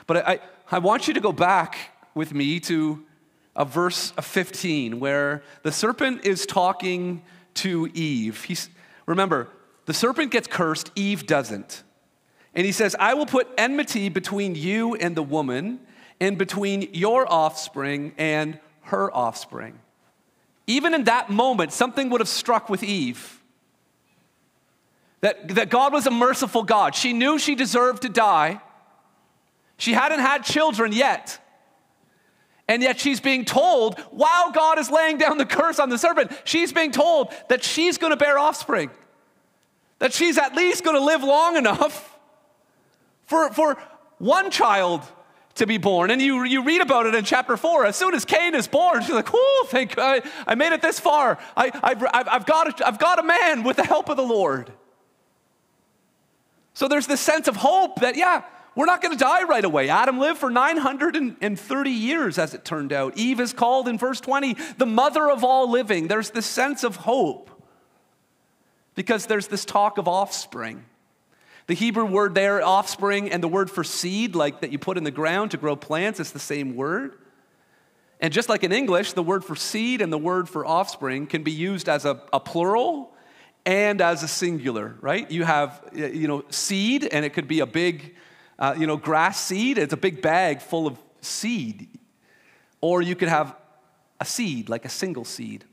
But 0.07 0.25
I, 0.25 0.39
I 0.71 0.79
want 0.79 1.09
you 1.09 1.13
to 1.13 1.19
go 1.19 1.33
back 1.33 1.91
with 2.15 2.33
me 2.33 2.61
to 2.61 3.03
a 3.53 3.65
verse 3.65 4.11
15 4.11 5.01
where 5.01 5.43
the 5.63 5.73
serpent 5.73 6.23
is 6.23 6.45
talking 6.45 7.21
to 7.55 7.89
Eve. 7.93 8.45
He's, 8.45 8.69
Remember, 9.05 9.49
the 9.87 9.93
serpent 9.93 10.31
gets 10.31 10.47
cursed, 10.47 10.89
Eve 10.95 11.25
doesn't. 11.25 11.83
And 12.55 12.65
he 12.65 12.71
says, 12.71 12.95
I 12.97 13.13
will 13.13 13.25
put 13.25 13.49
enmity 13.57 14.07
between 14.07 14.55
you 14.55 14.95
and 14.95 15.17
the 15.17 15.23
woman, 15.23 15.81
and 16.21 16.37
between 16.37 16.93
your 16.93 17.29
offspring 17.29 18.13
and 18.17 18.57
her 18.89 19.15
offspring. 19.15 19.79
Even 20.67 20.93
in 20.93 21.05
that 21.05 21.29
moment, 21.29 21.73
something 21.73 22.09
would 22.09 22.21
have 22.21 22.29
struck 22.29 22.69
with 22.69 22.83
Eve. 22.83 23.41
That, 25.21 25.49
that 25.55 25.69
God 25.69 25.91
was 25.91 26.05
a 26.05 26.11
merciful 26.11 26.63
God. 26.63 26.95
She 26.95 27.11
knew 27.11 27.39
she 27.39 27.55
deserved 27.55 28.03
to 28.03 28.09
die. 28.09 28.61
She 29.77 29.93
hadn't 29.93 30.19
had 30.19 30.43
children 30.43 30.91
yet. 30.91 31.39
And 32.67 32.83
yet 32.83 32.99
she's 32.99 33.19
being 33.19 33.45
told, 33.45 33.99
while 34.11 34.51
God 34.51 34.77
is 34.77 34.91
laying 34.91 35.17
down 35.17 35.39
the 35.39 35.45
curse 35.45 35.79
on 35.79 35.89
the 35.89 35.97
serpent, 35.97 36.31
she's 36.43 36.71
being 36.71 36.91
told 36.91 37.33
that 37.49 37.63
she's 37.63 37.97
going 37.97 38.11
to 38.11 38.17
bear 38.17 38.37
offspring, 38.37 38.91
that 39.97 40.13
she's 40.13 40.37
at 40.37 40.53
least 40.53 40.83
going 40.83 40.95
to 40.95 41.03
live 41.03 41.23
long 41.23 41.57
enough 41.57 42.17
for, 43.25 43.51
for 43.51 43.75
one 44.19 44.51
child 44.51 45.01
to 45.59 45.67
be 45.67 45.77
born. 45.77 46.11
And 46.11 46.21
you, 46.21 46.43
you 46.43 46.63
read 46.63 46.81
about 46.81 47.05
it 47.05 47.15
in 47.15 47.23
chapter 47.23 47.55
four. 47.55 47.85
As 47.85 47.95
soon 47.95 48.13
as 48.13 48.25
Cain 48.25 48.55
is 48.55 48.67
born, 48.67 49.01
she's 49.01 49.11
like, 49.11 49.29
oh, 49.33 49.67
thank 49.69 49.95
God, 49.95 50.23
I 50.47 50.55
made 50.55 50.73
it 50.73 50.81
this 50.81 50.99
far. 50.99 51.37
I, 51.55 51.71
I've, 51.83 52.03
I've, 52.13 52.45
got 52.45 52.81
a, 52.81 52.87
I've 52.87 52.99
got 52.99 53.19
a 53.19 53.23
man 53.23 53.63
with 53.63 53.77
the 53.77 53.85
help 53.85 54.09
of 54.09 54.17
the 54.17 54.23
Lord. 54.23 54.71
So 56.73 56.87
there's 56.87 57.07
this 57.07 57.21
sense 57.21 57.47
of 57.47 57.55
hope 57.55 58.01
that, 58.01 58.15
yeah, 58.15 58.43
we're 58.75 58.85
not 58.85 59.01
going 59.01 59.17
to 59.17 59.21
die 59.21 59.43
right 59.43 59.63
away. 59.63 59.89
Adam 59.89 60.19
lived 60.19 60.39
for 60.39 60.49
930 60.49 61.89
years, 61.89 62.37
as 62.37 62.53
it 62.53 62.63
turned 62.63 62.93
out. 62.93 63.17
Eve 63.17 63.39
is 63.39 63.51
called 63.51 63.87
in 63.87 63.97
verse 63.97 64.21
20 64.21 64.55
the 64.77 64.85
mother 64.85 65.29
of 65.29 65.43
all 65.43 65.69
living. 65.69 66.07
There's 66.07 66.29
this 66.29 66.45
sense 66.45 66.83
of 66.83 66.95
hope 66.95 67.49
because 68.95 69.25
there's 69.25 69.47
this 69.47 69.65
talk 69.65 69.97
of 69.97 70.07
offspring. 70.07 70.85
The 71.69 71.75
Hebrew 71.75 72.05
word 72.05 72.33
there, 72.33 72.63
offspring, 72.63 73.31
and 73.31 73.43
the 73.43 73.47
word 73.47 73.69
for 73.69 73.83
seed, 73.83 74.33
like 74.33 74.61
that 74.61 74.71
you 74.71 74.79
put 74.79 74.97
in 74.97 75.03
the 75.03 75.11
ground 75.11 75.51
to 75.51 75.57
grow 75.57 75.75
plants, 75.75 76.19
it's 76.19 76.31
the 76.31 76.39
same 76.39 76.75
word. 76.75 77.13
And 78.19 78.33
just 78.33 78.49
like 78.49 78.63
in 78.63 78.71
English, 78.71 79.13
the 79.13 79.21
word 79.21 79.45
for 79.45 79.55
seed 79.55 80.01
and 80.01 80.11
the 80.11 80.17
word 80.17 80.49
for 80.49 80.65
offspring 80.65 81.27
can 81.27 81.43
be 81.43 81.51
used 81.51 81.87
as 81.87 82.05
a, 82.05 82.23
a 82.33 82.39
plural 82.39 83.13
and 83.67 84.01
as 84.01 84.23
a 84.23 84.27
singular, 84.27 84.95
right? 84.99 85.29
You 85.29 85.43
have, 85.43 85.79
you 85.93 86.27
know, 86.27 86.43
seed, 86.49 87.05
and 87.05 87.23
it 87.23 87.33
could 87.33 87.47
be 87.47 87.59
a 87.59 87.67
big 87.67 88.15
uh, 88.57 88.73
you 88.75 88.87
know, 88.87 88.97
grass 88.97 89.39
seed, 89.39 89.77
it's 89.77 89.93
a 89.93 89.97
big 89.97 90.23
bag 90.23 90.63
full 90.63 90.87
of 90.87 90.97
seed. 91.21 91.87
Or 92.81 93.03
you 93.03 93.15
could 93.15 93.29
have 93.29 93.55
a 94.19 94.25
seed, 94.25 94.69
like 94.69 94.85
a 94.85 94.89
single 94.89 95.23
seed. 95.23 95.65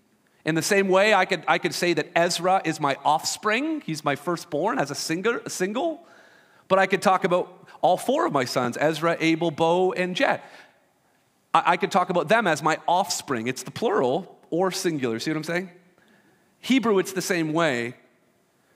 In 0.46 0.54
the 0.54 0.62
same 0.62 0.88
way, 0.88 1.12
I 1.12 1.24
could, 1.24 1.42
I 1.48 1.58
could 1.58 1.74
say 1.74 1.92
that 1.94 2.12
Ezra 2.14 2.62
is 2.64 2.80
my 2.80 2.96
offspring. 3.04 3.82
He's 3.84 4.04
my 4.04 4.14
firstborn 4.14 4.78
as 4.78 4.92
a 4.92 4.94
single, 4.94 5.40
a 5.44 5.50
single. 5.50 6.06
But 6.68 6.78
I 6.78 6.86
could 6.86 7.02
talk 7.02 7.24
about 7.24 7.68
all 7.82 7.96
four 7.96 8.26
of 8.26 8.32
my 8.32 8.44
sons 8.44 8.78
Ezra, 8.80 9.16
Abel, 9.18 9.50
Bo, 9.50 9.92
and 9.92 10.14
Jet. 10.14 10.48
I, 11.52 11.72
I 11.72 11.76
could 11.76 11.90
talk 11.90 12.10
about 12.10 12.28
them 12.28 12.46
as 12.46 12.62
my 12.62 12.78
offspring. 12.86 13.48
It's 13.48 13.64
the 13.64 13.72
plural 13.72 14.38
or 14.50 14.70
singular. 14.70 15.18
See 15.18 15.32
what 15.32 15.36
I'm 15.36 15.44
saying? 15.44 15.70
Hebrew, 16.60 17.00
it's 17.00 17.12
the 17.12 17.22
same 17.22 17.52
way. 17.52 17.94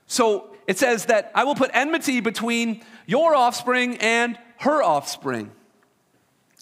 So 0.07 0.53
it 0.67 0.77
says 0.77 1.05
that 1.05 1.31
I 1.33 1.45
will 1.45 1.55
put 1.55 1.71
enmity 1.73 2.19
between 2.19 2.83
your 3.05 3.33
offspring 3.33 3.95
and 3.97 4.37
her 4.57 4.83
offspring 4.83 5.51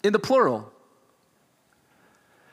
in 0.03 0.13
the 0.13 0.19
plural. 0.19 0.71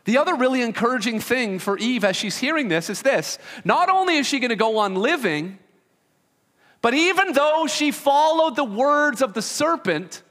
The 0.06 0.18
other 0.18 0.36
really 0.36 0.62
encouraging 0.62 1.18
thing 1.18 1.58
for 1.58 1.76
Eve 1.76 2.04
as 2.04 2.14
she's 2.16 2.38
hearing 2.38 2.68
this 2.68 2.88
is 2.88 3.02
this 3.02 3.38
not 3.64 3.88
only 3.88 4.16
is 4.16 4.26
she 4.26 4.38
going 4.38 4.50
to 4.50 4.56
go 4.56 4.78
on 4.78 4.94
living, 4.94 5.58
but 6.80 6.94
even 6.94 7.32
though 7.32 7.66
she 7.68 7.90
followed 7.90 8.54
the 8.54 8.64
words 8.64 9.20
of 9.20 9.34
the 9.34 9.42
serpent, 9.42 10.22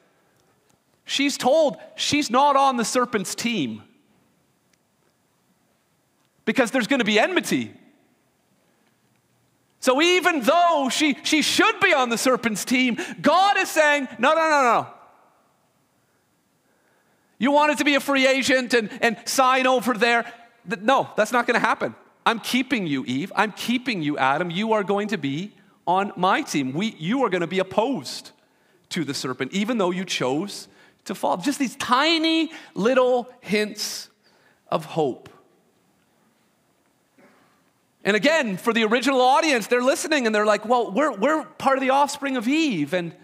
she's 1.04 1.38
told 1.38 1.76
she's 1.96 2.30
not 2.32 2.56
on 2.56 2.78
the 2.78 2.86
serpent's 2.86 3.36
team 3.36 3.84
because 6.46 6.72
there's 6.72 6.88
going 6.88 7.00
to 7.00 7.06
be 7.06 7.20
enmity. 7.20 7.74
So 9.82 10.02
even 10.02 10.40
though 10.40 10.88
she, 10.90 11.18
she 11.24 11.42
should 11.42 11.82
be 11.82 11.94
on 11.94 12.08
the 12.08 12.18
serpent's 12.18 12.64
team, 12.64 12.98
God 13.22 13.58
is 13.58 13.70
saying, 13.70 14.08
no, 14.18 14.34
no, 14.34 14.50
no, 14.50 14.62
no. 14.62 14.88
You 17.38 17.52
wanted 17.52 17.78
to 17.80 17.84
be 17.84 17.96
a 17.96 18.00
free 18.00 18.28
agent 18.28 18.74
and, 18.74 18.90
and 19.02 19.18
sign 19.26 19.68
over 19.68 19.94
there. 19.94 20.32
No, 20.82 21.10
that's 21.16 21.32
not 21.32 21.48
going 21.48 21.60
to 21.60 21.66
happen. 21.66 21.96
I'm 22.26 22.40
keeping 22.40 22.88
you, 22.88 23.06
Eve. 23.06 23.32
I'm 23.36 23.52
keeping 23.52 24.02
you, 24.02 24.18
Adam. 24.18 24.50
You 24.50 24.74
are 24.74 24.84
going 24.84 25.10
to 25.10 25.18
be 25.18 25.54
on 25.86 26.12
my 26.16 26.42
team. 26.42 26.74
We, 26.74 26.96
you 26.98 27.24
are 27.24 27.30
going 27.30 27.42
to 27.42 27.48
be 27.48 27.60
opposed 27.60 28.32
to 28.90 29.04
the 29.04 29.14
serpent, 29.14 29.54
even 29.54 29.78
though 29.78 29.92
you 29.92 30.06
chose 30.06 30.68
to 31.06 31.14
fall. 31.14 31.38
Just 31.38 31.60
these 31.60 31.76
tiny 31.76 32.52
little 32.74 33.30
hints 33.42 34.10
of 34.70 34.86
hope. 34.86 35.30
And 38.04 38.16
again, 38.16 38.58
for 38.58 38.72
the 38.72 38.84
original 38.84 39.22
audience, 39.22 39.68
they're 39.68 39.84
listening 39.84 40.26
and 40.26 40.34
they're 40.34 40.46
like, 40.46 40.66
well, 40.66 40.92
we're, 40.92 41.12
we're 41.12 41.44
part 41.44 41.78
of 41.78 41.82
the 41.82 41.90
offspring 41.90 42.38
of 42.38 42.48
Eve, 42.48 42.94
and 42.94 43.16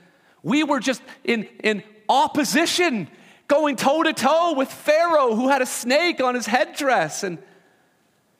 we 0.43 0.63
were 0.63 0.79
just 0.79 1.01
in, 1.23 1.47
in 1.63 1.83
opposition 2.09 3.07
going 3.51 3.75
toe 3.75 4.01
to 4.01 4.13
toe 4.13 4.53
with 4.53 4.71
Pharaoh, 4.71 5.35
who 5.35 5.49
had 5.49 5.61
a 5.61 5.65
snake 5.65 6.21
on 6.21 6.35
his 6.35 6.45
headdress. 6.45 7.21
And 7.23 7.37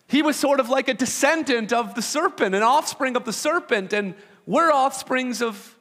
he 0.08 0.22
was 0.22 0.38
sort 0.38 0.62
of 0.62 0.70
like 0.70 0.88
a 0.88 0.94
descendant 0.94 1.74
of 1.74 1.96
the 1.96 2.02
serpent, 2.02 2.56
an 2.56 2.64
offspring 2.64 3.18
of 3.18 3.26
the 3.26 3.34
serpent. 3.34 3.92
And 3.92 4.16
we're 4.46 4.72
offsprings 4.72 5.42
of, 5.42 5.78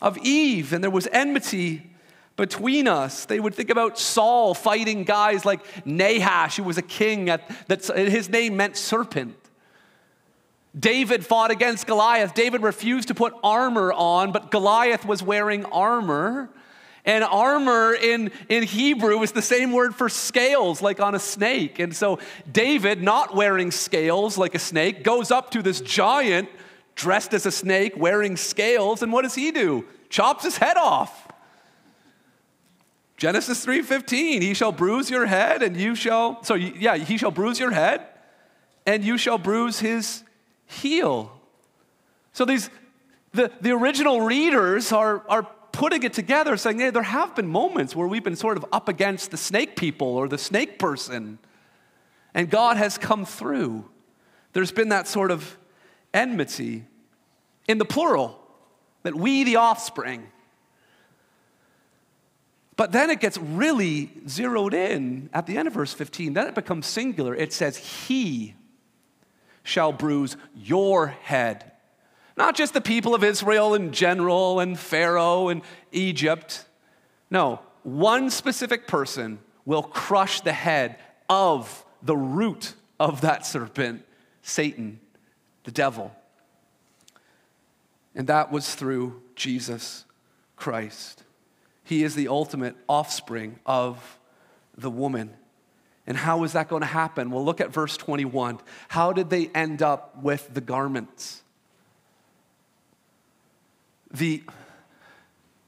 of 0.00 0.16
Eve. 0.18 0.72
And 0.72 0.84
there 0.84 0.90
was 0.90 1.08
enmity 1.10 1.90
between 2.36 2.86
us. 2.86 3.24
They 3.24 3.40
would 3.40 3.56
think 3.56 3.70
about 3.70 3.98
Saul 3.98 4.54
fighting 4.54 5.02
guys 5.02 5.44
like 5.44 5.62
Nahash, 5.84 6.56
who 6.56 6.62
was 6.62 6.78
a 6.78 6.82
king, 6.82 7.28
at, 7.28 7.50
that 7.66 7.84
his 7.86 8.28
name 8.28 8.56
meant 8.56 8.76
serpent. 8.76 9.34
David 10.78 11.26
fought 11.26 11.50
against 11.50 11.88
Goliath. 11.88 12.34
David 12.34 12.62
refused 12.62 13.08
to 13.08 13.14
put 13.14 13.34
armor 13.42 13.92
on, 13.92 14.30
but 14.30 14.52
Goliath 14.52 15.04
was 15.04 15.24
wearing 15.24 15.64
armor. 15.64 16.50
And 17.04 17.24
armor 17.24 17.94
in, 17.94 18.30
in 18.48 18.62
Hebrew 18.62 19.22
is 19.22 19.32
the 19.32 19.42
same 19.42 19.72
word 19.72 19.94
for 19.94 20.08
scales, 20.08 20.82
like 20.82 21.00
on 21.00 21.14
a 21.14 21.18
snake. 21.18 21.78
And 21.78 21.96
so 21.96 22.18
David, 22.50 23.02
not 23.02 23.34
wearing 23.34 23.70
scales 23.70 24.36
like 24.36 24.54
a 24.54 24.58
snake, 24.58 25.02
goes 25.02 25.30
up 25.30 25.50
to 25.52 25.62
this 25.62 25.80
giant 25.80 26.48
dressed 26.94 27.32
as 27.32 27.46
a 27.46 27.50
snake, 27.50 27.94
wearing 27.96 28.36
scales, 28.36 29.02
and 29.02 29.12
what 29.12 29.22
does 29.22 29.34
he 29.34 29.50
do? 29.50 29.86
Chops 30.10 30.44
his 30.44 30.58
head 30.58 30.76
off. 30.76 31.28
Genesis 33.16 33.64
3:15, 33.64 34.42
he 34.42 34.54
shall 34.54 34.72
bruise 34.72 35.10
your 35.10 35.26
head 35.26 35.62
and 35.62 35.76
you 35.76 35.94
shall 35.94 36.42
so 36.42 36.54
yeah, 36.54 36.96
he 36.96 37.18
shall 37.18 37.30
bruise 37.30 37.60
your 37.60 37.70
head 37.70 38.02
and 38.86 39.04
you 39.04 39.18
shall 39.18 39.36
bruise 39.36 39.80
his 39.80 40.24
heel. 40.66 41.30
So 42.32 42.44
these 42.44 42.70
the, 43.32 43.52
the 43.60 43.70
original 43.72 44.22
readers 44.22 44.90
are, 44.90 45.22
are 45.28 45.46
putting 45.72 46.02
it 46.02 46.12
together, 46.12 46.56
saying, 46.56 46.78
hey, 46.78 46.90
there 46.90 47.02
have 47.02 47.34
been 47.34 47.46
moments 47.46 47.94
where 47.94 48.06
we've 48.06 48.24
been 48.24 48.36
sort 48.36 48.56
of 48.56 48.64
up 48.72 48.88
against 48.88 49.30
the 49.30 49.36
snake 49.36 49.76
people 49.76 50.08
or 50.08 50.28
the 50.28 50.38
snake 50.38 50.78
person, 50.78 51.38
and 52.34 52.50
God 52.50 52.76
has 52.76 52.98
come 52.98 53.24
through. 53.24 53.88
There's 54.52 54.72
been 54.72 54.88
that 54.90 55.06
sort 55.06 55.30
of 55.30 55.56
enmity 56.12 56.84
in 57.68 57.78
the 57.78 57.84
plural, 57.84 58.40
that 59.02 59.14
we, 59.14 59.44
the 59.44 59.56
offspring. 59.56 60.26
But 62.76 62.92
then 62.92 63.10
it 63.10 63.20
gets 63.20 63.36
really 63.36 64.10
zeroed 64.26 64.72
in 64.72 65.28
at 65.32 65.46
the 65.46 65.58
end 65.58 65.68
of 65.68 65.74
verse 65.74 65.92
15. 65.92 66.32
Then 66.32 66.46
it 66.46 66.54
becomes 66.54 66.86
singular. 66.86 67.34
It 67.34 67.52
says, 67.52 67.76
He 67.76 68.54
shall 69.62 69.92
bruise 69.92 70.36
your 70.56 71.08
head. 71.08 71.69
Not 72.40 72.56
just 72.56 72.72
the 72.72 72.80
people 72.80 73.14
of 73.14 73.22
Israel 73.22 73.74
in 73.74 73.92
general 73.92 74.60
and 74.60 74.78
Pharaoh 74.78 75.48
and 75.48 75.60
Egypt. 75.92 76.64
No, 77.30 77.60
one 77.82 78.30
specific 78.30 78.86
person 78.86 79.40
will 79.66 79.82
crush 79.82 80.40
the 80.40 80.54
head 80.54 80.96
of 81.28 81.84
the 82.02 82.16
root 82.16 82.72
of 82.98 83.20
that 83.20 83.44
serpent, 83.44 84.06
Satan, 84.40 85.00
the 85.64 85.70
devil. 85.70 86.16
And 88.14 88.26
that 88.28 88.50
was 88.50 88.74
through 88.74 89.20
Jesus 89.36 90.06
Christ. 90.56 91.24
He 91.84 92.02
is 92.02 92.14
the 92.14 92.28
ultimate 92.28 92.74
offspring 92.88 93.58
of 93.66 94.18
the 94.78 94.90
woman. 94.90 95.34
And 96.06 96.16
how 96.16 96.44
is 96.44 96.54
that 96.54 96.68
going 96.68 96.80
to 96.80 96.86
happen? 96.86 97.30
Well, 97.30 97.44
look 97.44 97.60
at 97.60 97.70
verse 97.70 97.98
21. 97.98 98.60
How 98.88 99.12
did 99.12 99.28
they 99.28 99.48
end 99.48 99.82
up 99.82 100.22
with 100.22 100.54
the 100.54 100.62
garments? 100.62 101.42
The, 104.10 104.42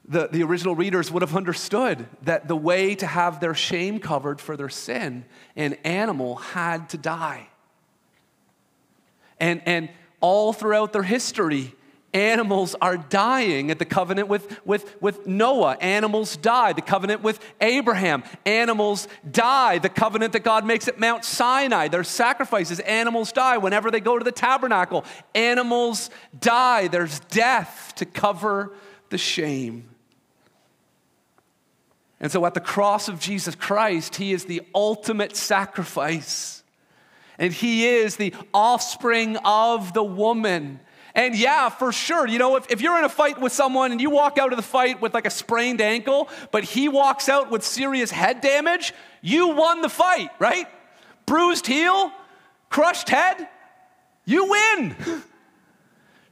the, 0.06 0.28
the 0.28 0.42
original 0.42 0.74
readers 0.74 1.10
would 1.10 1.22
have 1.22 1.36
understood 1.36 2.06
that 2.22 2.48
the 2.48 2.56
way 2.56 2.94
to 2.96 3.06
have 3.06 3.40
their 3.40 3.54
shame 3.54 3.98
covered 3.98 4.40
for 4.40 4.56
their 4.56 4.68
sin, 4.68 5.24
an 5.56 5.74
animal 5.84 6.36
had 6.36 6.88
to 6.90 6.98
die. 6.98 7.48
And, 9.38 9.62
and 9.66 9.88
all 10.20 10.52
throughout 10.52 10.92
their 10.92 11.02
history, 11.02 11.74
animals 12.14 12.74
are 12.80 12.96
dying 12.96 13.70
at 13.70 13.78
the 13.78 13.84
covenant 13.84 14.28
with, 14.28 14.64
with, 14.66 15.00
with 15.00 15.26
Noah. 15.26 15.76
Animals 15.80 16.36
die. 16.36 16.72
The 16.72 16.82
covenant 16.82 17.22
with 17.22 17.40
Abraham. 17.60 18.22
Animals 18.44 19.08
die. 19.30 19.78
The 19.78 19.88
covenant 19.88 20.32
that 20.34 20.44
God 20.44 20.66
makes 20.66 20.88
at 20.88 20.98
Mount 20.98 21.24
Sinai. 21.24 21.88
There's 21.88 22.08
sacrifices. 22.08 22.80
Animals 22.80 23.32
die. 23.32 23.58
Whenever 23.58 23.90
they 23.90 24.00
go 24.00 24.18
to 24.18 24.24
the 24.24 24.32
tabernacle, 24.32 25.04
animals 25.34 26.10
die. 26.38 26.88
There's 26.88 27.20
death 27.20 27.94
to 27.96 28.04
cover 28.04 28.72
the 29.10 29.18
shame. 29.18 29.88
And 32.20 32.30
so 32.30 32.46
at 32.46 32.54
the 32.54 32.60
cross 32.60 33.08
of 33.08 33.18
Jesus 33.18 33.54
Christ, 33.54 34.16
He 34.16 34.32
is 34.32 34.44
the 34.44 34.62
ultimate 34.74 35.36
sacrifice. 35.36 36.62
And 37.38 37.52
He 37.52 37.86
is 37.86 38.16
the 38.16 38.32
offspring 38.54 39.36
of 39.38 39.92
the 39.92 40.04
woman 40.04 40.78
and 41.14 41.36
yeah, 41.36 41.68
for 41.68 41.92
sure, 41.92 42.26
you 42.26 42.38
know, 42.38 42.56
if, 42.56 42.70
if 42.70 42.80
you're 42.80 42.96
in 42.98 43.04
a 43.04 43.08
fight 43.08 43.40
with 43.40 43.52
someone 43.52 43.92
and 43.92 44.00
you 44.00 44.10
walk 44.10 44.38
out 44.38 44.52
of 44.52 44.56
the 44.56 44.62
fight 44.62 45.02
with 45.02 45.12
like 45.12 45.26
a 45.26 45.30
sprained 45.30 45.80
ankle, 45.80 46.28
but 46.50 46.64
he 46.64 46.88
walks 46.88 47.28
out 47.28 47.50
with 47.50 47.62
serious 47.62 48.10
head 48.10 48.40
damage, 48.40 48.94
you 49.20 49.48
won 49.48 49.82
the 49.82 49.88
fight, 49.88 50.30
right? 50.38 50.66
Bruised 51.26 51.66
heel, 51.66 52.10
crushed 52.70 53.10
head, 53.10 53.48
you 54.24 54.50
win. 54.50 54.96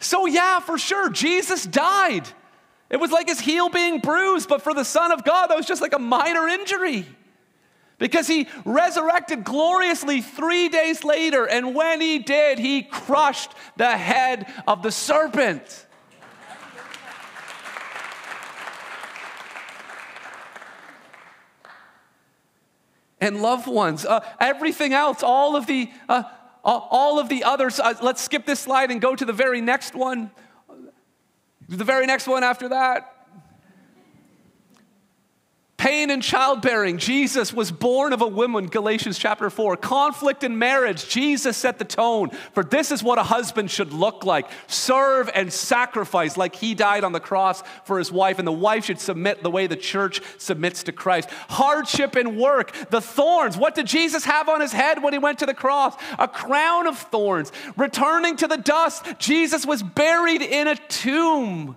So, 0.03 0.25
yeah, 0.25 0.61
for 0.61 0.79
sure, 0.79 1.11
Jesus 1.11 1.67
died. 1.67 2.27
It 2.89 2.97
was 2.97 3.13
like 3.13 3.29
his 3.29 3.39
heel 3.39 3.69
being 3.69 4.01
bruised, 4.01 4.49
but 4.49 4.63
for 4.63 4.73
the 4.73 4.83
Son 4.83 5.13
of 5.13 5.25
God, 5.25 5.49
that 5.49 5.59
was 5.59 5.67
just 5.67 5.83
like 5.83 5.93
a 5.93 5.99
minor 5.99 6.49
injury 6.49 7.07
because 8.01 8.27
he 8.27 8.49
resurrected 8.65 9.45
gloriously 9.45 10.23
three 10.23 10.69
days 10.69 11.05
later. 11.05 11.45
And 11.45 11.75
when 11.75 12.01
he 12.01 12.19
did, 12.19 12.59
he 12.59 12.83
crushed 12.83 13.53
the 13.77 13.97
head 13.97 14.53
of 14.67 14.83
the 14.83 14.91
serpent. 14.91 15.87
and 23.23 23.43
loved 23.43 23.67
ones, 23.67 24.07
uh, 24.07 24.27
everything 24.41 24.95
else, 24.95 25.23
all 25.23 25.55
of 25.55 25.67
the, 25.67 25.91
uh, 26.09 26.23
all 26.65 27.19
of 27.19 27.29
the 27.29 27.45
others. 27.45 27.79
Uh, 27.79 27.93
let's 28.01 28.23
skip 28.23 28.47
this 28.47 28.61
slide 28.61 28.91
and 28.91 28.99
go 28.99 29.15
to 29.15 29.27
the 29.27 29.33
very 29.35 29.61
next 29.61 29.95
one. 29.95 30.31
The 31.69 31.85
very 31.85 32.07
next 32.07 32.27
one 32.27 32.43
after 32.43 32.71
that 32.71 33.20
Pain 35.81 36.11
in 36.11 36.21
childbearing, 36.21 36.99
Jesus 36.99 37.55
was 37.55 37.73
born 37.73 38.13
of 38.13 38.21
a 38.21 38.29
woman, 38.29 38.67
Galatians 38.67 39.19
chapter 39.19 39.49
4. 39.49 39.79
Conflict 39.79 40.45
in 40.45 40.59
marriage, 40.59 41.09
Jesus 41.09 41.57
set 41.57 41.79
the 41.79 41.87
tone. 41.87 42.29
For 42.53 42.63
this 42.63 42.93
is 42.93 43.03
what 43.03 43.19
a 43.19 43.23
husband 43.23 43.71
should 43.71 43.91
look 43.91 44.27
like 44.27 44.47
serve 44.67 45.31
and 45.35 45.51
sacrifice, 45.51 46.37
like 46.37 46.55
he 46.55 46.75
died 46.75 47.03
on 47.03 47.13
the 47.13 47.19
cross 47.19 47.63
for 47.85 47.97
his 47.97 48.13
wife, 48.13 48.39
and 48.39 48.47
the 48.47 48.53
wife 48.53 48.85
should 48.85 49.01
submit 49.01 49.43
the 49.43 49.51
way 49.51 49.67
the 49.67 49.75
church 49.75 50.21
submits 50.37 50.83
to 50.83 50.93
Christ. 50.93 51.31
Hardship 51.49 52.15
in 52.15 52.37
work, 52.37 52.75
the 52.91 53.01
thorns. 53.01 53.57
What 53.57 53.75
did 53.75 53.87
Jesus 53.87 54.27
have 54.27 54.51
on 54.51 54.61
his 54.61 54.73
head 54.73 55.03
when 55.03 55.15
he 55.15 55.19
went 55.19 55.39
to 55.39 55.47
the 55.47 55.55
cross? 55.55 55.95
A 56.19 56.29
crown 56.29 56.89
of 56.89 56.99
thorns. 56.99 57.53
Returning 57.79 58.37
to 58.37 58.47
the 58.47 58.59
dust, 58.59 59.07
Jesus 59.19 59.65
was 59.65 59.83
buried 59.83 60.43
in 60.43 60.69
a 60.69 60.77
tomb. 60.77 61.77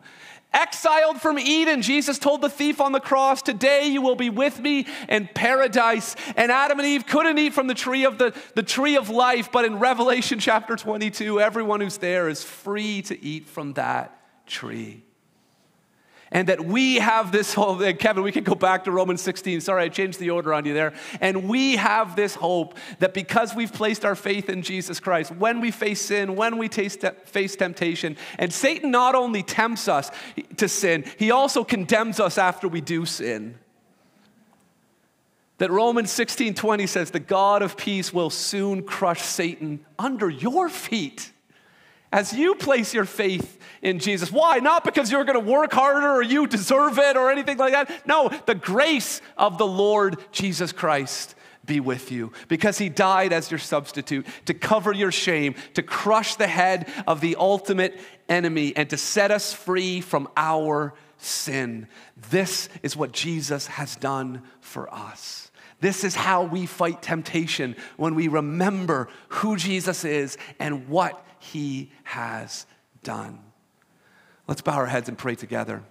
Exiled 0.53 1.19
from 1.19 1.39
Eden, 1.39 1.81
Jesus 1.81 2.19
told 2.19 2.41
the 2.41 2.49
thief 2.49 2.79
on 2.79 2.91
the 2.91 2.99
cross, 2.99 3.41
Today 3.41 3.87
you 3.87 4.01
will 4.01 4.15
be 4.15 4.29
with 4.29 4.59
me 4.59 4.85
in 5.09 5.27
paradise. 5.33 6.15
And 6.35 6.51
Adam 6.51 6.79
and 6.79 6.87
Eve 6.87 7.05
couldn't 7.07 7.37
eat 7.37 7.53
from 7.53 7.67
the 7.67 7.73
tree 7.73 8.05
of 8.05 8.17
the, 8.17 8.35
the 8.55 8.63
tree 8.63 8.95
of 8.95 9.09
life, 9.09 9.51
but 9.51 9.65
in 9.65 9.79
Revelation 9.79 10.39
chapter 10.39 10.75
22, 10.75 11.39
everyone 11.39 11.81
who's 11.81 11.97
there 11.97 12.29
is 12.29 12.43
free 12.43 13.01
to 13.03 13.23
eat 13.23 13.47
from 13.47 13.73
that 13.73 14.19
tree 14.45 15.02
and 16.33 16.47
that 16.49 16.65
we 16.65 16.95
have 16.95 17.31
this 17.31 17.53
hope. 17.53 17.79
Kevin, 17.99 18.23
we 18.23 18.31
can 18.31 18.43
go 18.43 18.55
back 18.55 18.83
to 18.85 18.91
Romans 18.91 19.21
16. 19.21 19.61
Sorry, 19.61 19.83
I 19.83 19.89
changed 19.89 20.19
the 20.19 20.31
order 20.31 20.53
on 20.53 20.65
you 20.65 20.73
there. 20.73 20.93
And 21.21 21.47
we 21.47 21.75
have 21.75 22.15
this 22.15 22.33
hope 22.35 22.75
that 22.99 23.13
because 23.13 23.55
we've 23.55 23.71
placed 23.71 24.03
our 24.03 24.15
faith 24.15 24.49
in 24.49 24.63
Jesus 24.63 24.99
Christ, 24.99 25.31
when 25.31 25.61
we 25.61 25.69
face 25.69 26.01
sin, 26.01 26.35
when 26.35 26.57
we 26.57 26.67
taste, 26.67 27.05
face 27.25 27.55
temptation, 27.55 28.17
and 28.39 28.51
Satan 28.51 28.89
not 28.89 29.13
only 29.13 29.43
tempts 29.43 29.87
us 29.87 30.09
to 30.57 30.67
sin, 30.67 31.05
he 31.17 31.29
also 31.29 31.63
condemns 31.63 32.19
us 32.19 32.39
after 32.39 32.67
we 32.67 32.81
do 32.81 33.05
sin. 33.05 33.59
That 35.59 35.69
Romans 35.69 36.11
16 36.11 36.55
20 36.55 36.87
says, 36.87 37.11
The 37.11 37.19
God 37.19 37.61
of 37.61 37.77
peace 37.77 38.11
will 38.11 38.31
soon 38.31 38.81
crush 38.81 39.21
Satan 39.21 39.85
under 39.99 40.29
your 40.29 40.67
feet 40.67 41.31
as 42.13 42.31
you 42.31 42.53
place 42.53 42.93
your 42.93 43.05
faith 43.05 43.59
in 43.81 43.97
Jesus. 43.97 44.31
Why? 44.31 44.59
Not 44.59 44.83
because 44.83 45.11
you're 45.11 45.25
going 45.25 45.43
to 45.43 45.51
work 45.51 45.73
harder 45.73 46.11
or 46.11 46.21
you 46.21 46.45
deserve 46.45 46.99
it 46.99 47.17
or 47.17 47.31
anything 47.31 47.57
like 47.57 47.73
that. 47.73 48.07
No, 48.07 48.29
the 48.45 48.55
grace 48.55 49.19
of 49.35 49.57
the 49.57 49.65
Lord 49.65 50.17
Jesus 50.31 50.71
Christ 50.71 51.33
be 51.65 51.79
with 51.79 52.11
you 52.11 52.31
because 52.49 52.77
he 52.77 52.87
died 52.87 53.33
as 53.33 53.49
your 53.49 53.57
substitute 53.57 54.27
to 54.45 54.53
cover 54.53 54.93
your 54.93 55.11
shame, 55.11 55.55
to 55.73 55.81
crush 55.81 56.35
the 56.35 56.47
head 56.47 56.87
of 57.07 57.19
the 57.19 57.35
ultimate 57.37 57.99
enemy, 58.29 58.75
and 58.75 58.89
to 58.91 58.97
set 58.97 59.31
us 59.31 59.51
free 59.51 59.99
from 59.99 60.29
our 60.37 60.93
sin. 61.17 61.87
This 62.29 62.69
is 62.83 62.95
what 62.95 63.11
Jesus 63.11 63.65
has 63.65 63.95
done 63.95 64.43
for 64.61 64.93
us. 64.93 65.51
This 65.79 66.03
is 66.03 66.15
how 66.15 66.43
we 66.43 66.67
fight 66.67 67.01
temptation 67.01 67.75
when 67.97 68.13
we 68.13 68.27
remember 68.27 69.09
who 69.29 69.57
Jesus 69.57 70.05
is 70.05 70.37
and 70.59 70.87
what 70.87 71.25
he 71.43 71.91
has 72.03 72.65
done. 73.03 73.39
Let's 74.47 74.61
bow 74.61 74.73
our 74.73 74.85
heads 74.85 75.09
and 75.09 75.17
pray 75.17 75.35
together. 75.35 75.83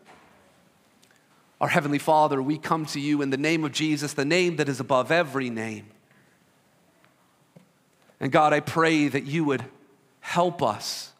Our 1.61 1.69
Heavenly 1.69 1.99
Father, 1.99 2.43
we 2.43 2.59
come 2.59 2.87
to 2.87 3.01
you 3.01 3.23
in 3.23 3.31
the 3.31 3.37
name 3.37 3.65
of 3.65 3.73
Jesus, 3.73 4.15
the 4.15 4.25
name 4.25 4.57
that 4.57 4.69
is 4.69 4.81
above 4.81 5.13
every 5.13 5.51
name. 5.51 5.87
And 8.19 8.33
God, 8.33 8.53
I 8.53 8.61
pray 8.61 9.09
that 9.09 9.27
you 9.27 9.45
would 9.45 9.65
help 10.21 10.63
us, 10.63 11.13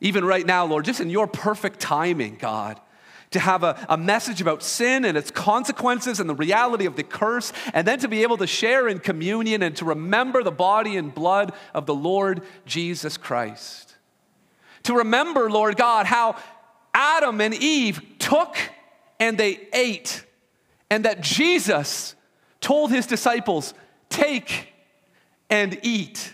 even 0.00 0.24
right 0.24 0.46
now, 0.46 0.64
Lord, 0.66 0.84
just 0.84 1.00
in 1.00 1.10
your 1.10 1.26
perfect 1.26 1.80
timing, 1.80 2.36
God, 2.36 2.80
to 3.30 3.40
have 3.40 3.62
a, 3.62 3.84
a 3.88 3.96
message 3.96 4.40
about 4.40 4.62
sin 4.62 5.04
and 5.04 5.16
its 5.16 5.30
consequences 5.30 6.20
and 6.20 6.28
the 6.28 6.34
reality 6.34 6.86
of 6.86 6.96
the 6.96 7.02
curse, 7.02 7.52
and 7.74 7.86
then 7.86 7.98
to 7.98 8.08
be 8.08 8.22
able 8.22 8.36
to 8.36 8.46
share 8.46 8.88
in 8.88 8.98
communion 8.98 9.62
and 9.62 9.76
to 9.76 9.84
remember 9.84 10.42
the 10.42 10.52
body 10.52 10.96
and 10.96 11.14
blood 11.14 11.52
of 11.74 11.86
the 11.86 11.94
Lord 11.94 12.42
Jesus 12.64 13.16
Christ. 13.16 13.94
To 14.84 14.94
remember, 14.94 15.50
Lord 15.50 15.76
God, 15.76 16.06
how 16.06 16.36
Adam 16.94 17.40
and 17.40 17.54
Eve 17.54 18.00
took 18.18 18.56
and 19.18 19.36
they 19.36 19.68
ate, 19.72 20.24
and 20.90 21.04
that 21.04 21.20
Jesus 21.20 22.14
told 22.60 22.90
his 22.90 23.06
disciples, 23.06 23.74
Take 24.08 24.72
and 25.50 25.78
eat. 25.82 26.32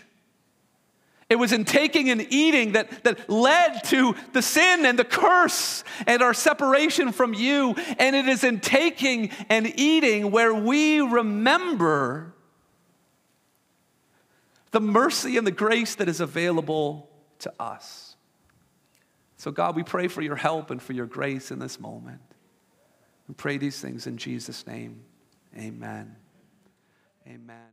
It 1.33 1.39
was 1.39 1.51
in 1.51 1.65
taking 1.65 2.11
and 2.11 2.27
eating 2.29 2.73
that, 2.73 3.03
that 3.05 3.27
led 3.27 3.83
to 3.85 4.13
the 4.33 4.41
sin 4.43 4.85
and 4.85 4.99
the 4.99 5.03
curse 5.03 5.83
and 6.05 6.21
our 6.21 6.35
separation 6.35 7.11
from 7.11 7.33
you. 7.33 7.73
And 7.97 8.15
it 8.15 8.27
is 8.27 8.43
in 8.43 8.59
taking 8.59 9.31
and 9.49 9.73
eating 9.79 10.29
where 10.29 10.53
we 10.53 11.01
remember 11.01 12.35
the 14.69 14.79
mercy 14.79 15.35
and 15.37 15.47
the 15.47 15.51
grace 15.51 15.95
that 15.95 16.07
is 16.07 16.19
available 16.19 17.09
to 17.39 17.51
us. 17.59 18.15
So, 19.37 19.49
God, 19.49 19.75
we 19.75 19.81
pray 19.81 20.09
for 20.09 20.21
your 20.21 20.35
help 20.35 20.69
and 20.69 20.79
for 20.79 20.93
your 20.93 21.07
grace 21.07 21.49
in 21.49 21.57
this 21.57 21.79
moment. 21.79 22.21
We 23.27 23.33
pray 23.33 23.57
these 23.57 23.81
things 23.81 24.05
in 24.05 24.17
Jesus' 24.17 24.67
name. 24.67 25.01
Amen. 25.57 26.15
Amen. 27.25 27.63